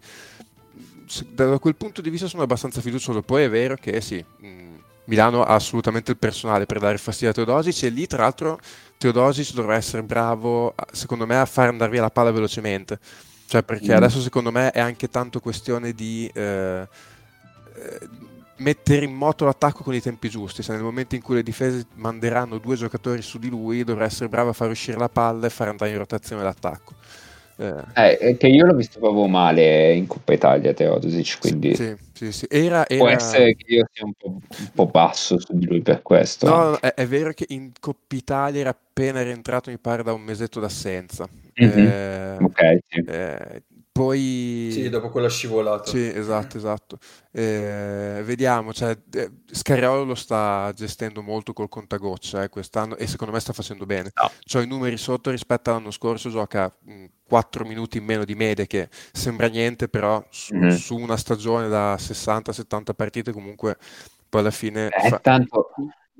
[1.28, 4.24] da quel punto di vista sono abbastanza fiducioso poi è vero che sì
[5.05, 8.60] Milano ha assolutamente il personale per dare fastidio a Teodosic e lì tra l'altro
[8.98, 12.98] Teodosic dovrà essere bravo secondo me a far andare via la palla velocemente
[13.47, 13.97] cioè perché mm.
[13.97, 16.89] adesso secondo me è anche tanto questione di eh, eh,
[18.60, 20.62] mettere in moto l'attacco con i tempi giusti.
[20.62, 24.28] Se nel momento in cui le difese manderanno due giocatori su di lui, dovrà essere
[24.28, 26.94] bravo a far uscire la palla e far andare in rotazione l'attacco.
[27.60, 28.18] Eh.
[28.18, 32.47] Eh, che io l'ho visto proprio male in Coppa Italia Teodosic quindi sì, sì, sì.
[32.48, 33.01] Era, era...
[33.01, 36.48] può essere che io sia un po', un po', basso su di lui per questo
[36.48, 40.22] no, è, è, vero che in Coppa Italia era appena rientrato mi pare da un
[40.22, 41.28] mesetto d'assenza
[41.62, 41.86] mm-hmm.
[41.86, 42.60] eh, ok.
[42.88, 44.68] Eh, poi...
[44.70, 45.84] Sì, dopo quella scivolata.
[45.84, 46.98] Sì, esatto, esatto.
[47.32, 53.32] Eh, vediamo, cioè, eh, Scariolo lo sta gestendo molto col contagoccia eh, quest'anno e secondo
[53.32, 54.12] me sta facendo bene.
[54.14, 54.30] No.
[54.44, 58.64] Cioè i numeri sotto rispetto all'anno scorso, gioca mh, 4 minuti in meno di media,
[58.64, 60.70] che sembra niente, però su, mm-hmm.
[60.70, 63.76] su una stagione da 60-70 partite comunque
[64.28, 64.88] poi alla fine...
[64.88, 65.18] Eh, fa...
[65.18, 65.70] tanto...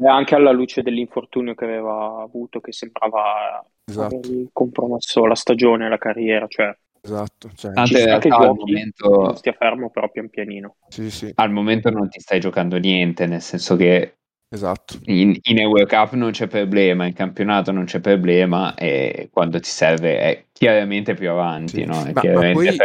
[0.03, 4.17] Anche alla luce dell'infortunio che aveva avuto, che sembrava esatto.
[4.17, 9.53] aver compromesso la stagione, la carriera, cioè Esatto, cioè, Tanto in realtà al momento stia
[9.53, 10.77] fermo però pian pianino.
[10.89, 11.33] Sì, sì.
[11.35, 14.17] Al momento non ti stai giocando niente, nel senso che
[14.53, 14.99] Esatto.
[15.05, 19.69] In, in Euro Cup non c'è problema, in campionato non c'è problema e quando ti
[19.69, 21.85] serve è chiaramente più avanti, sì.
[21.87, 22.03] no?
[22.13, 22.77] ma, ma, poi,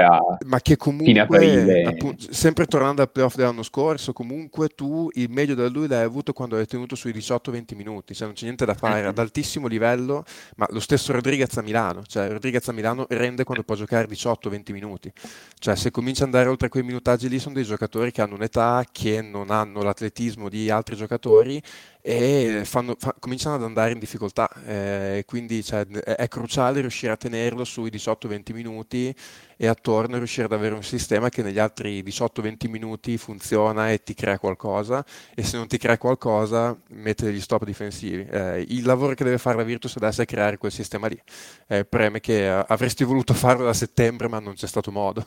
[0.46, 5.68] ma, che comunque, appunto, sempre tornando al playoff dell'anno scorso, comunque tu il meglio da
[5.68, 9.06] lui l'hai avuto quando hai tenuto sui 18-20 minuti, cioè non c'è niente da fare,
[9.06, 10.24] ad altissimo livello,
[10.56, 14.72] ma lo stesso Rodriguez a Milano, cioè Rodriguez a Milano rende quando può giocare 18-20
[14.72, 15.12] minuti,
[15.60, 18.86] cioè se comincia ad andare oltre quei minutaggi lì sono dei giocatori che hanno un'età,
[18.90, 21.62] che non hanno l'atletismo di altri giocatori
[22.08, 27.18] e fanno, fa, cominciano ad andare in difficoltà, eh, quindi cioè, è cruciale riuscire a
[27.18, 29.16] tenerlo sui 18-20 minuti
[29.58, 34.14] e attorno riuscire ad avere un sistema che negli altri 18-20 minuti funziona e ti
[34.14, 35.04] crea qualcosa
[35.34, 38.24] e se non ti crea qualcosa mette degli stop difensivi.
[38.30, 41.20] Eh, il lavoro che deve fare la Virtus adesso è creare quel sistema lì.
[41.68, 45.26] Eh, preme che avresti voluto farlo da settembre ma non c'è stato modo.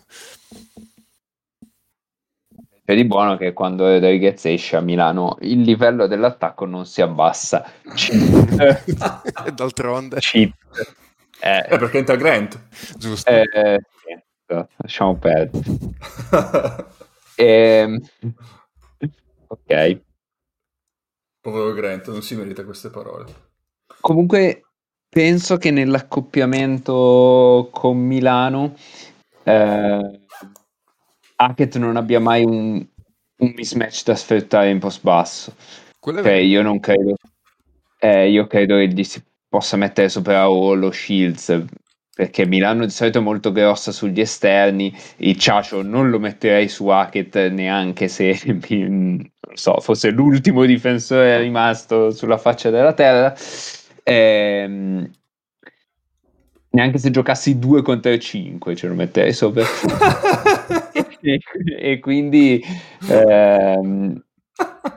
[2.89, 7.71] C'è di buono che quando Rodriguez esce a Milano il livello dell'attacco non si abbassa.
[9.55, 10.17] D'altronde.
[10.21, 10.55] Cheat.
[11.39, 12.59] Eh, eh perché entra Grant.
[12.97, 13.29] Giusto.
[13.29, 13.43] Eh,
[14.47, 15.63] eh, lasciamo perdere.
[17.37, 18.01] ehm...
[19.49, 20.01] Ok.
[21.43, 23.27] Povero Grant, non si merita queste parole.
[24.01, 24.63] Comunque,
[25.11, 28.75] penso che nell'accoppiamento con Milano
[29.45, 30.21] eh,
[31.41, 32.85] Hackett non abbia mai un,
[33.39, 35.55] un mismatch da sfruttare in post basso.
[36.23, 37.15] Cioè, io non credo.
[38.01, 41.65] Eh, io credo che gli si possa mettere sopra o lo Shields
[42.19, 46.89] perché Milano di solito è molto grossa sugli esterni, il Ciacio non lo metterei su
[46.89, 53.33] Hackett neanche se non so, fosse l'ultimo difensore rimasto sulla faccia della terra.
[54.03, 55.09] Ehm,
[56.79, 59.65] neanche se giocassi 2 contro 5 ce lo metterei sopra.
[61.21, 61.41] e,
[61.77, 62.63] e, quindi
[63.09, 64.23] ehm,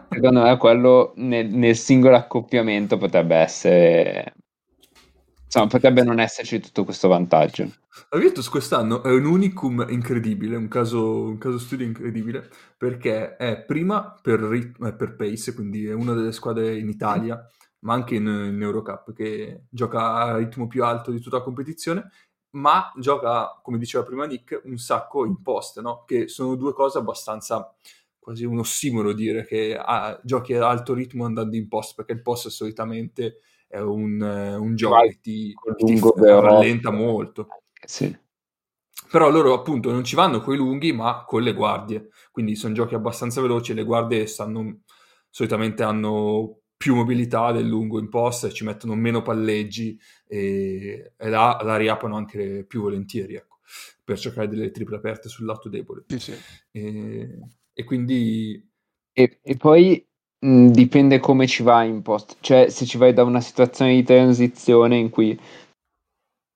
[0.09, 4.33] secondo me quello nel, nel singolo accoppiamento potrebbe essere
[5.53, 7.69] Insomma, potrebbe non esserci tutto questo vantaggio.
[8.09, 12.47] La Virtus quest'anno è un unicum incredibile, un caso, un caso studio incredibile,
[12.77, 17.45] perché è prima per, rit- eh, per pace, quindi è una delle squadre in Italia,
[17.81, 22.09] ma anche in, in Eurocup, che gioca a ritmo più alto di tutta la competizione,
[22.51, 26.03] ma gioca, come diceva prima Nick, un sacco in post, no?
[26.05, 27.73] che sono due cose abbastanza
[28.19, 32.21] quasi un ossimoro dire che ah, giochi ad alto ritmo andando in post, perché il
[32.21, 37.47] post solitamente è un, un gioco che ti, ti rallenta molto.
[37.85, 38.15] Sì.
[39.09, 42.09] Però loro appunto non ci vanno con i lunghi, ma con le guardie.
[42.31, 43.73] Quindi sono giochi abbastanza veloci.
[43.73, 44.81] Le guardie stanno,
[45.29, 51.29] solitamente hanno più mobilità del lungo in posta e ci mettono meno palleggi e, e
[51.29, 53.59] la, la, riaprono anche più volentieri ecco,
[54.03, 56.05] per cercare delle triple aperte sul lato debole.
[56.07, 56.33] Sì, sì.
[56.71, 57.39] E,
[57.71, 58.67] e, quindi...
[59.13, 60.03] E, e poi
[60.43, 64.01] Mh, dipende come ci vai in post, cioè se ci vai da una situazione di
[64.01, 65.39] transizione in cui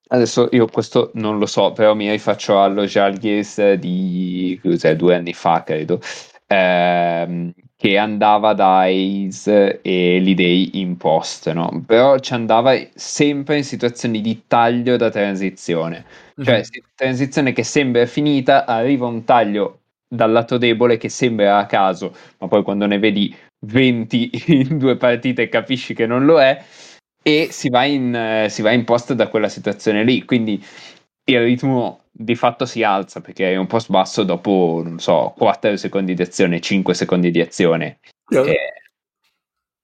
[0.07, 4.59] adesso io questo non lo so, però mi rifaccio allo Jalgies di
[4.95, 6.01] due anni fa, credo.
[6.47, 11.83] Ehm, che andava da Ace e l'idei in post, no?
[11.85, 16.05] Però ci andava sempre in situazioni di taglio da transizione,
[16.41, 16.85] cioè mm-hmm.
[16.95, 22.47] transizione che sembra finita, arriva un taglio dal lato debole che sembra a caso, ma
[22.47, 23.35] poi quando ne vedi
[23.65, 24.29] 20
[24.69, 26.63] in due partite capisci che non lo è
[27.21, 30.23] e si va in, eh, si va in post da quella situazione lì.
[30.23, 30.63] Quindi
[31.25, 35.75] il ritmo di fatto si alza perché è un post basso dopo, non so, 4
[35.75, 37.99] secondi di azione, 5 secondi di azione.
[38.29, 38.45] Yeah.
[38.45, 38.57] E,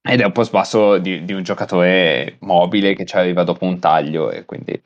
[0.02, 3.80] ed è un post basso di, di, un giocatore mobile che ci arriva dopo un
[3.80, 4.82] taglio e quindi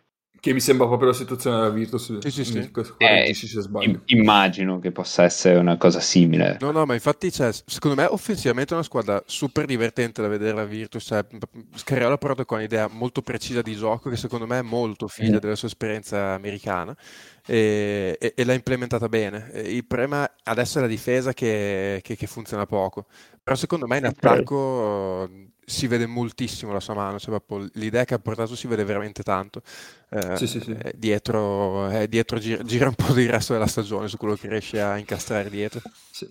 [0.46, 2.20] che mi sembra proprio la situazione della Virtus.
[2.20, 2.72] Sì, sì, sì.
[3.00, 4.02] Eh, se sbaglio.
[4.06, 6.58] Immagino che possa essere una cosa simile.
[6.62, 10.54] No, no, ma infatti, cioè, secondo me, offensivamente è una squadra super divertente da vedere
[10.54, 11.06] la Virtus.
[11.06, 11.26] Cioè,
[11.74, 15.40] Scariola però con un'idea molto precisa di gioco che secondo me è molto figlia mm.
[15.40, 16.96] della sua esperienza americana
[17.44, 19.50] e, e, e, l'ha implementata bene.
[19.66, 23.08] Il problema adesso è la difesa che, che, che funziona poco.
[23.42, 25.28] Però secondo me in attacco
[25.66, 27.42] si vede moltissimo la sua mano, cioè
[27.74, 29.62] l'idea che ha portato si vede veramente tanto.
[30.10, 30.78] Eh, sì, sì, sì.
[30.96, 34.80] Dietro, eh, dietro gira, gira, un po' del resto della stagione su quello che riesce
[34.82, 35.82] a incastrare dietro.
[36.12, 36.28] Sì.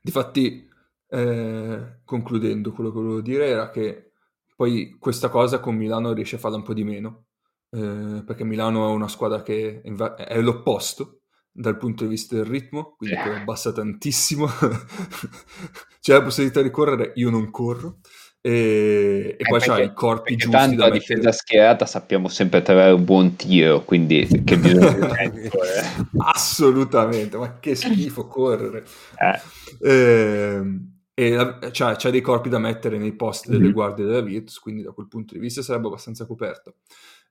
[0.00, 0.68] Difatti,
[1.08, 4.12] eh, concludendo, quello che volevo dire era che
[4.56, 7.26] poi questa cosa con Milano riesce a farla un po' di meno,
[7.70, 11.20] eh, perché Milano è una squadra che è l'opposto
[11.52, 13.40] dal punto di vista del ritmo, quindi yeah.
[13.40, 14.46] abbassa tantissimo.
[16.00, 17.98] C'è la possibilità di correre, io non corro.
[18.46, 22.62] E, e eh, poi c'ha i corpi giusti tanto da la difesa schierata sappiamo sempre
[22.62, 26.06] trovare un buon tiro quindi che bisogna tempo, eh.
[26.18, 28.84] assolutamente ma che schifo correre
[29.18, 29.90] eh.
[29.90, 30.80] Eh,
[31.12, 33.72] e la, c'ha, c'ha, dei corpi da mettere nei posti delle mm-hmm.
[33.72, 36.76] guardie della Virtus quindi da quel punto di vista sarebbe abbastanza coperto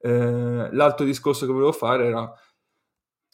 [0.01, 2.29] eh, l'altro discorso che volevo fare era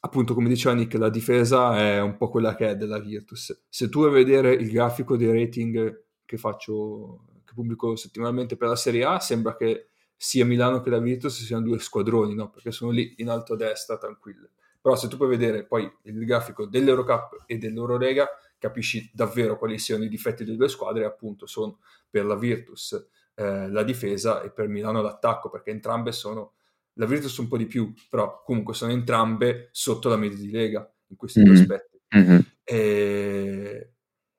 [0.01, 3.89] appunto come diceva Nick la difesa è un po' quella che è della Virtus se
[3.89, 9.03] tu vuoi vedere il grafico dei rating che faccio che pubblico settimanalmente per la Serie
[9.03, 12.49] A, sembra che sia Milano che la Virtus siano due squadroni, no?
[12.49, 14.51] Perché sono lì in alto a destra, tranquille.
[14.79, 20.03] Però se tu puoi vedere poi il grafico dell'Eurocup e dell'Eurolega, capisci davvero quali siano
[20.03, 21.79] i difetti delle due squadre, appunto sono
[22.09, 26.53] per la Virtus eh, la difesa e per Milano l'attacco, perché entrambe sono,
[26.93, 30.91] la Virtus un po' di più, però comunque sono entrambe sotto la media di Lega
[31.07, 31.51] in questi mm-hmm.
[31.51, 32.01] due aspetti.
[32.15, 32.39] Mm-hmm.
[32.63, 33.93] E,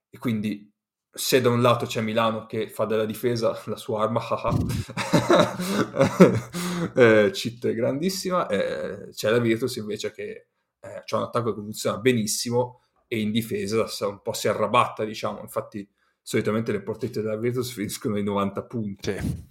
[0.09, 0.72] e quindi
[1.15, 4.21] se da un lato c'è Milano che fa della difesa la sua arma,
[6.95, 10.49] eh, cheat grandissima, eh, c'è la Virtus invece che
[10.81, 15.41] eh, ha un attacco che funziona benissimo e in difesa un po' si arrabatta, diciamo,
[15.41, 15.87] infatti
[16.23, 19.19] solitamente le portette della Virtus finiscono ai 90 punti.
[19.19, 19.47] Sì.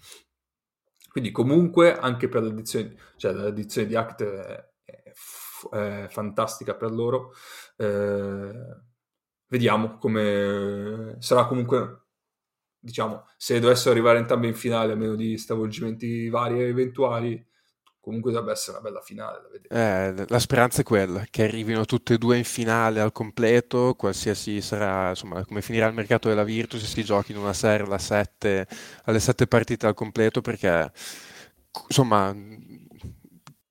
[1.11, 6.91] Quindi comunque anche per l'edizione, cioè l'edizione di Act è, è, f- è fantastica per
[6.91, 7.33] loro.
[7.75, 8.89] Eh,
[9.51, 12.05] vediamo come sarà comunque,
[12.79, 17.45] diciamo, se dovessero arrivare entrambi in finale a meno di stravolgimenti vari e eventuali,
[17.99, 19.41] comunque dovrebbe essere una bella finale.
[19.67, 24.61] Eh, la speranza è quella, che arrivino tutte e due in finale al completo, qualsiasi
[24.61, 28.65] sarà, insomma, come finirà il mercato della Virtus, si giochi in una serie alle sette,
[29.03, 30.93] alle sette partite al completo, perché,
[31.89, 32.33] insomma,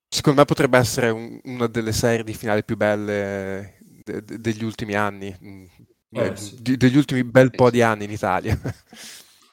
[0.09, 4.64] secondo me potrebbe essere un, una delle serie di finale più belle de- de- degli
[4.64, 5.64] ultimi anni, mm,
[6.12, 6.56] eh, eh, sì.
[6.60, 8.59] di- degli ultimi bel po' di anni in Italia.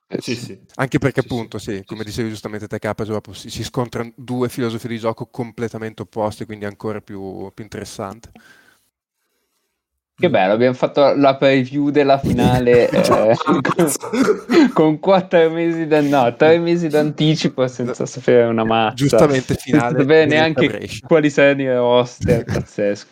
[0.08, 0.60] Eh, sì, sì.
[0.76, 4.90] Anche perché sì, appunto, sì, come dicevi giustamente te Capo, si, si scontrano due filosofie
[4.90, 8.32] di gioco completamente opposte, quindi ancora più, più interessante.
[10.20, 16.36] Che bello, abbiamo fatto la preview della finale eh, con, con quattro mesi da no,
[16.36, 18.96] tre mesi d'anticipo senza sapere una mazza.
[18.96, 19.90] Giustamente finale.
[19.90, 23.10] Senza sapere neanche quali saranno i roster, pazzesco.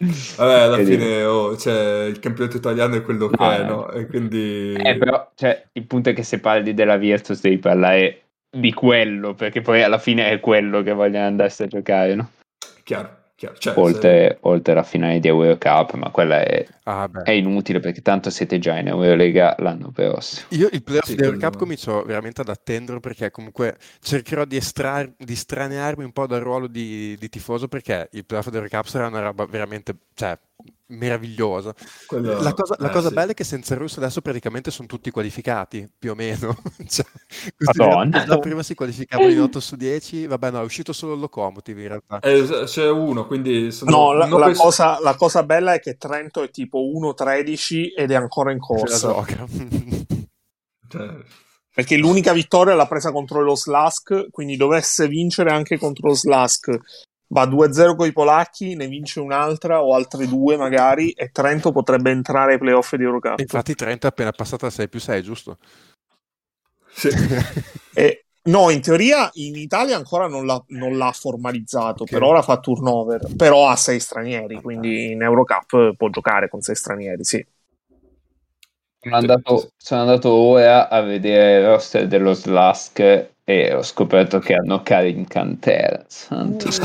[0.00, 3.90] Vabbè, alla fine oh, cioè, il campionato italiano è quello che è, no?
[3.90, 4.74] E quindi...
[4.74, 9.34] Eh, però cioè, il punto è che se parli della Virtus devi parlare di quello,
[9.34, 12.30] perché poi alla fine è quello che vogliono andarsi a giocare, no?
[12.84, 13.17] Chiaro.
[13.38, 14.38] Cioè, oltre, se...
[14.40, 18.58] oltre alla finale di Euro Cup, ma quella è, ah, è, inutile perché tanto siete
[18.58, 20.46] già in Eurolega l'anno prossimo.
[20.50, 24.56] Io il playoff sì, di Euro Cup comincio veramente ad attenderlo perché comunque cercherò di,
[24.56, 28.86] estrar- di stranearmi un po' dal ruolo di, di tifoso perché il playoff di Cup
[28.86, 30.36] sarà una roba veramente, cioè,
[30.88, 31.74] meravigliosa.
[32.06, 32.40] Quello...
[32.40, 33.14] La, cosa, la eh, cosa sì.
[33.14, 36.56] bella è che senza il russo adesso praticamente sono tutti qualificati, più o meno.
[36.86, 37.04] cioè,
[38.26, 41.82] la prima si qualificavano in 8 su 10, vabbè no, è uscito solo il Locomotive
[41.82, 42.20] in realtà.
[42.20, 43.70] Eh, c'è uno, quindi...
[43.72, 43.90] Sono...
[43.90, 44.62] No, la, la, penso...
[44.62, 49.24] cosa, la, cosa, bella è che Trento è tipo 1-13 ed è ancora in corsa.
[50.88, 51.16] cioè...
[51.78, 56.76] Perché l'unica vittoria l'ha presa contro lo Slask, quindi dovesse vincere anche contro lo Slask
[57.28, 62.10] va 2-0 con i polacchi, ne vince un'altra o altre due magari e Trento potrebbe
[62.10, 63.38] entrare ai playoff di Eurocup.
[63.38, 65.58] Infatti Trento è appena passata a 6 più 6, giusto?
[66.90, 67.08] Sì.
[67.94, 72.18] e, no, in teoria in Italia ancora non l'ha, non l'ha formalizzato, okay.
[72.18, 76.74] per ora fa turnover, però ha 6 stranieri, quindi in Eurocup può giocare con 6
[76.74, 77.46] stranieri, sì.
[79.00, 84.52] Sono andato, sono andato ora a vedere il roster dello Slask e ho scoperto che
[84.52, 86.04] hanno Karin Cantera.
[86.06, 86.68] Santo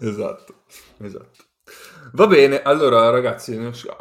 [0.00, 0.64] esatto,
[1.02, 1.44] esatto.
[2.12, 3.58] Va bene, allora ragazzi,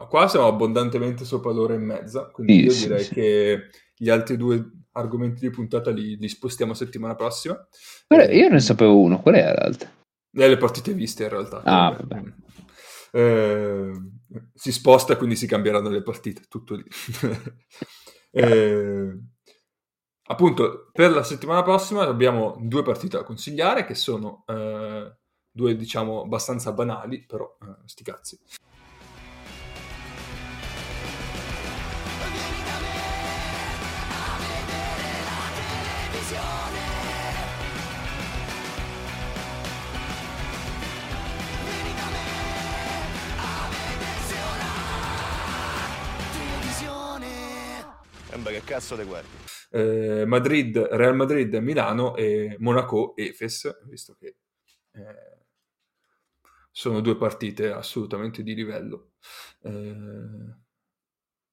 [0.08, 5.42] qua siamo abbondantemente sopra l'ora e mezza, quindi io direi che gli altri due argomenti
[5.42, 7.68] di puntata li, li spostiamo settimana prossima.
[8.08, 9.90] È, io ne sapevo uno, qual era l'altro?
[10.32, 11.62] Eh, le partite viste in realtà.
[11.66, 12.22] Ah, vabbè.
[13.12, 13.92] Eh,
[14.54, 16.86] si sposta, quindi si cambieranno le partite, tutto lì.
[18.32, 19.14] eh,
[20.30, 25.12] appunto, per la settimana prossima abbiamo due partite da consigliare che sono eh,
[25.52, 28.40] due, diciamo, abbastanza banali, però eh, sti cazzi.
[48.42, 49.28] Che cazzo le guardi?
[49.70, 54.36] Eh, Madrid, Real Madrid, Milano e Monaco, Efes, visto che
[54.92, 55.38] eh,
[56.72, 59.12] sono due partite assolutamente di livello.
[59.62, 60.68] Eh,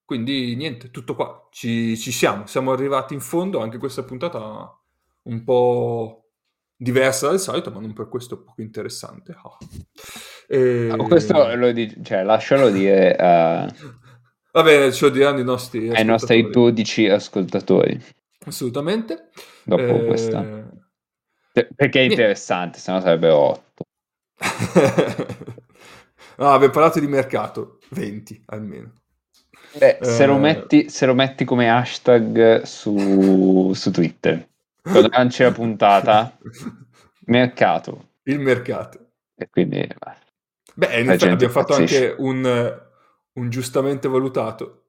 [0.05, 4.81] quindi niente, tutto qua, ci, ci, siamo, siamo arrivati in fondo, anche questa puntata
[5.23, 6.31] un po'
[6.77, 9.35] diversa dal solito, ma non per questo poco interessante.
[9.43, 9.59] Oh.
[10.47, 10.93] E...
[10.97, 14.05] No, questo lo dice, cioè, lascialo dire uh,
[14.57, 18.03] Va bene, ce lo diranno i nostri Ai nostri 12 ascoltatori.
[18.47, 19.29] Assolutamente.
[19.63, 20.07] Dopo eh...
[20.07, 20.43] questa.
[21.53, 23.85] Perché è interessante, se no sarebbe 8.
[26.39, 28.93] no, abbiamo parlato di mercato, 20 almeno.
[29.77, 30.05] Beh, eh...
[30.07, 34.49] se, lo metti, se, lo metti, come hashtag su, su Twitter,
[34.81, 36.35] quando lanci la puntata,
[37.27, 38.13] mercato.
[38.23, 39.11] Il mercato.
[39.35, 39.87] E quindi...
[40.73, 42.85] Beh, in effetti abbiamo fatto anche un
[43.37, 44.83] un giustamente valutato.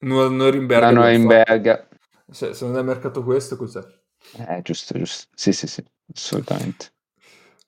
[0.00, 0.90] Norimberga.
[0.90, 1.88] No, Norimberga.
[2.30, 3.80] Se, se non è mercato questo, cos'è?
[4.36, 5.28] Eh, giusto, giusto.
[5.34, 6.92] Sì, sì, sì, assolutamente.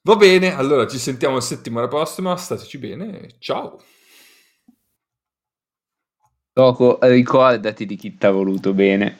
[0.01, 2.35] Va bene, allora ci sentiamo la settimana prossima.
[2.35, 3.35] Stateci bene.
[3.39, 3.81] Ciao.
[6.51, 9.19] Dopo ricordati di chi ti ha voluto bene.